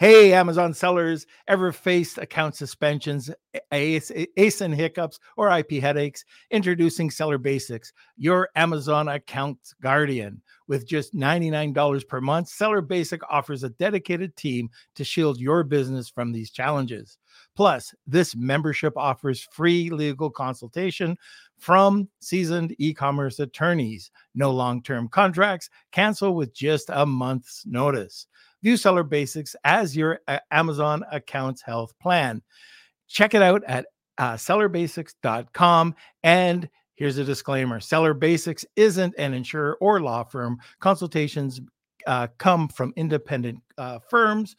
Hey, 0.00 0.32
Amazon 0.32 0.72
sellers, 0.72 1.26
ever 1.46 1.72
faced 1.72 2.16
account 2.16 2.54
suspensions, 2.54 3.30
ASIN 3.70 4.74
hiccups, 4.74 5.20
or 5.36 5.50
IP 5.50 5.72
headaches? 5.72 6.24
Introducing 6.50 7.10
Seller 7.10 7.36
Basics, 7.36 7.92
your 8.16 8.48
Amazon 8.56 9.08
account 9.08 9.58
guardian. 9.82 10.40
With 10.68 10.88
just 10.88 11.14
$99 11.14 12.08
per 12.08 12.22
month, 12.22 12.48
Seller 12.48 12.80
Basic 12.80 13.20
offers 13.30 13.62
a 13.62 13.68
dedicated 13.68 14.34
team 14.36 14.70
to 14.94 15.04
shield 15.04 15.38
your 15.38 15.64
business 15.64 16.08
from 16.08 16.32
these 16.32 16.50
challenges. 16.50 17.18
Plus, 17.54 17.94
this 18.06 18.34
membership 18.34 18.96
offers 18.96 19.46
free 19.52 19.90
legal 19.90 20.30
consultation 20.30 21.14
from 21.60 22.08
seasoned 22.20 22.74
e 22.78 22.92
commerce 22.92 23.38
attorneys. 23.38 24.10
No 24.34 24.50
long 24.50 24.82
term 24.82 25.08
contracts, 25.08 25.70
cancel 25.92 26.34
with 26.34 26.52
just 26.52 26.90
a 26.92 27.06
month's 27.06 27.64
notice. 27.66 28.26
View 28.62 28.76
Seller 28.76 29.04
Basics 29.04 29.54
as 29.64 29.96
your 29.96 30.20
uh, 30.26 30.38
Amazon 30.50 31.04
accounts 31.12 31.62
health 31.62 31.92
plan. 32.00 32.42
Check 33.08 33.34
it 33.34 33.42
out 33.42 33.62
at 33.66 33.86
uh, 34.18 34.34
sellerbasics.com. 34.34 35.94
And 36.22 36.68
here's 36.94 37.18
a 37.18 37.24
disclaimer 37.24 37.80
Seller 37.80 38.14
Basics 38.14 38.64
isn't 38.76 39.14
an 39.18 39.34
insurer 39.34 39.76
or 39.80 40.00
law 40.00 40.24
firm. 40.24 40.58
Consultations 40.80 41.60
uh, 42.06 42.28
come 42.38 42.68
from 42.68 42.92
independent 42.96 43.60
uh, 43.78 43.98
firms. 44.08 44.56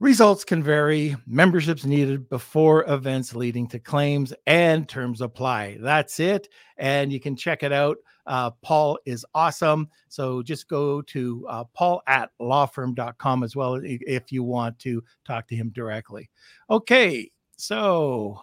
Results 0.00 0.44
can 0.44 0.62
vary. 0.62 1.14
Memberships 1.26 1.84
needed 1.84 2.30
before 2.30 2.90
events 2.90 3.34
leading 3.34 3.68
to 3.68 3.78
claims 3.78 4.32
and 4.46 4.88
terms 4.88 5.20
apply. 5.20 5.76
That's 5.78 6.18
it. 6.18 6.48
And 6.78 7.12
you 7.12 7.20
can 7.20 7.36
check 7.36 7.62
it 7.62 7.70
out. 7.70 7.98
Uh, 8.26 8.50
Paul 8.62 8.98
is 9.04 9.26
awesome. 9.34 9.90
So 10.08 10.42
just 10.42 10.68
go 10.68 11.02
to 11.02 11.46
uh, 11.48 11.64
paul 11.74 12.00
at 12.06 12.30
lawfirm.com 12.40 13.42
as 13.42 13.54
well 13.54 13.78
if 13.82 14.32
you 14.32 14.42
want 14.42 14.78
to 14.80 15.04
talk 15.26 15.46
to 15.48 15.56
him 15.56 15.68
directly. 15.74 16.30
Okay. 16.70 17.30
So 17.58 18.40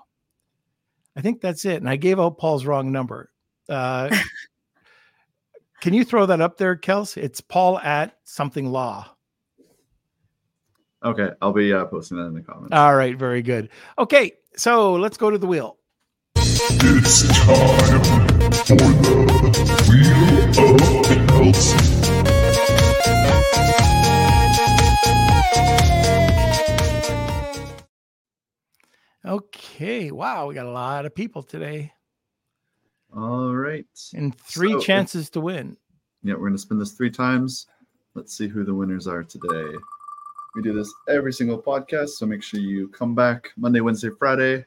I 1.15 1.21
think 1.21 1.41
that's 1.41 1.65
it. 1.65 1.77
And 1.77 1.89
I 1.89 1.95
gave 1.95 2.19
out 2.19 2.37
Paul's 2.37 2.65
wrong 2.65 2.91
number. 2.91 3.31
Uh, 3.67 4.15
Can 5.81 5.93
you 5.93 6.03
throw 6.03 6.27
that 6.27 6.41
up 6.41 6.57
there, 6.57 6.75
Kels? 6.75 7.17
It's 7.17 7.41
Paul 7.41 7.79
at 7.79 8.17
something 8.23 8.67
law. 8.67 9.16
Okay, 11.07 11.29
I'll 11.41 11.53
be 11.53 11.71
uh, 11.73 11.85
posting 11.85 12.17
that 12.17 12.25
in 12.25 12.33
the 12.33 12.41
comments. 12.41 12.73
All 12.73 12.93
right, 12.93 13.15
very 13.17 13.41
good. 13.41 13.69
Okay, 13.97 14.33
so 14.57 14.95
let's 14.95 15.15
go 15.15 15.29
to 15.29 15.37
the 15.37 15.47
wheel. 15.47 15.77
It's 16.35 17.21
time 17.21 17.81
for 18.65 18.75
the 18.75 19.15
Wheel 19.89 21.21
of 21.21 21.27
Kelsey. 21.29 22.87
Okay, 29.25 30.11
wow, 30.11 30.47
we 30.47 30.53
got 30.55 30.65
a 30.65 30.71
lot 30.71 31.05
of 31.05 31.13
people 31.13 31.43
today 31.43 31.91
All 33.15 33.53
right. 33.53 33.85
and 34.13 34.35
three 34.39 34.71
So- 34.73 34.79
chances 34.79 35.29
to 35.31 35.41
win. 35.41 35.77
Yeah, 36.23 36.35
we're 36.35 36.47
gonna 36.47 36.57
spin 36.57 36.79
this 36.79 36.93
three 36.93 37.11
times. 37.11 37.67
Let's 38.13 38.35
see 38.37 38.47
who 38.47 38.63
the 38.63 38.73
winners 38.73 39.07
are 39.07 39.23
today. 39.23 39.75
We 40.57 40.63
do 40.63 40.73
this 40.73 40.91
every 41.07 41.31
single 41.31 41.61
podcast, 41.61 42.09
so 42.09 42.25
make 42.25 42.41
sure 42.41 42.59
you 42.59 42.87
come 42.87 43.13
back 43.13 43.51
Monday, 43.57 43.79
Wednesday, 43.79 44.09
Friday 44.17 44.65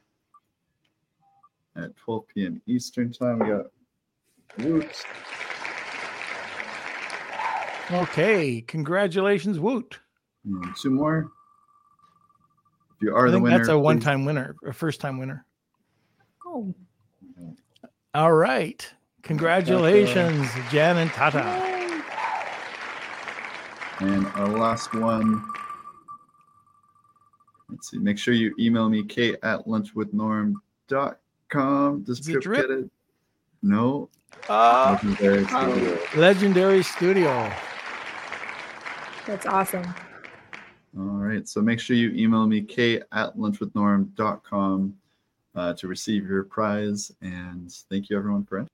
at 1.74 1.96
12 1.96 2.28
p.m. 2.32 2.62
Eastern 2.68 3.12
time. 3.12 3.40
We 3.40 3.46
got 3.48 3.66
Woot. 4.58 5.04
Okay, 7.90 8.60
congratulations, 8.60 9.58
Woot. 9.58 9.98
and 10.44 10.64
two 10.80 10.90
more. 10.90 11.32
If 12.94 13.02
you 13.02 13.16
are 13.16 13.26
I 13.26 13.32
the 13.32 13.40
winner, 13.40 13.58
that's 13.58 13.68
a 13.68 13.76
one-time 13.76 14.24
winner, 14.24 14.54
a 14.64 14.72
first-time 14.72 15.18
winner. 15.18 15.44
Oh, 16.46 16.72
All 18.14 18.32
right, 18.32 18.88
congratulations, 19.24 20.46
Jan 20.70 20.98
and 20.98 21.10
Tata. 21.10 21.40
And 23.98 24.24
our 24.28 24.46
last 24.46 24.94
one. 24.94 25.44
Let's 27.70 27.90
see. 27.90 27.98
Make 27.98 28.18
sure 28.18 28.34
you 28.34 28.54
email 28.58 28.88
me, 28.88 29.04
kate 29.04 29.36
at 29.42 29.66
lunchwithnorm.com. 29.66 32.02
Does 32.02 32.20
Is 32.20 32.28
it 32.28 32.32
Trip 32.32 32.42
Drip? 32.42 32.68
get 32.68 32.78
it? 32.78 32.90
No. 33.62 34.08
Uh, 34.48 34.96
Legendary 35.02 35.44
Studio. 35.46 35.98
Legendary 36.16 36.82
Studio. 36.82 37.52
That's 39.26 39.44
awesome. 39.46 39.84
All 40.98 41.04
right. 41.04 41.46
So 41.48 41.60
make 41.60 41.78
sure 41.78 41.94
you 41.96 42.10
email 42.12 42.46
me, 42.46 42.62
kate 42.62 43.02
at 43.12 43.36
lunchwithnorm.com 43.36 44.94
uh, 45.54 45.74
to 45.74 45.86
receive 45.88 46.28
your 46.28 46.44
prize. 46.44 47.12
And 47.20 47.70
thank 47.90 48.08
you, 48.10 48.16
everyone, 48.16 48.44
for 48.44 48.60
it. 48.60 48.68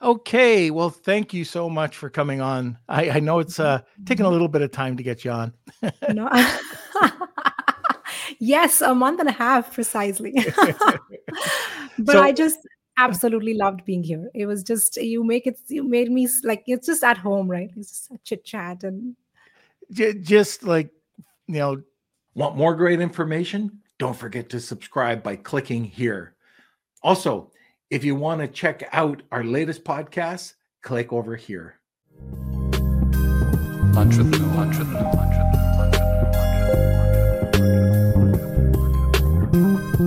Okay, 0.00 0.70
well, 0.72 0.90
thank 0.90 1.32
you 1.32 1.44
so 1.44 1.70
much 1.70 1.96
for 1.96 2.10
coming 2.10 2.40
on. 2.40 2.76
I, 2.88 3.10
I 3.10 3.20
know 3.20 3.38
it's 3.38 3.60
uh, 3.60 3.82
taking 4.04 4.26
a 4.26 4.28
little 4.28 4.48
bit 4.48 4.60
of 4.62 4.72
time 4.72 4.96
to 4.96 5.02
get 5.02 5.24
you 5.24 5.30
on. 5.30 5.54
No. 6.12 6.28
Yes, 8.42 8.80
a 8.80 8.94
month 8.94 9.20
and 9.20 9.28
a 9.28 9.32
half 9.32 9.72
precisely. 9.72 10.32
but 11.98 12.12
So- 12.12 12.22
I 12.22 12.32
just 12.32 12.58
uh-huh. 12.58 13.08
absolutely 13.08 13.54
loved 13.54 13.84
being 13.84 14.02
here. 14.02 14.28
It 14.34 14.46
was 14.46 14.62
just 14.62 14.96
you 14.96 15.22
make 15.24 15.46
it 15.46 15.58
you 15.68 15.84
made 15.84 16.10
me 16.10 16.28
like 16.42 16.64
it's 16.66 16.86
just 16.88 17.04
at 17.04 17.16
home, 17.16 17.48
right? 17.48 17.70
It's 17.76 17.88
just 17.88 18.10
a 18.10 18.18
chit 18.24 18.44
chat 18.44 18.82
and 18.82 19.16
J- 19.92 20.14
just 20.14 20.64
like 20.64 20.90
you 21.46 21.58
know 21.58 21.82
want 22.34 22.56
more 22.56 22.74
great 22.74 23.00
information? 23.00 23.80
Don't 23.98 24.16
forget 24.16 24.48
to 24.50 24.60
subscribe 24.60 25.22
by 25.22 25.36
clicking 25.36 25.84
here. 25.84 26.34
Also 27.02 27.50
if 27.90 28.02
you 28.02 28.16
want 28.16 28.40
to 28.40 28.48
check 28.48 28.88
out 28.92 29.22
our 29.30 29.44
latest 29.44 29.84
podcast 29.84 30.54
click 30.82 31.12
over 31.12 31.36
here. 31.36 31.78
Lunch 33.94 34.16
with 34.16 34.34
Lunch 34.56 34.78
with 34.78 34.90
Lunch 34.92 35.36
with 35.52 35.61